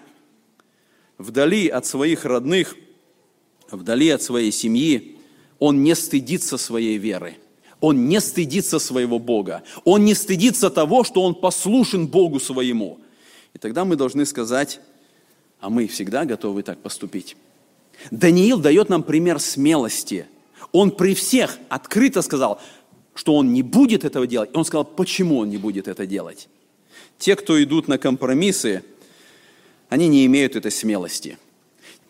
Вдали 1.18 1.68
от 1.70 1.86
своих 1.86 2.26
родных, 2.26 2.76
вдали 3.72 4.10
от 4.10 4.22
своей 4.22 4.52
семьи, 4.52 5.18
он 5.58 5.84
не 5.84 5.96
стыдится 5.96 6.58
своей 6.58 6.98
веры. 6.98 7.38
Он 7.82 8.08
не 8.08 8.20
стыдится 8.20 8.78
своего 8.78 9.20
Бога. 9.20 9.64
Он 9.86 10.04
не 10.04 10.14
стыдится 10.14 10.70
того, 10.70 11.06
что 11.06 11.22
он 11.22 11.34
послушен 11.34 12.08
Богу 12.08 12.40
своему. 12.40 13.00
И 13.54 13.58
тогда 13.58 13.86
мы 13.86 13.96
должны 13.96 14.26
сказать, 14.26 14.82
а 15.62 15.70
мы 15.70 15.88
всегда 15.88 16.26
готовы 16.26 16.64
так 16.64 16.80
поступить. 16.80 17.38
Даниил 18.12 18.60
дает 18.60 18.90
нам 18.90 19.04
пример 19.04 19.40
смелости. 19.40 20.26
Он 20.72 20.92
при 20.92 21.16
всех 21.16 21.58
открыто 21.70 22.22
сказал, 22.22 22.62
что 23.14 23.36
он 23.36 23.54
не 23.54 23.64
будет 23.64 24.06
этого 24.06 24.28
делать. 24.28 24.52
И 24.54 24.58
он 24.58 24.66
сказал, 24.66 24.86
почему 24.86 25.40
он 25.40 25.50
не 25.50 25.58
будет 25.58 25.88
это 25.88 26.06
делать. 26.06 26.48
Те, 27.18 27.36
кто 27.36 27.62
идут 27.62 27.88
на 27.88 27.98
компромиссы, 27.98 28.84
они 29.90 30.08
не 30.08 30.26
имеют 30.26 30.56
этой 30.56 30.72
смелости. 30.72 31.38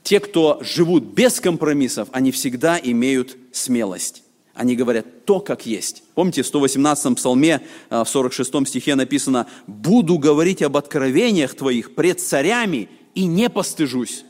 Те, 0.04 0.20
кто 0.20 0.60
живут 0.62 1.04
без 1.04 1.40
компромиссов, 1.40 2.10
они 2.12 2.32
всегда 2.32 2.80
имеют 2.82 3.38
смелость. 3.52 4.24
Они 4.54 4.76
говорят 4.76 5.26
то, 5.26 5.40
как 5.40 5.66
есть. 5.66 6.04
Помните, 6.16 6.42
в 6.42 6.48
118 6.48 7.16
псалме, 7.16 7.62
э, 7.90 8.04
в 8.04 8.10
46 8.10 8.68
стихе 8.68 8.96
написано, 8.96 9.48
«Буду 9.68 10.18
говорить 10.18 10.62
об 10.62 10.76
откровениях 10.76 11.56
твоих 11.56 11.96
пред 11.96 12.20
царями 12.20 12.90
и 13.16 13.26
не 13.26 13.50
постыжусь». 13.50 14.26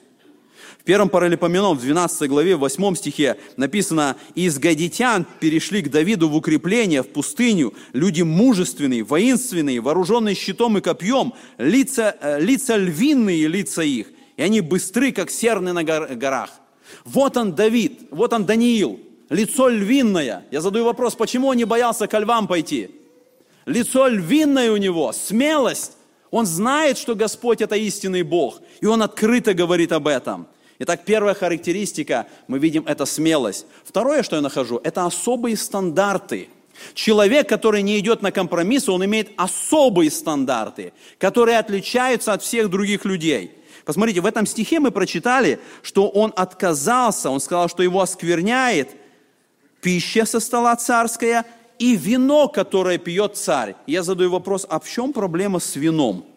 Первом 0.89 1.09
паралипоменом, 1.09 1.77
в 1.77 1.81
12 1.81 2.27
главе, 2.27 2.55
в 2.55 2.61
8 2.61 2.95
стихе 2.95 3.37
написано, 3.57 4.15
«Из 4.33 4.57
гадитян 4.57 5.23
перешли 5.39 5.83
к 5.83 5.91
Давиду 5.91 6.27
в 6.29 6.35
укрепление, 6.35 7.03
в 7.03 7.09
пустыню, 7.09 7.75
люди 7.93 8.23
мужественные, 8.23 9.03
воинственные, 9.03 9.81
вооруженные 9.81 10.33
щитом 10.33 10.79
и 10.79 10.81
копьем, 10.81 11.33
лица, 11.59 12.15
э, 12.19 12.41
лица 12.41 12.75
львиные 12.75 13.45
лица 13.45 13.83
их, 13.83 14.07
и 14.35 14.41
они 14.41 14.61
быстры, 14.61 15.11
как 15.11 15.29
серны 15.29 15.73
на 15.73 15.83
горах». 15.83 16.49
Вот 17.05 17.37
он 17.37 17.53
Давид, 17.53 18.07
вот 18.09 18.33
он 18.33 18.45
Даниил, 18.45 18.99
лицо 19.29 19.69
львиное. 19.69 20.47
Я 20.49 20.59
задаю 20.59 20.85
вопрос, 20.85 21.13
почему 21.13 21.49
он 21.49 21.57
не 21.57 21.65
боялся 21.65 22.07
к 22.07 22.19
львам 22.19 22.47
пойти? 22.47 22.89
Лицо 23.67 24.07
львиное 24.07 24.71
у 24.71 24.77
него, 24.77 25.13
смелость. 25.13 25.91
Он 26.31 26.47
знает, 26.47 26.97
что 26.97 27.13
Господь– 27.13 27.61
это 27.65 27.75
истинный 27.75 28.23
Бог, 28.23 28.59
и 28.81 28.87
он 28.87 29.03
открыто 29.03 29.53
говорит 29.53 29.91
об 29.91 30.07
этом. 30.07 30.47
Итак, 30.81 31.01
первая 31.03 31.33
характеристика, 31.33 32.27
мы 32.47 32.57
видим, 32.57 32.85
это 32.87 33.05
смелость. 33.05 33.65
Второе, 33.83 34.23
что 34.23 34.37
я 34.37 34.41
нахожу, 34.41 34.79
это 34.81 35.05
особые 35.05 35.57
стандарты. 35.57 36.47
Человек, 36.93 37.49
который 37.49 37.81
не 37.81 37.99
идет 37.99 38.21
на 38.21 38.31
компромиссы, 38.31 38.89
он 38.89 39.03
имеет 39.03 39.31
особые 39.35 40.09
стандарты, 40.09 40.93
которые 41.17 41.59
отличаются 41.59 42.31
от 42.31 42.43
всех 42.43 42.69
других 42.69 43.03
людей. 43.03 43.51
Посмотрите, 43.83 44.21
в 44.21 44.25
этом 44.25 44.45
стихе 44.45 44.79
мы 44.79 44.91
прочитали, 44.91 45.59
что 45.81 46.07
он 46.07 46.31
отказался, 46.33 47.29
он 47.29 47.41
сказал, 47.41 47.67
что 47.67 47.83
его 47.83 47.99
оскверняет 47.99 48.95
пища 49.81 50.25
со 50.25 50.39
стола 50.39 50.77
царская 50.77 51.45
и 51.77 51.97
вино, 51.97 52.47
которое 52.47 52.97
пьет 52.97 53.35
царь. 53.35 53.75
Я 53.85 54.01
задаю 54.03 54.29
вопрос, 54.29 54.65
а 54.69 54.79
в 54.79 54.87
чем 54.87 55.11
проблема 55.11 55.59
с 55.59 55.75
вином? 55.75 56.28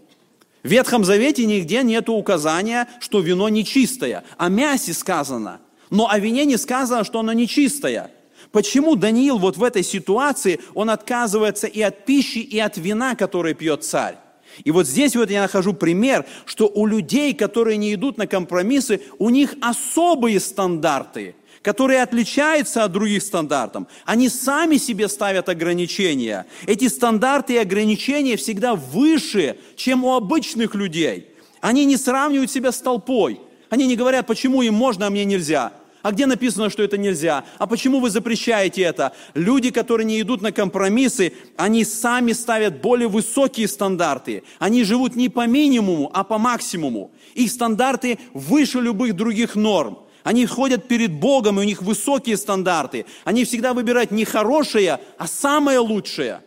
В 0.63 0.69
Ветхом 0.69 1.05
Завете 1.05 1.45
нигде 1.45 1.83
нет 1.83 2.09
указания, 2.09 2.89
что 3.01 3.21
вино 3.21 3.49
нечистое. 3.49 4.23
О 4.37 4.49
мясе 4.49 4.93
сказано, 4.93 5.61
но 5.91 6.09
о 6.09 6.19
вине 6.19 6.45
не 6.45 6.57
сказано, 6.57 7.05
что 7.05 7.21
оно 7.21 7.33
нечистое. 7.33 8.11
Почему 8.53 8.97
Даниил 8.97 9.39
вот 9.39 9.57
в 9.57 9.65
этой 9.65 9.83
ситуации, 9.83 10.61
он 10.75 10.91
отказывается 10.91 11.67
и 11.67 11.81
от 11.81 12.05
пищи, 12.05 12.39
и 12.39 12.59
от 12.59 12.77
вина, 12.77 13.15
которое 13.15 13.55
пьет 13.55 13.83
царь? 13.83 14.17
И 14.65 14.71
вот 14.71 14.87
здесь 14.87 15.17
вот 15.17 15.31
я 15.31 15.43
нахожу 15.43 15.73
пример, 15.73 16.27
что 16.45 16.69
у 16.69 16.87
людей, 16.87 17.33
которые 17.33 17.79
не 17.79 17.95
идут 17.95 18.19
на 18.19 18.27
компромиссы, 18.27 19.01
у 19.19 19.31
них 19.31 19.55
особые 19.61 20.39
стандарты– 20.39 21.35
которые 21.63 22.03
отличаются 22.03 22.85
от 22.85 22.93
других 22.93 23.23
стандартов. 23.23 23.85
Они 24.05 24.29
сами 24.29 24.77
себе 24.77 25.09
ставят 25.09 25.49
ограничения. 25.49 26.47
Эти 26.67 26.89
стандарты 26.89 27.55
и 27.55 27.59
ограничения 27.59 28.37
всегда 28.37 28.75
выше, 28.75 29.57
чем 29.77 30.05
у 30.05 30.15
обычных 30.15 30.75
людей. 30.75 31.29
Они 31.61 31.85
не 31.85 31.97
сравнивают 31.97 32.51
себя 32.51 32.73
с 32.73 32.81
толпой. 32.81 33.41
Они 33.71 33.87
не 33.87 33.97
говорят, 33.97 34.27
почему 34.27 34.63
им 34.63 34.75
можно, 34.75 35.07
а 35.07 35.11
мне 35.11 35.25
нельзя. 35.25 35.73
А 36.03 36.11
где 36.11 36.27
написано, 36.27 36.69
что 36.69 36.83
это 36.83 36.99
нельзя? 36.99 37.45
А 37.59 37.69
почему 37.69 38.01
вы 38.01 38.11
запрещаете 38.11 38.83
это? 38.83 39.13
Люди, 39.35 39.71
которые 39.71 40.05
не 40.05 40.21
идут 40.21 40.43
на 40.43 40.51
компромиссы, 40.51 41.33
они 41.57 41.85
сами 41.85 42.33
ставят 42.33 42.81
более 42.81 43.07
высокие 43.07 43.69
стандарты. 43.69 44.43
Они 44.59 44.83
живут 44.83 45.15
не 45.15 45.29
по 45.29 45.47
минимуму, 45.47 46.11
а 46.13 46.25
по 46.25 46.39
максимуму. 46.39 47.13
Их 47.35 47.51
стандарты 47.53 48.19
выше 48.35 48.81
любых 48.81 49.15
других 49.15 49.55
норм. 49.55 50.01
Они 50.25 50.47
ходят 50.47 50.89
перед 50.89 51.13
Богом, 51.13 51.59
и 51.59 51.63
у 51.63 51.67
них 51.67 51.83
высокие 51.83 52.37
стандарты. 52.37 53.07
Они 53.25 53.45
всегда 53.45 53.75
выбирают 53.75 54.11
не 54.11 54.25
хорошее, 54.25 55.01
а 55.19 55.27
самое 55.27 55.79
лучшее. 55.79 56.41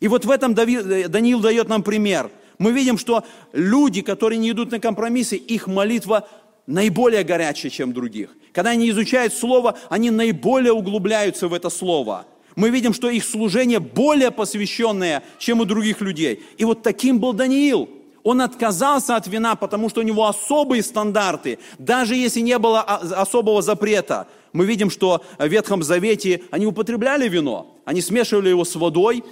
И 0.00 0.08
вот 0.08 0.24
в 0.24 0.30
этом 0.30 0.52
э, 0.52 1.08
Даниил 1.08 1.40
дает 1.40 1.68
нам 1.68 1.82
пример. 1.82 2.30
Мы 2.58 2.72
видим, 2.72 2.98
что 2.98 3.24
люди, 3.52 4.02
которые 4.02 4.38
не 4.38 4.50
идут 4.50 4.70
на 4.70 4.78
компромиссы, 4.78 5.36
их 5.36 5.66
молитва 5.66 6.28
наиболее 6.66 7.22
горячая, 7.22 7.70
чем 7.70 7.92
других. 7.92 8.30
Когда 8.52 8.70
они 8.70 8.88
изучают 8.90 9.32
Слово, 9.34 9.76
они 9.90 10.10
наиболее 10.10 10.72
углубляются 10.72 11.48
в 11.48 11.54
это 11.54 11.70
Слово. 11.70 12.26
Мы 12.54 12.70
видим, 12.70 12.94
что 12.94 13.10
их 13.10 13.24
служение 13.24 13.80
более 13.80 14.30
посвященное, 14.30 15.22
чем 15.38 15.60
у 15.60 15.66
других 15.66 16.00
людей. 16.00 16.42
И 16.56 16.64
вот 16.64 16.82
таким 16.82 17.18
был 17.18 17.34
Даниил. 17.34 17.88
Он 18.26 18.40
отказался 18.40 19.14
от 19.14 19.28
вина, 19.28 19.54
потому 19.54 19.88
что 19.88 20.00
у 20.00 20.02
него 20.02 20.26
особые 20.26 20.82
стандарты, 20.82 21.60
даже 21.78 22.16
если 22.16 22.40
не 22.40 22.58
было 22.58 22.80
особого 22.80 23.62
запрета. 23.62 24.26
Мы 24.52 24.66
видим, 24.66 24.90
что 24.90 25.22
в 25.38 25.46
Ветхом 25.46 25.84
Завете 25.84 26.42
они 26.50 26.66
употребляли 26.66 27.28
вино, 27.28 27.76
они 27.84 28.00
смешивали 28.00 28.48
его 28.48 28.64
с 28.64 28.74
водой, 28.74 29.22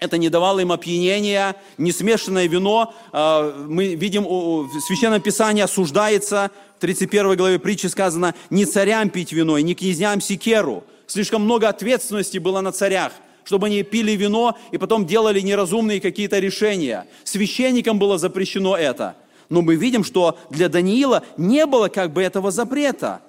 это 0.00 0.18
не 0.18 0.30
давало 0.30 0.58
им 0.58 0.72
опьянения, 0.72 1.54
несмешанное 1.78 2.48
вино, 2.48 2.92
а, 3.12 3.54
мы 3.68 3.94
видим, 3.94 4.24
в 4.24 4.80
Священном 4.80 5.20
Писании 5.20 5.62
осуждается, 5.62 6.50
в 6.78 6.80
31 6.80 7.36
главе 7.36 7.60
притчи 7.60 7.86
сказано, 7.86 8.34
не 8.50 8.64
царям 8.64 9.10
пить 9.10 9.30
вино 9.30 9.58
и 9.58 9.62
не 9.62 9.76
князьям 9.76 10.20
секеру. 10.20 10.82
Слишком 11.06 11.42
много 11.42 11.68
ответственности 11.68 12.38
было 12.38 12.60
на 12.62 12.72
царях 12.72 13.12
чтобы 13.44 13.66
они 13.66 13.82
пили 13.82 14.12
вино 14.12 14.56
и 14.72 14.78
потом 14.78 15.06
делали 15.06 15.40
неразумные 15.40 16.00
какие-то 16.00 16.38
решения. 16.38 17.06
Священникам 17.22 17.98
было 17.98 18.18
запрещено 18.18 18.76
это. 18.76 19.16
Но 19.50 19.62
мы 19.62 19.76
видим, 19.76 20.02
что 20.02 20.38
для 20.50 20.68
Даниила 20.68 21.22
не 21.36 21.66
было 21.66 21.88
как 21.88 22.12
бы 22.12 22.22
этого 22.22 22.50
запрета. 22.50 23.20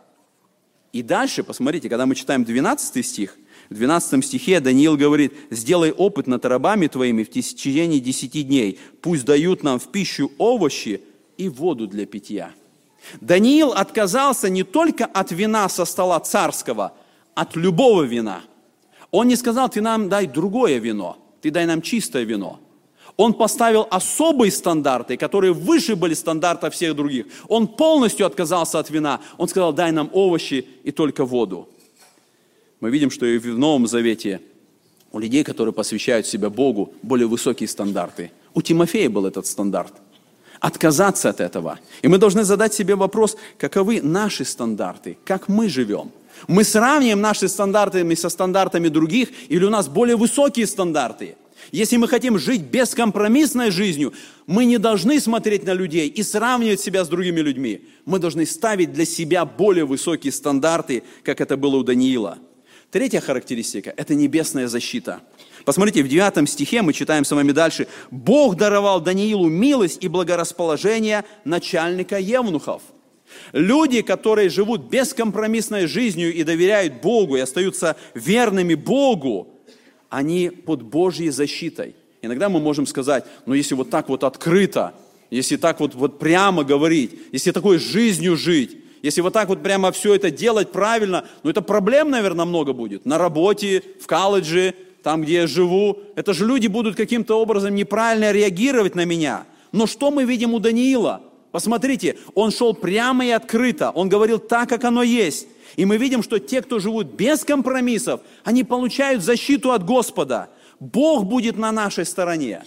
И 0.94 1.04
дальше, 1.04 1.44
посмотрите, 1.44 1.90
когда 1.90 2.06
мы 2.06 2.16
читаем 2.16 2.46
12 2.46 3.06
стих, 3.06 3.38
в 3.70 3.74
12 3.74 4.24
стихе 4.26 4.60
Даниил 4.62 4.96
говорит, 4.96 5.34
«Сделай 5.50 5.92
опыт 5.92 6.28
над 6.28 6.46
рабами 6.46 6.88
твоими 6.88 7.24
в 7.24 7.30
течение 7.30 8.00
десяти 8.00 8.44
дней, 8.44 8.80
пусть 9.02 9.26
дают 9.26 9.64
нам 9.64 9.80
в 9.80 9.92
пищу 9.92 10.32
овощи 10.38 11.02
и 11.38 11.50
воду 11.50 11.88
для 11.88 12.06
питья». 12.06 12.52
Даниил 13.22 13.72
отказался 13.72 14.50
не 14.50 14.64
только 14.64 15.06
от 15.06 15.32
вина 15.32 15.68
со 15.68 15.86
стола 15.86 16.20
царского, 16.22 16.94
от 17.36 17.56
любого 17.56 18.04
вина– 18.04 18.42
он 19.16 19.30
не 19.30 19.38
сказал, 19.38 19.70
ты 19.70 19.82
нам 19.82 20.10
дай 20.10 20.28
другое 20.28 20.78
вино, 20.78 21.18
ты 21.42 21.50
дай 21.50 21.66
нам 21.66 21.82
чистое 21.82 22.26
вино. 22.26 22.60
Он 23.16 23.34
поставил 23.34 23.88
особые 23.90 24.52
стандарты, 24.52 25.16
которые 25.16 25.54
выше 25.54 25.96
были 25.96 26.14
стандартов 26.14 26.74
всех 26.74 26.98
других. 26.98 27.28
Он 27.48 27.66
полностью 27.66 28.26
отказался 28.26 28.78
от 28.78 28.90
вина. 28.90 29.22
Он 29.38 29.48
сказал, 29.48 29.72
дай 29.72 29.94
нам 29.94 30.10
овощи 30.12 30.68
и 30.84 30.92
только 30.92 31.24
воду. 31.24 31.70
Мы 32.82 32.90
видим, 32.90 33.10
что 33.10 33.26
и 33.26 33.38
в 33.38 33.58
Новом 33.58 33.88
Завете 33.88 34.42
у 35.14 35.20
людей, 35.20 35.46
которые 35.46 35.72
посвящают 35.72 36.28
себя 36.28 36.50
Богу, 36.50 36.94
более 37.02 37.28
высокие 37.28 37.70
стандарты. 37.70 38.32
У 38.54 38.62
Тимофея 38.62 39.10
был 39.10 39.26
этот 39.26 39.48
стандарт. 39.48 39.94
Отказаться 40.60 41.30
от 41.30 41.40
этого. 41.40 41.80
И 42.02 42.10
мы 42.10 42.18
должны 42.18 42.44
задать 42.44 42.74
себе 42.74 42.96
вопрос, 42.96 43.38
каковы 43.58 44.02
наши 44.02 44.44
стандарты, 44.44 45.18
как 45.24 45.48
мы 45.48 45.70
живем– 45.70 46.12
мы 46.48 46.64
сравниваем 46.64 47.22
наши 47.22 47.48
стандарты 47.48 48.16
со 48.16 48.30
стандартами 48.30 48.88
других, 48.88 49.30
или 49.50 49.64
у 49.64 49.70
нас 49.70 49.88
более 49.88 50.16
высокие 50.16 50.68
стандарты. 50.68 51.36
Если 51.72 51.98
мы 51.98 52.08
хотим 52.08 52.38
жить 52.38 52.62
бескомпромиссной 52.62 53.72
жизнью, 53.72 54.14
мы 54.46 54.66
не 54.66 54.78
должны 54.78 55.20
смотреть 55.20 55.66
на 55.66 55.74
людей 55.74 56.08
и 56.08 56.22
сравнивать 56.22 56.80
себя 56.80 57.04
с 57.04 57.08
другими 57.08 57.40
людьми. 57.40 57.88
Мы 58.06 58.20
должны 58.20 58.46
ставить 58.46 58.94
для 58.94 59.06
себя 59.06 59.46
более 59.46 59.86
высокие 59.86 60.32
стандарты, 60.32 61.04
как 61.24 61.42
это 61.42 61.58
было 61.58 61.78
у 61.78 61.84
Даниила. 61.84 62.38
Третья 62.92 63.20
характеристика– 63.20 63.94
это 63.98 64.14
небесная 64.16 64.68
защита. 64.68 65.22
Посмотрите, 65.66 66.04
в 66.04 66.08
9 66.08 66.48
стихе 66.48 66.82
мы 66.82 66.94
читаем 66.94 67.26
с 67.26 67.32
вами 67.32 67.52
дальше. 67.52 67.88
«Бог 68.12 68.56
даровал 68.56 69.02
Даниилу 69.02 69.50
милость 69.50 70.04
и 70.04 70.08
благорасположение 70.08 71.26
начальника 71.44 72.20
евнухов». 72.20 72.84
Люди, 73.54 74.02
которые 74.02 74.50
живут 74.50 74.90
бескомпромиссной 74.90 75.88
жизнью 75.88 76.34
и 76.34 76.44
доверяют 76.44 77.02
Богу, 77.02 77.36
и 77.36 77.42
остаются 77.42 77.96
верными 78.14 78.76
Богу, 78.76 79.48
они 80.10 80.50
под 80.50 80.84
Божьей 80.84 81.30
защитой. 81.30 81.96
Иногда 82.22 82.50
мы 82.50 82.60
можем 82.60 82.88
сказать, 82.88 83.26
ну 83.46 83.54
если 83.54 83.76
вот 83.76 83.90
так 83.90 84.10
вот 84.10 84.24
открыто, 84.24 84.94
если 85.30 85.58
так 85.58 85.80
вот, 85.80 85.96
вот 85.96 86.20
прямо 86.20 86.64
говорить, 86.64 87.12
если 87.32 87.52
такой 87.52 87.78
жизнью 87.78 88.38
жить, 88.38 88.78
если 89.02 89.22
вот 89.22 89.34
так 89.34 89.50
вот 89.50 89.62
прямо 89.62 89.92
все 89.92 90.16
это 90.16 90.32
делать 90.32 90.72
правильно, 90.72 91.26
ну 91.44 91.50
это 91.50 91.62
проблем, 91.62 92.10
наверное, 92.10 92.46
много 92.46 92.74
будет. 92.74 93.06
На 93.06 93.18
работе, 93.18 93.84
в 94.02 94.08
колледже, 94.08 94.74
там, 95.06 95.22
где 95.22 95.34
я 95.34 95.48
живу. 95.48 96.00
Это 96.16 96.34
же 96.34 96.48
люди 96.48 96.66
будут 96.66 96.96
каким-то 96.96 97.40
образом 97.40 97.76
неправильно 97.76 98.32
реагировать 98.32 98.96
на 98.96 99.06
меня. 99.06 99.46
Но 99.72 99.86
что 99.86 100.10
мы 100.10 100.24
видим 100.24 100.56
у 100.56 100.60
Даниила? 100.60 101.22
Посмотрите, 101.56 102.18
он 102.34 102.52
шел 102.52 102.74
прямо 102.74 103.26
и 103.26 103.30
открыто, 103.30 103.90
он 103.92 104.10
говорил 104.10 104.40
так, 104.40 104.68
как 104.68 104.84
оно 104.84 105.04
есть. 105.04 105.48
И 105.78 105.86
мы 105.86 105.96
видим, 105.96 106.22
что 106.22 106.38
те, 106.38 106.62
кто 106.62 106.80
живут 106.80 107.14
без 107.14 107.46
компромиссов, 107.46 108.20
они 108.44 108.66
получают 108.66 109.24
защиту 109.24 109.72
от 109.72 109.86
Господа. 109.86 110.50
Бог 110.82 111.24
будет 111.24 111.58
на 111.58 111.72
нашей 111.72 112.06
стороне. 112.06 112.66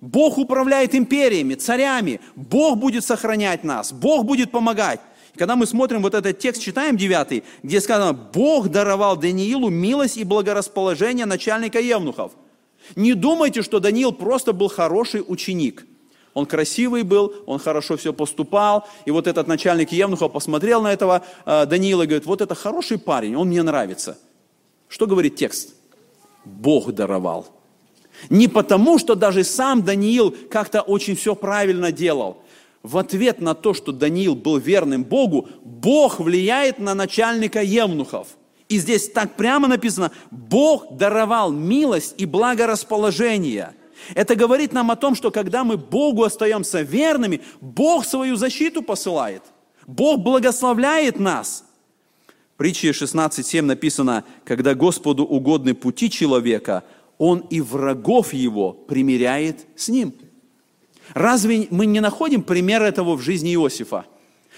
Бог 0.00 0.38
управляет 0.38 0.94
империями, 0.94 1.56
царями. 1.56 2.22
Бог 2.34 2.78
будет 2.78 3.04
сохранять 3.04 3.64
нас. 3.64 3.92
Бог 3.92 4.24
будет 4.24 4.50
помогать. 4.50 5.00
И 5.34 5.38
когда 5.38 5.54
мы 5.54 5.66
смотрим 5.66 6.00
вот 6.00 6.14
этот 6.14 6.38
текст, 6.38 6.62
читаем 6.62 6.96
9, 6.96 7.44
где 7.62 7.80
сказано, 7.82 8.14
Бог 8.14 8.70
даровал 8.70 9.18
Даниилу 9.18 9.68
милость 9.68 10.16
и 10.16 10.24
благорасположение 10.24 11.26
начальника 11.26 11.80
евнухов. 11.80 12.32
Не 12.96 13.12
думайте, 13.12 13.60
что 13.60 13.78
Даниил 13.78 14.12
просто 14.12 14.54
был 14.54 14.68
хороший 14.68 15.22
ученик– 15.22 15.84
он 16.34 16.46
красивый 16.46 17.02
был, 17.02 17.34
он 17.46 17.58
хорошо 17.58 17.96
все 17.96 18.12
поступал. 18.12 18.86
И 19.04 19.10
вот 19.10 19.26
этот 19.26 19.46
начальник 19.46 19.92
Евнуха 19.92 20.28
посмотрел 20.28 20.80
на 20.82 20.92
этого 20.92 21.24
э, 21.44 21.66
Даниила 21.66 22.02
и 22.02 22.06
говорит, 22.06 22.26
вот 22.26 22.40
это 22.40 22.54
хороший 22.54 22.98
парень, 22.98 23.36
он 23.36 23.48
мне 23.48 23.62
нравится. 23.62 24.18
Что 24.88 25.06
говорит 25.06 25.36
текст? 25.36 25.74
Бог 26.44 26.92
даровал. 26.92 27.46
Не 28.30 28.48
потому, 28.48 28.98
что 28.98 29.14
даже 29.14 29.44
сам 29.44 29.82
Даниил 29.82 30.34
как-то 30.50 30.80
очень 30.80 31.16
все 31.16 31.34
правильно 31.34 31.92
делал. 31.92 32.38
В 32.82 32.98
ответ 32.98 33.40
на 33.40 33.54
то, 33.54 33.74
что 33.74 33.92
Даниил 33.92 34.34
был 34.34 34.58
верным 34.58 35.04
Богу, 35.04 35.48
Бог 35.62 36.18
влияет 36.18 36.78
на 36.78 36.94
начальника 36.94 37.62
Евнухов. 37.62 38.28
И 38.68 38.78
здесь 38.78 39.08
так 39.10 39.36
прямо 39.36 39.68
написано, 39.68 40.10
Бог 40.30 40.96
даровал 40.96 41.52
милость 41.52 42.14
и 42.16 42.24
благорасположение– 42.24 43.74
Это 44.14 44.34
говорит 44.34 44.72
нам 44.72 44.90
о 44.90 44.96
том, 44.96 45.14
что 45.14 45.30
когда 45.30 45.64
мы 45.64 45.76
Богу 45.76 46.24
остаемся 46.24 46.82
верными, 46.82 47.40
Бог 47.60 48.04
свою 48.04 48.36
защиту 48.36 48.82
посылает. 48.82 49.42
Бог 49.86 50.20
благословляет 50.20 51.18
нас. 51.18 51.64
В 52.54 52.58
притче 52.58 52.90
16.7 52.90 53.62
написано, 53.62 54.24
когда 54.44 54.74
Господу 54.74 55.24
угодны 55.24 55.74
пути 55.74 56.10
человека, 56.10 56.84
Он 57.18 57.40
и 57.50 57.60
врагов 57.60 58.32
его 58.32 58.72
примиряет 58.72 59.66
с 59.76 59.88
ним. 59.88 60.14
Разве 61.14 61.66
мы 61.70 61.86
не 61.86 62.00
находим 62.00 62.42
пример 62.42 62.82
этого 62.82 63.16
в 63.16 63.20
жизни 63.20 63.54
Иосифа? 63.54 64.06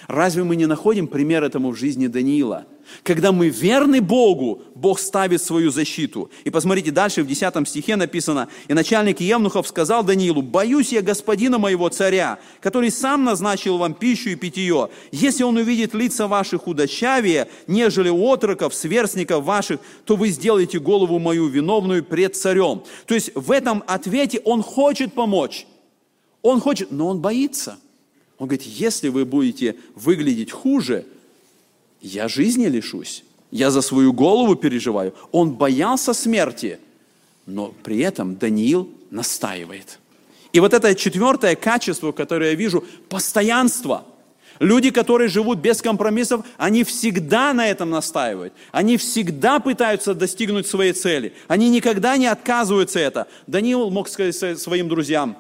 Разве 0.06 0.44
мы 0.44 0.56
не 0.56 0.66
находим 0.66 1.06
пример 1.06 1.42
этому 1.42 1.70
в 1.70 1.76
жизни 1.76 2.06
Даниила? 2.06 2.66
Когда 3.02 3.32
мы 3.32 3.48
верны 3.48 4.00
Богу, 4.00 4.62
Бог 4.74 4.98
ставит 4.98 5.42
свою 5.42 5.70
защиту. 5.70 6.30
И 6.44 6.50
посмотрите, 6.50 6.90
дальше 6.90 7.22
в 7.22 7.26
10 7.26 7.68
стихе 7.68 7.96
написано, 7.96 8.48
«И 8.68 8.74
начальник 8.74 9.20
Евнухов 9.20 9.68
сказал 9.68 10.04
Даниилу, 10.04 10.42
«Боюсь 10.42 10.92
я 10.92 11.02
господина 11.02 11.58
моего 11.58 11.88
царя, 11.88 12.38
который 12.60 12.90
сам 12.90 13.24
назначил 13.24 13.78
вам 13.78 13.94
пищу 13.94 14.30
и 14.30 14.34
питье. 14.34 14.90
Если 15.12 15.42
он 15.42 15.56
увидит 15.56 15.94
лица 15.94 16.26
ваших 16.26 16.62
худощавее, 16.62 17.48
нежели 17.66 18.08
отроков, 18.08 18.74
сверстников 18.74 19.44
ваших, 19.44 19.80
то 20.04 20.16
вы 20.16 20.28
сделаете 20.28 20.78
голову 20.78 21.18
мою 21.18 21.48
виновную 21.48 22.04
пред 22.04 22.36
царем». 22.36 22.82
То 23.06 23.14
есть 23.14 23.30
в 23.34 23.50
этом 23.50 23.82
ответе 23.86 24.40
он 24.44 24.62
хочет 24.62 25.12
помочь. 25.12 25.66
Он 26.42 26.60
хочет, 26.60 26.90
но 26.90 27.08
он 27.08 27.20
боится. 27.20 27.78
Он 28.38 28.48
говорит, 28.48 28.66
если 28.66 29.08
вы 29.08 29.24
будете 29.24 29.76
выглядеть 29.94 30.50
хуже, 30.50 31.06
я 32.04 32.28
жизни 32.28 32.66
лишусь. 32.66 33.24
Я 33.50 33.70
за 33.70 33.80
свою 33.80 34.12
голову 34.12 34.56
переживаю. 34.56 35.14
Он 35.32 35.52
боялся 35.52 36.12
смерти, 36.12 36.78
но 37.46 37.72
при 37.82 38.00
этом 38.00 38.36
Даниил 38.36 38.90
настаивает. 39.10 39.98
И 40.52 40.60
вот 40.60 40.74
это 40.74 40.94
четвертое 40.94 41.56
качество, 41.56 42.12
которое 42.12 42.50
я 42.50 42.56
вижу, 42.56 42.84
постоянство. 43.08 44.04
Люди, 44.60 44.90
которые 44.90 45.28
живут 45.28 45.58
без 45.58 45.80
компромиссов, 45.80 46.44
они 46.58 46.84
всегда 46.84 47.54
на 47.54 47.66
этом 47.66 47.90
настаивают. 47.90 48.52
Они 48.70 48.98
всегда 48.98 49.58
пытаются 49.58 50.14
достигнуть 50.14 50.66
своей 50.66 50.92
цели. 50.92 51.32
Они 51.48 51.70
никогда 51.70 52.16
не 52.18 52.26
отказываются 52.26 53.00
это. 53.00 53.28
Даниил 53.46 53.90
мог 53.90 54.08
сказать 54.08 54.58
своим 54.58 54.88
друзьям, 54.88 55.36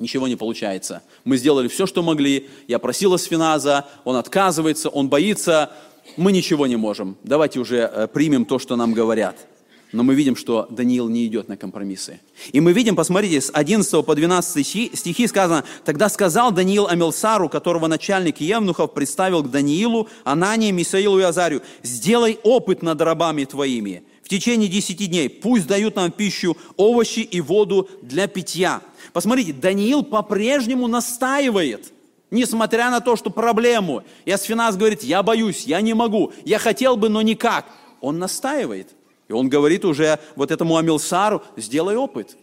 ничего 0.00 0.26
не 0.26 0.36
получается. 0.36 1.02
Мы 1.24 1.36
сделали 1.36 1.68
все, 1.68 1.86
что 1.86 2.02
могли. 2.02 2.48
Я 2.66 2.78
просил 2.78 3.14
Асфиназа, 3.14 3.86
он 4.04 4.16
отказывается, 4.16 4.88
он 4.88 5.08
боится. 5.08 5.70
Мы 6.16 6.32
ничего 6.32 6.66
не 6.66 6.76
можем. 6.76 7.16
Давайте 7.22 7.60
уже 7.60 7.78
э, 7.78 8.08
примем 8.08 8.44
то, 8.44 8.58
что 8.58 8.74
нам 8.76 8.92
говорят. 8.92 9.46
Но 9.92 10.04
мы 10.04 10.14
видим, 10.14 10.36
что 10.36 10.68
Даниил 10.70 11.08
не 11.08 11.26
идет 11.26 11.48
на 11.48 11.56
компромиссы. 11.56 12.20
И 12.52 12.60
мы 12.60 12.72
видим, 12.72 12.94
посмотрите, 12.94 13.40
с 13.40 13.50
11 13.52 14.04
по 14.04 14.14
12 14.14 14.66
стихи 14.96 15.26
сказано, 15.26 15.64
«Тогда 15.84 16.08
сказал 16.08 16.52
Даниил 16.52 16.86
Амелсару, 16.86 17.48
которого 17.48 17.88
начальник 17.88 18.40
Евнухов 18.40 18.94
представил 18.94 19.42
к 19.42 19.50
Даниилу, 19.50 20.08
Анании, 20.22 20.70
Мисаилу 20.70 21.18
и 21.18 21.24
Азарию, 21.24 21.62
«Сделай 21.82 22.38
опыт 22.44 22.82
над 22.82 23.00
рабами 23.00 23.44
твоими, 23.44 24.04
течение 24.30 24.68
десяти 24.68 25.06
дней. 25.06 25.28
Пусть 25.28 25.66
дают 25.66 25.96
нам 25.96 26.12
пищу, 26.12 26.56
овощи 26.76 27.20
и 27.20 27.40
воду 27.40 27.88
для 28.00 28.28
питья. 28.28 28.80
Посмотрите, 29.12 29.52
Даниил 29.52 30.04
по-прежнему 30.04 30.86
настаивает, 30.86 31.92
несмотря 32.30 32.90
на 32.90 33.00
то, 33.00 33.16
что 33.16 33.30
проблему. 33.30 34.04
И 34.24 34.30
Асфинас 34.30 34.76
говорит, 34.76 35.02
я 35.02 35.22
боюсь, 35.22 35.64
я 35.64 35.80
не 35.80 35.94
могу, 35.94 36.32
я 36.44 36.58
хотел 36.58 36.96
бы, 36.96 37.08
но 37.08 37.22
никак. 37.22 37.66
Он 38.00 38.18
настаивает. 38.18 38.94
И 39.28 39.32
он 39.32 39.48
говорит 39.48 39.84
уже 39.84 40.18
вот 40.36 40.50
этому 40.50 40.76
Амилсару, 40.76 41.42
сделай 41.56 41.96
опыт. 41.96 42.36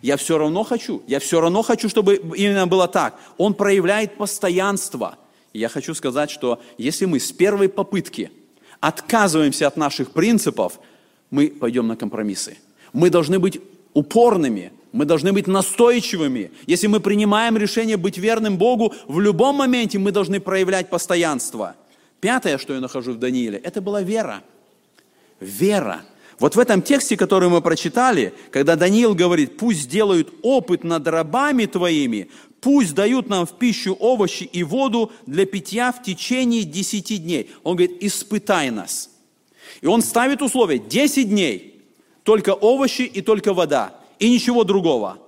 Я 0.00 0.16
все 0.16 0.38
равно 0.38 0.62
хочу, 0.64 1.02
я 1.06 1.20
все 1.20 1.40
равно 1.40 1.62
хочу, 1.62 1.88
чтобы 1.88 2.16
именно 2.36 2.66
было 2.66 2.88
так. 2.88 3.18
Он 3.36 3.54
проявляет 3.54 4.16
постоянство. 4.16 5.16
И 5.52 5.58
я 5.58 5.68
хочу 5.68 5.94
сказать, 5.94 6.30
что 6.30 6.60
если 6.78 7.04
мы 7.04 7.20
с 7.20 7.30
первой 7.32 7.68
попытки 7.68 8.30
отказываемся 8.80 9.68
от 9.68 9.76
наших 9.76 10.10
принципов, 10.12 10.80
мы 11.32 11.48
пойдем 11.48 11.88
на 11.88 11.96
компромиссы. 11.96 12.58
Мы 12.92 13.10
должны 13.10 13.38
быть 13.38 13.58
упорными, 13.94 14.70
мы 14.92 15.06
должны 15.06 15.32
быть 15.32 15.46
настойчивыми. 15.46 16.52
Если 16.66 16.86
мы 16.86 17.00
принимаем 17.00 17.56
решение 17.56 17.96
быть 17.96 18.18
верным 18.18 18.58
Богу, 18.58 18.94
в 19.08 19.18
любом 19.18 19.56
моменте 19.56 19.98
мы 19.98 20.12
должны 20.12 20.40
проявлять 20.40 20.90
постоянство. 20.90 21.74
Пятое, 22.20 22.58
что 22.58 22.74
я 22.74 22.80
нахожу 22.80 23.12
в 23.12 23.18
Данииле, 23.18 23.58
это 23.58 23.80
была 23.80 24.02
вера. 24.02 24.42
Вера. 25.40 26.02
Вот 26.38 26.54
в 26.54 26.58
этом 26.58 26.82
тексте, 26.82 27.16
который 27.16 27.48
мы 27.48 27.62
прочитали, 27.62 28.34
когда 28.50 28.76
Даниил 28.76 29.14
говорит, 29.14 29.56
пусть 29.56 29.88
делают 29.88 30.32
опыт 30.42 30.84
над 30.84 31.08
рабами 31.08 31.64
твоими, 31.64 32.28
пусть 32.60 32.94
дают 32.94 33.30
нам 33.30 33.46
в 33.46 33.56
пищу 33.58 33.96
овощи 33.98 34.44
и 34.44 34.62
воду 34.62 35.12
для 35.26 35.46
питья 35.46 35.92
в 35.92 36.02
течение 36.02 36.64
десяти 36.64 37.16
дней. 37.16 37.50
Он 37.62 37.76
говорит, 37.76 38.02
испытай 38.02 38.70
нас. 38.70 39.11
И 39.80 39.86
он 39.86 40.02
ставит 40.02 40.42
условие 40.42 40.78
10 40.78 41.28
дней, 41.28 41.82
только 42.22 42.50
овощи 42.50 43.02
и 43.02 43.20
только 43.20 43.52
вода, 43.54 43.94
и 44.18 44.30
ничего 44.30 44.64
другого. 44.64 45.18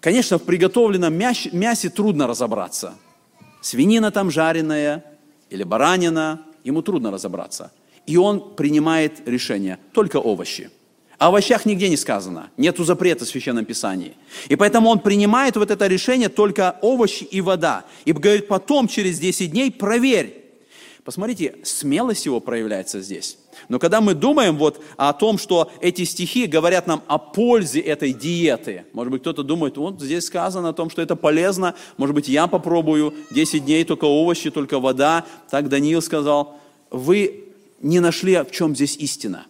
Конечно, 0.00 0.38
в 0.38 0.44
приготовленном 0.44 1.14
мясе, 1.14 1.50
мясе 1.52 1.88
трудно 1.88 2.26
разобраться. 2.26 2.94
Свинина 3.60 4.10
там 4.10 4.30
жареная 4.30 5.04
или 5.50 5.64
баранина, 5.64 6.42
ему 6.64 6.82
трудно 6.82 7.10
разобраться. 7.10 7.72
И 8.06 8.16
он 8.16 8.54
принимает 8.54 9.26
решение, 9.28 9.78
только 9.92 10.18
овощи. 10.18 10.70
О 11.18 11.28
овощах 11.28 11.66
нигде 11.66 11.88
не 11.88 11.96
сказано, 11.96 12.50
нету 12.56 12.84
запрета 12.84 13.24
в 13.24 13.28
Священном 13.28 13.64
Писании. 13.64 14.14
И 14.48 14.54
поэтому 14.54 14.88
он 14.88 15.00
принимает 15.00 15.56
вот 15.56 15.70
это 15.70 15.88
решение 15.88 16.28
только 16.28 16.78
овощи 16.80 17.24
и 17.24 17.40
вода. 17.40 17.84
И 18.04 18.12
говорит, 18.12 18.46
потом 18.46 18.86
через 18.86 19.18
10 19.18 19.50
дней 19.50 19.72
проверь, 19.72 20.47
Посмотрите, 21.08 21.54
смелость 21.62 22.26
его 22.26 22.38
проявляется 22.38 23.00
здесь. 23.00 23.38
Но 23.70 23.78
когда 23.78 24.02
мы 24.02 24.12
думаем 24.12 24.58
вот 24.58 24.78
о 24.98 25.14
том, 25.14 25.38
что 25.38 25.72
эти 25.80 26.04
стихи 26.04 26.44
говорят 26.44 26.86
нам 26.86 27.02
о 27.06 27.16
пользе 27.16 27.80
этой 27.80 28.12
диеты, 28.12 28.84
может 28.92 29.10
быть, 29.10 29.22
кто-то 29.22 29.42
думает, 29.42 29.78
вот 29.78 30.02
здесь 30.02 30.26
сказано 30.26 30.68
о 30.68 30.72
том, 30.74 30.90
что 30.90 31.00
это 31.00 31.16
полезно, 31.16 31.74
может 31.96 32.14
быть, 32.14 32.28
я 32.28 32.46
попробую 32.46 33.14
10 33.30 33.64
дней 33.64 33.84
только 33.84 34.04
овощи, 34.04 34.50
только 34.50 34.78
вода. 34.78 35.24
Так 35.50 35.70
Даниил 35.70 36.02
сказал, 36.02 36.60
вы 36.90 37.54
не 37.80 38.00
нашли, 38.00 38.36
в 38.42 38.50
чем 38.50 38.76
здесь 38.76 38.94
истина. 38.98 39.46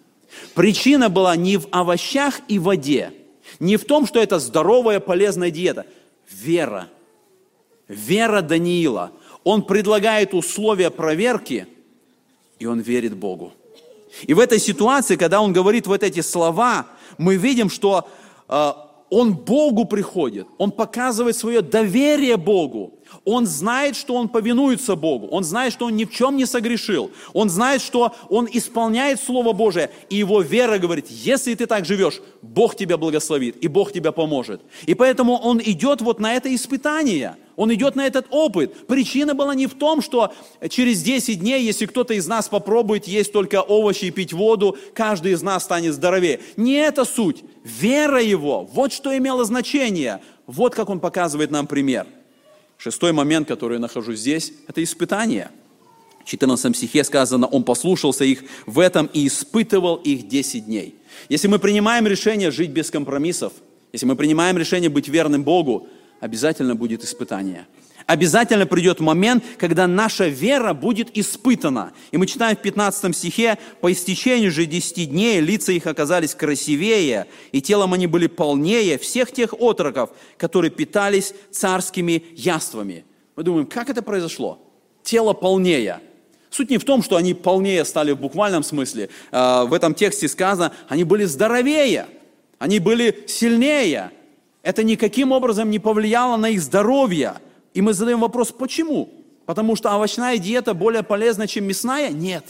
Причина 0.54 1.08
была 1.08 1.34
не 1.34 1.56
в 1.56 1.66
овощах 1.72 2.40
и 2.46 2.60
воде, 2.60 3.10
не 3.58 3.78
в 3.78 3.84
том, 3.84 4.06
что 4.06 4.20
это 4.20 4.38
здоровая, 4.38 5.00
полезная 5.00 5.50
диета. 5.50 5.86
Вера. 6.30 6.86
Вера 7.88 8.42
Даниила– 8.42 9.10
он 9.48 9.62
предлагает 9.62 10.34
условия 10.34 10.90
проверки, 10.90 11.66
и 12.58 12.66
он 12.66 12.80
верит 12.80 13.16
Богу. 13.16 13.54
И 14.26 14.34
в 14.34 14.40
этой 14.40 14.58
ситуации, 14.58 15.16
когда 15.16 15.40
он 15.40 15.54
говорит 15.54 15.86
вот 15.86 16.02
эти 16.02 16.20
слова, 16.20 16.86
мы 17.16 17.36
видим, 17.36 17.70
что 17.70 18.06
э, 18.46 18.72
он 19.08 19.32
Богу 19.32 19.86
приходит, 19.86 20.46
он 20.58 20.70
показывает 20.70 21.34
свое 21.34 21.62
доверие 21.62 22.36
Богу. 22.36 22.92
Он 23.24 23.46
знает, 23.46 23.96
что 23.96 24.16
он 24.16 24.28
повинуется 24.28 24.96
Богу. 24.96 25.28
Он 25.28 25.44
знает, 25.44 25.72
что 25.72 25.86
он 25.86 25.96
ни 25.96 26.04
в 26.04 26.10
чем 26.10 26.36
не 26.36 26.44
согрешил. 26.44 27.10
Он 27.32 27.48
знает, 27.48 27.80
что 27.80 28.14
он 28.28 28.46
исполняет 28.52 29.18
Слово 29.18 29.54
Божие. 29.54 29.90
И 30.10 30.16
его 30.16 30.42
вера 30.42 30.76
говорит, 30.76 31.06
если 31.08 31.54
ты 31.54 31.64
так 31.64 31.86
живешь, 31.86 32.20
Бог 32.42 32.76
тебя 32.76 32.98
благословит, 32.98 33.56
и 33.64 33.68
Бог 33.68 33.92
тебя 33.92 34.12
поможет. 34.12 34.60
И 34.84 34.92
поэтому 34.92 35.38
он 35.38 35.58
идет 35.64 36.02
вот 36.02 36.20
на 36.20 36.34
это 36.34 36.54
испытание. 36.54 37.36
Он 37.58 37.74
идет 37.74 37.94
на 37.94 38.06
этот 38.06 38.24
опыт. 38.30 38.86
Причина 38.86 39.34
была 39.34 39.54
не 39.54 39.66
в 39.66 39.74
том, 39.74 40.00
что 40.00 40.32
через 40.70 41.02
10 41.02 41.40
дней, 41.40 41.62
если 41.62 41.84
кто-то 41.84 42.14
из 42.14 42.26
нас 42.26 42.48
попробует 42.48 43.06
есть 43.06 43.32
только 43.32 43.60
овощи 43.60 44.06
и 44.06 44.10
пить 44.10 44.32
воду, 44.32 44.78
каждый 44.94 45.32
из 45.32 45.42
нас 45.42 45.64
станет 45.64 45.92
здоровее. 45.92 46.40
Не 46.56 46.76
это 46.76 47.04
суть. 47.04 47.44
Вера 47.64 48.22
его. 48.22 48.64
Вот 48.72 48.94
что 48.94 49.14
имело 49.14 49.44
значение. 49.44 50.22
Вот 50.46 50.74
как 50.74 50.88
он 50.88 51.00
показывает 51.00 51.50
нам 51.50 51.66
пример– 51.66 52.06
Шестой 52.78 53.10
момент, 53.12 53.48
который 53.48 53.74
я 53.74 53.80
нахожу 53.80 54.14
здесь, 54.14 54.52
это 54.68 54.82
испытание. 54.82 55.50
В 56.24 56.28
14 56.28 56.76
стихе 56.76 57.02
сказано, 57.02 57.46
он 57.46 57.64
послушался 57.64 58.24
их 58.24 58.44
в 58.66 58.78
этом 58.78 59.10
и 59.12 59.26
испытывал 59.26 59.96
их 59.96 60.28
10 60.28 60.66
дней. 60.66 60.94
Если 61.28 61.48
мы 61.48 61.58
принимаем 61.58 62.06
решение 62.06 62.52
жить 62.52 62.70
без 62.70 62.90
компромиссов, 62.90 63.52
если 63.92 64.06
мы 64.06 64.14
принимаем 64.14 64.56
решение 64.56 64.90
быть 64.90 65.08
верным 65.08 65.42
Богу, 65.42 65.88
обязательно 66.20 66.74
будет 66.74 67.04
испытание– 67.04 67.66
обязательно 68.08 68.66
придет 68.66 69.00
момент, 69.00 69.44
когда 69.58 69.86
наша 69.86 70.28
вера 70.28 70.72
будет 70.72 71.16
испытана. 71.16 71.92
И 72.10 72.16
мы 72.16 72.26
читаем 72.26 72.56
в 72.56 72.62
15 72.62 73.14
стихе, 73.14 73.58
«По 73.82 73.92
истечению 73.92 74.50
же 74.50 74.64
десяти 74.64 75.04
дней 75.04 75.40
лица 75.40 75.72
их 75.72 75.86
оказались 75.86 76.34
красивее, 76.34 77.26
и 77.52 77.60
телом 77.60 77.92
они 77.92 78.06
были 78.06 78.26
полнее 78.26 78.96
всех 78.98 79.30
тех 79.30 79.52
отроков, 79.52 80.10
которые 80.38 80.70
питались 80.70 81.34
царскими 81.52 82.24
яствами». 82.34 83.04
Мы 83.36 83.42
думаем, 83.42 83.66
как 83.66 83.90
это 83.90 84.00
произошло? 84.00 84.58
Тело 85.02 85.34
полнее. 85.34 86.00
Суть 86.48 86.70
не 86.70 86.78
в 86.78 86.84
том, 86.84 87.02
что 87.02 87.16
они 87.16 87.34
полнее 87.34 87.84
стали 87.84 88.12
в 88.12 88.20
буквальном 88.20 88.62
смысле. 88.62 89.10
А, 89.30 89.66
в 89.66 89.74
этом 89.74 89.94
тексте 89.94 90.28
сказано, 90.28 90.72
они 90.88 91.04
были 91.04 91.24
здоровее. 91.24 92.06
они 92.58 92.78
были 92.78 93.24
сильнее. 93.28 94.12
Это 94.62 94.82
никаким 94.82 95.32
образом 95.32 95.70
не 95.70 95.78
повлияло 95.78 96.36
на 96.36 96.50
их 96.50 96.60
здоровье. 96.60 97.34
И 97.74 97.80
мы 97.80 97.92
задаем 97.92 98.20
вопрос, 98.20 98.52
почему? 98.52 99.08
Потому 99.46 99.76
что 99.76 99.94
овощная 99.94 100.36
диета 100.38 100.74
более 100.74 101.02
полезна, 101.02 101.46
чем 101.46 101.64
мясная? 101.64 102.10
Нет. 102.10 102.44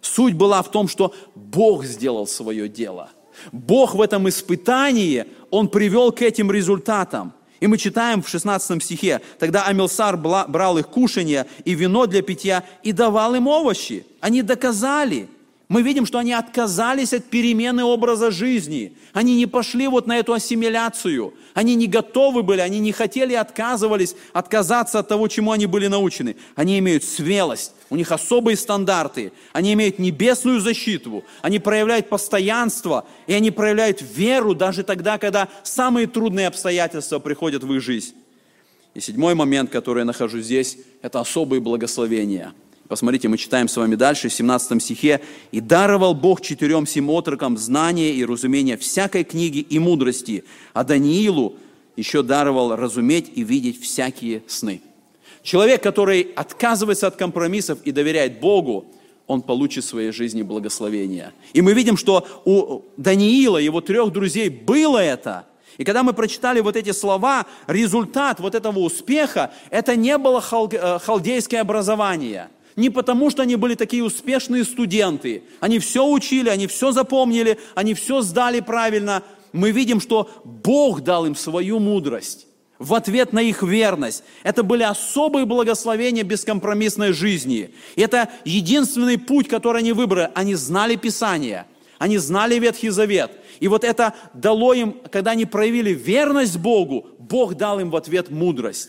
Суть 0.00 0.34
была 0.34 0.62
в 0.62 0.70
том, 0.70 0.88
что 0.88 1.14
Бог 1.34 1.84
сделал 1.84 2.26
свое 2.26 2.68
дело. 2.68 3.10
Бог 3.52 3.94
в 3.94 4.00
этом 4.00 4.28
испытании, 4.28 5.26
Он 5.50 5.68
привел 5.68 6.12
к 6.12 6.22
этим 6.22 6.50
результатам. 6.50 7.32
И 7.60 7.66
мы 7.66 7.76
читаем 7.76 8.22
в 8.22 8.28
16 8.28 8.82
стихе, 8.82 9.20
тогда 9.38 9.66
Амилсар 9.66 10.16
брал 10.16 10.78
их 10.78 10.88
кушанье 10.88 11.46
и 11.66 11.74
вино 11.74 12.06
для 12.06 12.22
питья 12.22 12.64
и 12.82 12.92
давал 12.92 13.34
им 13.34 13.46
овощи. 13.48 14.06
Они 14.20 14.40
доказали, 14.40 15.28
мы 15.70 15.82
видим, 15.82 16.04
что 16.04 16.18
они 16.18 16.32
отказались 16.32 17.12
от 17.12 17.26
перемены 17.26 17.84
образа 17.84 18.32
жизни. 18.32 18.92
Они 19.12 19.36
не 19.36 19.46
пошли 19.46 19.86
вот 19.86 20.08
на 20.08 20.18
эту 20.18 20.32
ассимиляцию. 20.32 21.32
Они 21.54 21.76
не 21.76 21.86
готовы 21.86 22.42
были, 22.42 22.60
они 22.60 22.80
не 22.80 22.90
хотели, 22.90 23.34
отказывались 23.34 24.16
отказаться 24.32 24.98
от 24.98 25.06
того, 25.06 25.28
чему 25.28 25.52
они 25.52 25.66
были 25.66 25.86
научены. 25.86 26.34
Они 26.56 26.80
имеют 26.80 27.04
смелость, 27.04 27.72
у 27.88 27.94
них 27.94 28.10
особые 28.10 28.56
стандарты, 28.56 29.32
они 29.52 29.74
имеют 29.74 30.00
небесную 30.00 30.58
защиту, 30.58 31.22
они 31.40 31.60
проявляют 31.60 32.08
постоянство, 32.08 33.06
и 33.28 33.32
они 33.32 33.52
проявляют 33.52 34.02
веру 34.02 34.56
даже 34.56 34.82
тогда, 34.82 35.18
когда 35.18 35.48
самые 35.62 36.08
трудные 36.08 36.48
обстоятельства 36.48 37.20
приходят 37.20 37.62
в 37.62 37.72
их 37.72 37.80
жизнь. 37.80 38.16
И 38.94 39.00
седьмой 39.00 39.36
момент, 39.36 39.70
который 39.70 40.00
я 40.00 40.04
нахожу 40.04 40.40
здесь, 40.40 40.78
это 41.00 41.20
особые 41.20 41.60
благословения– 41.60 42.54
Посмотрите, 42.90 43.28
мы 43.28 43.38
читаем 43.38 43.68
с 43.68 43.76
вами 43.76 43.94
дальше, 43.94 44.28
в 44.28 44.32
17 44.32 44.82
стихе. 44.82 45.20
«И 45.52 45.60
даровал 45.60 46.12
Бог 46.12 46.40
четырем 46.40 46.88
сим 46.88 47.08
отрокам 47.10 47.56
знания 47.56 48.10
и 48.10 48.24
разумение 48.24 48.76
всякой 48.76 49.22
книги 49.22 49.58
и 49.58 49.78
мудрости, 49.78 50.42
а 50.72 50.82
Даниилу 50.82 51.54
еще 51.94 52.24
даровал 52.24 52.74
разуметь 52.74 53.30
и 53.32 53.44
видеть 53.44 53.80
всякие 53.80 54.42
сны». 54.48 54.80
Человек, 55.44 55.84
который 55.84 56.32
отказывается 56.34 57.06
от 57.06 57.14
компромиссов 57.14 57.78
и 57.84 57.92
доверяет 57.92 58.40
Богу, 58.40 58.86
он 59.28 59.42
получит 59.42 59.84
в 59.84 59.88
своей 59.88 60.10
жизни 60.10 60.42
благословение. 60.42 61.32
И 61.52 61.62
мы 61.62 61.74
видим, 61.74 61.96
что 61.96 62.26
у 62.44 62.82
Даниила, 62.96 63.58
его 63.58 63.80
трех 63.80 64.10
друзей, 64.10 64.48
было 64.48 64.98
это– 64.98 65.46
и 65.78 65.84
когда 65.84 66.02
мы 66.02 66.12
прочитали 66.12 66.60
вот 66.60 66.76
эти 66.76 66.92
слова, 66.92 67.46
результат 67.66 68.38
вот 68.38 68.54
этого 68.54 68.80
успеха, 68.80 69.50
это 69.70 69.96
не 69.96 70.18
было 70.18 70.44
э, 70.72 70.98
халдейское 70.98 71.60
образование– 71.62 72.48
не 72.80 72.90
потому, 72.90 73.30
что 73.30 73.42
они 73.42 73.56
были 73.56 73.74
такие 73.74 74.02
успешные 74.02 74.64
студенты. 74.64 75.44
Они 75.60 75.78
все 75.78 76.06
учили, 76.06 76.48
они 76.48 76.66
все 76.66 76.92
запомнили, 76.92 77.58
они 77.74 77.94
все 77.94 78.22
сдали 78.22 78.60
правильно. 78.60 79.22
Мы 79.52 79.70
видим, 79.70 80.00
что 80.00 80.30
Бог 80.44 81.02
дал 81.02 81.26
им 81.26 81.36
свою 81.36 81.78
мудрость 81.78 82.46
в 82.78 82.94
ответ 82.94 83.32
на 83.34 83.40
их 83.40 83.62
верность. 83.62 84.24
Это 84.42 84.62
были 84.62 84.82
особые 84.82 85.44
благословения 85.44 86.22
бескомпромиссной 86.24 87.12
жизни. 87.12 87.74
Это 87.94 88.30
единственный 88.44 89.18
путь, 89.18 89.48
который 89.48 89.82
они 89.82 89.92
выбрали. 89.92 90.30
Они 90.34 90.54
знали 90.54 90.96
Писание, 90.96 91.66
они 91.98 92.16
знали 92.16 92.58
Ветхий 92.58 92.88
Завет. 92.88 93.32
И 93.60 93.68
вот 93.68 93.84
это 93.84 94.14
дало 94.32 94.72
им, 94.72 94.96
когда 95.10 95.32
они 95.32 95.44
проявили 95.44 95.92
верность 95.92 96.56
Богу, 96.56 97.08
Бог 97.18 97.54
дал 97.56 97.78
им 97.78 97.90
в 97.90 97.96
ответ 97.96 98.30
мудрость. 98.30 98.88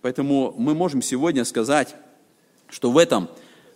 Поэтому 0.00 0.54
мы 0.56 0.74
можем 0.74 1.02
сегодня 1.02 1.44
сказать, 1.44 1.94
что 2.68 2.90
в 2.90 2.98
этом 2.98 3.28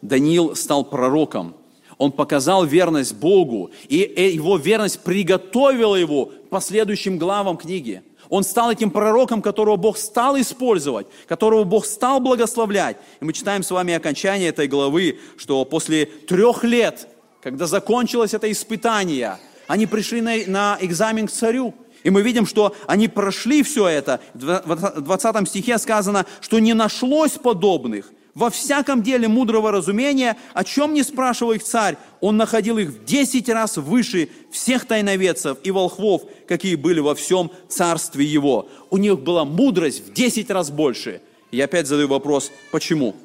Даниил 0.03 0.57
стал 0.57 0.85
пророком. 0.85 1.55
Он 1.99 2.13
показал 2.13 2.65
верность 2.65 3.15
Богу, 3.15 3.71
и 3.89 3.97
его 4.35 4.57
верность 4.57 5.01
приготовила 5.01 5.97
его 5.97 6.27
к 6.27 6.49
последующим 6.49 7.19
главам 7.19 7.59
книги. 7.59 8.03
Он 8.31 8.45
стал 8.45 8.71
этим 8.71 8.91
пророком, 8.91 9.43
которого 9.43 9.77
Бог 9.77 9.99
стал 9.99 10.41
использовать, 10.41 11.09
которого 11.27 11.65
Бог 11.65 11.85
стал 11.85 12.21
благословлять. 12.21 12.97
И 13.21 13.25
мы 13.25 13.33
читаем 13.33 13.63
с 13.63 13.71
вами 13.71 13.93
окончание 13.93 14.49
этой 14.49 14.69
главы, 14.69 15.19
что 15.37 15.65
после 15.65 16.07
трех 16.07 16.65
лет, 16.65 17.09
когда 17.43 17.67
закончилось 17.67 18.33
это 18.33 18.51
испытание, 18.51 19.39
они 19.67 19.87
пришли 19.87 20.21
на, 20.21 20.37
на 20.47 20.79
экзамен 20.81 21.27
к 21.27 21.31
царю. 21.31 21.75
И 22.03 22.09
мы 22.09 22.23
видим, 22.23 22.47
что 22.47 22.75
они 22.87 23.09
прошли 23.09 23.63
все 23.63 23.89
это. 23.89 24.21
В 24.33 25.01
20 25.01 25.49
стихе 25.49 25.77
сказано, 25.77 26.25
что 26.41 26.61
не 26.61 26.73
нашлось 26.73 27.33
подобных 27.33 28.11
во 28.35 28.51
всяком 28.51 29.03
деле 29.03 29.29
мудрого 29.29 29.73
разумения, 29.73 30.37
о 30.55 30.65
чем 30.65 30.95
не 30.95 31.03
спрашивал 31.03 31.53
их 31.53 31.63
царь, 31.63 31.97
он 32.21 32.37
находил 32.37 32.79
их 32.79 32.91
в 32.91 33.05
десять 33.05 33.49
раз 33.49 33.77
выше 33.77 34.29
всех 34.51 34.87
тайноведцев 34.87 35.59
и 35.63 35.71
волхвов, 35.71 36.23
какие 36.47 36.75
были 36.75 37.01
во 37.01 37.15
всем 37.15 37.51
царстве 37.69 38.25
его. 38.25 38.69
У 38.91 38.97
них 38.97 39.21
была 39.21 39.45
мудрость 39.45 40.07
в 40.07 40.13
десять 40.13 40.51
раз 40.51 40.71
больше. 40.71 41.21
Я 41.51 41.65
опять 41.65 41.87
задаю 41.87 42.09
вопрос, 42.09 42.53
почему? 42.71 43.17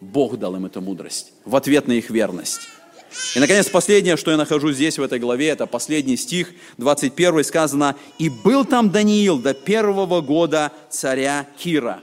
Бог 0.00 0.38
дал 0.38 0.56
им 0.56 0.66
эту 0.66 0.80
мудрость 0.80 1.32
в 1.44 1.54
ответ 1.54 1.86
на 1.86 1.92
их 1.92 2.10
верность. 2.10 2.60
И, 3.34 3.40
наконец, 3.40 3.68
последнее, 3.68 4.16
что 4.16 4.30
я 4.30 4.36
нахожу 4.36 4.72
здесь, 4.72 4.98
в 4.98 5.02
этой 5.02 5.18
главе, 5.18 5.48
это 5.48 5.66
последний 5.66 6.16
стих, 6.16 6.52
21 6.78 7.44
сказано, 7.44 7.96
«И 8.18 8.28
был 8.28 8.64
там 8.64 8.90
Даниил 8.90 9.38
до 9.38 9.52
первого 9.52 10.20
года 10.20 10.72
царя 10.90 11.46
Кира». 11.58 12.02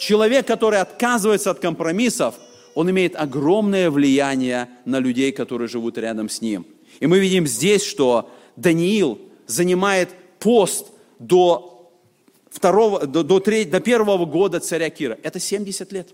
Человек, 0.00 0.46
который 0.46 0.80
отказывается 0.80 1.50
от 1.50 1.58
компромиссов, 1.58 2.36
он 2.74 2.90
имеет 2.90 3.14
огромное 3.16 3.90
влияние 3.90 4.70
на 4.86 4.98
людей, 4.98 5.30
которые 5.30 5.68
живут 5.68 5.98
рядом 5.98 6.30
с 6.30 6.40
ним. 6.40 6.64
И 7.00 7.06
мы 7.06 7.18
видим 7.18 7.46
здесь, 7.46 7.84
что 7.84 8.30
Даниил 8.56 9.18
занимает 9.46 10.08
пост 10.38 10.86
до, 11.18 11.90
второго, 12.48 13.06
до, 13.06 13.22
до, 13.22 13.40
треть, 13.40 13.70
до 13.70 13.80
первого 13.80 14.24
года 14.24 14.58
царя 14.58 14.88
Кира. 14.88 15.18
Это 15.22 15.38
70 15.38 15.92
лет. 15.92 16.08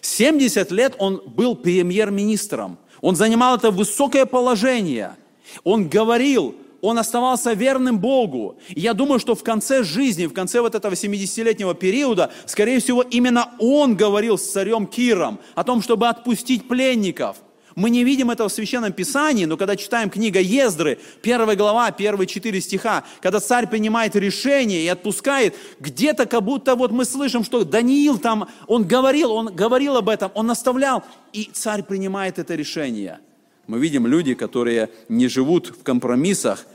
70 0.00 0.70
лет 0.70 0.94
он 0.98 1.22
был 1.26 1.54
премьер-министром. 1.54 2.78
Он 3.02 3.14
занимал 3.14 3.58
это 3.58 3.70
высокое 3.70 4.24
положение. 4.24 5.16
Он 5.64 5.86
говорил 5.86 6.54
он 6.82 6.98
оставался 6.98 7.54
верным 7.54 7.98
Богу. 7.98 8.58
Я 8.68 8.92
думаю, 8.92 9.20
что 9.20 9.34
в 9.34 9.42
конце 9.42 9.84
жизни, 9.84 10.26
в 10.26 10.34
конце 10.34 10.60
вот 10.60 10.74
этого 10.74 10.92
70-летнего 10.92 11.74
периода, 11.74 12.30
скорее 12.44 12.80
всего, 12.80 13.02
именно 13.02 13.50
он 13.58 13.96
говорил 13.96 14.36
с 14.36 14.50
царем 14.50 14.86
Киром 14.86 15.38
о 15.54 15.64
том, 15.64 15.80
чтобы 15.80 16.08
отпустить 16.08 16.68
пленников. 16.68 17.36
Мы 17.76 17.88
не 17.88 18.04
видим 18.04 18.30
этого 18.30 18.48
в 18.48 18.52
Священном 18.52 18.92
Писании, 18.92 19.46
но 19.46 19.56
когда 19.56 19.76
читаем 19.76 20.10
книга 20.10 20.40
Ездры, 20.40 20.98
первая 21.22 21.56
глава, 21.56 21.90
первые 21.92 22.26
четыре 22.26 22.60
стиха, 22.60 23.04
когда 23.22 23.40
царь 23.40 23.66
принимает 23.66 24.14
решение 24.16 24.82
и 24.82 24.88
отпускает, 24.88 25.54
где-то 25.78 26.26
как 26.26 26.42
будто 26.42 26.74
вот 26.74 26.90
мы 26.90 27.06
слышим, 27.06 27.44
что 27.44 27.64
Даниил 27.64 28.18
там, 28.18 28.48
он 28.66 28.84
говорил, 28.84 29.32
он 29.32 29.54
говорил 29.54 29.96
об 29.96 30.10
этом, 30.10 30.32
он 30.34 30.48
наставлял, 30.48 31.02
и 31.32 31.48
царь 31.52 31.82
принимает 31.82 32.38
это 32.38 32.56
решение– 32.56 33.20
мы 33.72 33.78
видим 33.78 34.06
люди, 34.06 34.34
которые 34.34 34.90
не 35.08 35.28
живут 35.28 35.68
в 35.68 35.82
компромиссах, 35.82 36.66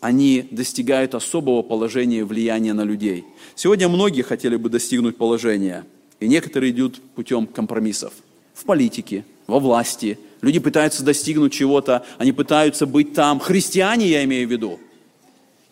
они 0.00 0.46
достигают 0.52 1.16
особого 1.16 1.62
положения 1.62 2.24
влияния 2.24 2.72
на 2.72 2.82
людей. 2.82 3.24
Сегодня 3.56 3.88
многие 3.88 4.22
хотели 4.22 4.54
бы 4.54 4.68
достигнуть 4.68 5.16
положения, 5.16 5.84
и 6.20 6.28
некоторые 6.28 6.70
идут 6.70 7.00
путем 7.16 7.48
компромиссов. 7.48 8.12
В 8.54 8.64
политике, 8.64 9.24
во 9.48 9.58
власти. 9.58 10.20
Люди 10.40 10.60
пытаются 10.60 11.02
достигнуть 11.02 11.52
чего-то, 11.52 12.06
они 12.16 12.30
пытаются 12.30 12.86
быть 12.86 13.12
там. 13.12 13.40
Христиане, 13.40 14.06
я 14.06 14.22
имею 14.22 14.46
в 14.46 14.50
виду. 14.52 14.78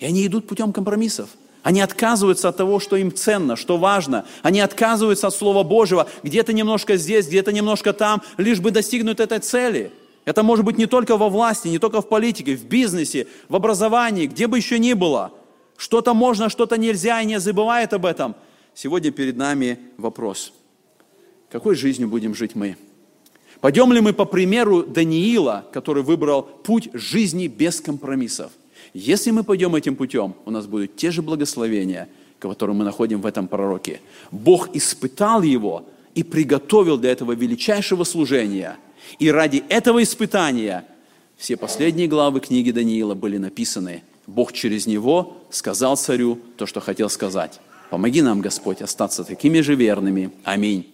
И 0.00 0.06
они 0.06 0.26
идут 0.26 0.48
путем 0.48 0.72
компромиссов. 0.72 1.28
Они 1.62 1.80
отказываются 1.80 2.48
от 2.48 2.56
того, 2.56 2.80
что 2.80 2.96
им 2.96 3.14
ценно, 3.14 3.54
что 3.54 3.76
важно. 3.76 4.24
Они 4.42 4.58
отказываются 4.58 5.28
от 5.28 5.36
Слова 5.36 5.62
Божьего, 5.62 6.08
где-то 6.24 6.52
немножко 6.52 6.96
здесь, 6.96 7.28
где-то 7.28 7.52
немножко 7.52 7.92
там, 7.92 8.22
лишь 8.38 8.58
бы 8.58 8.72
достигнуть 8.72 9.20
этой 9.20 9.38
цели– 9.38 9.92
это 10.24 10.42
может 10.42 10.64
быть 10.64 10.78
не 10.78 10.86
только 10.86 11.16
во 11.16 11.28
власти, 11.28 11.68
не 11.68 11.78
только 11.78 12.00
в 12.00 12.08
политике, 12.08 12.56
в 12.56 12.64
бизнесе, 12.64 13.26
в 13.48 13.56
образовании, 13.56 14.26
где 14.26 14.46
бы 14.46 14.56
еще 14.56 14.78
ни 14.78 14.94
было. 14.94 15.32
Что-то 15.76 16.14
можно, 16.14 16.48
что-то 16.48 16.78
нельзя, 16.78 17.20
и 17.20 17.26
не 17.26 17.38
забывает 17.40 17.92
об 17.92 18.06
этом. 18.06 18.34
Сегодня 18.74 19.10
перед 19.10 19.36
нами 19.36 19.78
вопрос. 19.98 20.52
Какой 21.50 21.74
жизнью 21.74 22.08
будем 22.08 22.34
жить 22.34 22.54
мы? 22.54 22.76
Пойдем 23.60 23.92
ли 23.92 24.00
мы 24.00 24.12
по 24.12 24.24
примеру 24.24 24.82
Даниила, 24.82 25.66
который 25.72 26.02
выбрал 26.02 26.42
путь 26.42 26.88
жизни 26.92 27.46
без 27.46 27.80
компромиссов? 27.80 28.50
Если 28.94 29.30
мы 29.30 29.44
пойдем 29.44 29.74
этим 29.74 29.96
путем, 29.96 30.34
у 30.44 30.50
нас 30.50 30.66
будут 30.66 30.96
те 30.96 31.10
же 31.10 31.22
благословения, 31.22 32.08
которые 32.38 32.76
мы 32.76 32.84
находим 32.84 33.20
в 33.20 33.26
этом 33.26 33.48
пророке. 33.48 34.00
Бог 34.30 34.74
испытал 34.74 35.42
его 35.42 35.84
и 36.14 36.22
приготовил 36.22 36.96
для 36.96 37.12
этого 37.12 37.32
величайшего 37.32 38.04
служения– 38.04 38.78
и 39.18 39.30
ради 39.30 39.64
этого 39.68 40.02
испытания 40.02 40.84
все 41.36 41.56
последние 41.56 42.08
главы 42.08 42.40
книги 42.40 42.70
Даниила 42.70 43.14
были 43.14 43.38
написаны. 43.38 44.02
Бог 44.26 44.52
через 44.52 44.86
него 44.86 45.36
сказал 45.50 45.96
царю 45.96 46.38
то, 46.56 46.66
что 46.66 46.80
хотел 46.80 47.10
сказать. 47.10 47.60
Помоги 47.90 48.22
нам, 48.22 48.40
Господь, 48.40 48.80
остаться 48.82 49.24
такими 49.24 49.60
же 49.60 49.74
верными. 49.74 50.30
Аминь. 50.44 50.90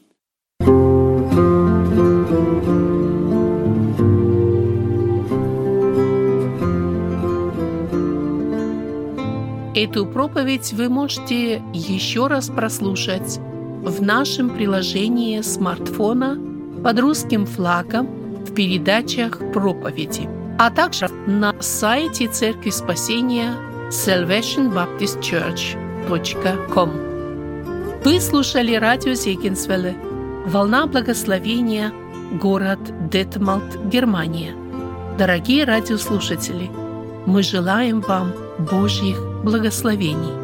Эту 9.74 10.04
проповедь 10.04 10.72
вы 10.72 10.88
можете 10.88 11.62
еще 11.72 12.26
раз 12.26 12.48
прослушать 12.48 13.38
в 13.38 14.02
нашем 14.02 14.50
приложении 14.50 15.40
смартфона 15.40 16.49
под 16.83 16.99
русским 16.99 17.47
флагом 17.47 18.09
в 18.45 18.53
передачах 18.55 19.39
проповеди, 19.53 20.28
а 20.59 20.70
также 20.70 21.09
на 21.26 21.55
сайте 21.61 22.26
Церкви 22.28 22.70
Спасения 22.70 23.55
salvationbaptistchurch.com. 23.91 26.91
Вы 28.05 28.20
слушали 28.20 28.76
радио 28.76 29.14
Зегенсвелле 29.14 29.97
«Волна 30.47 30.87
благословения», 30.87 31.93
город 32.33 32.78
Детмалт, 33.11 33.76
Германия. 33.85 34.55
Дорогие 35.18 35.64
радиослушатели, 35.64 36.70
мы 37.26 37.43
желаем 37.43 38.01
вам 38.01 38.33
Божьих 38.59 39.20
благословений. 39.45 40.39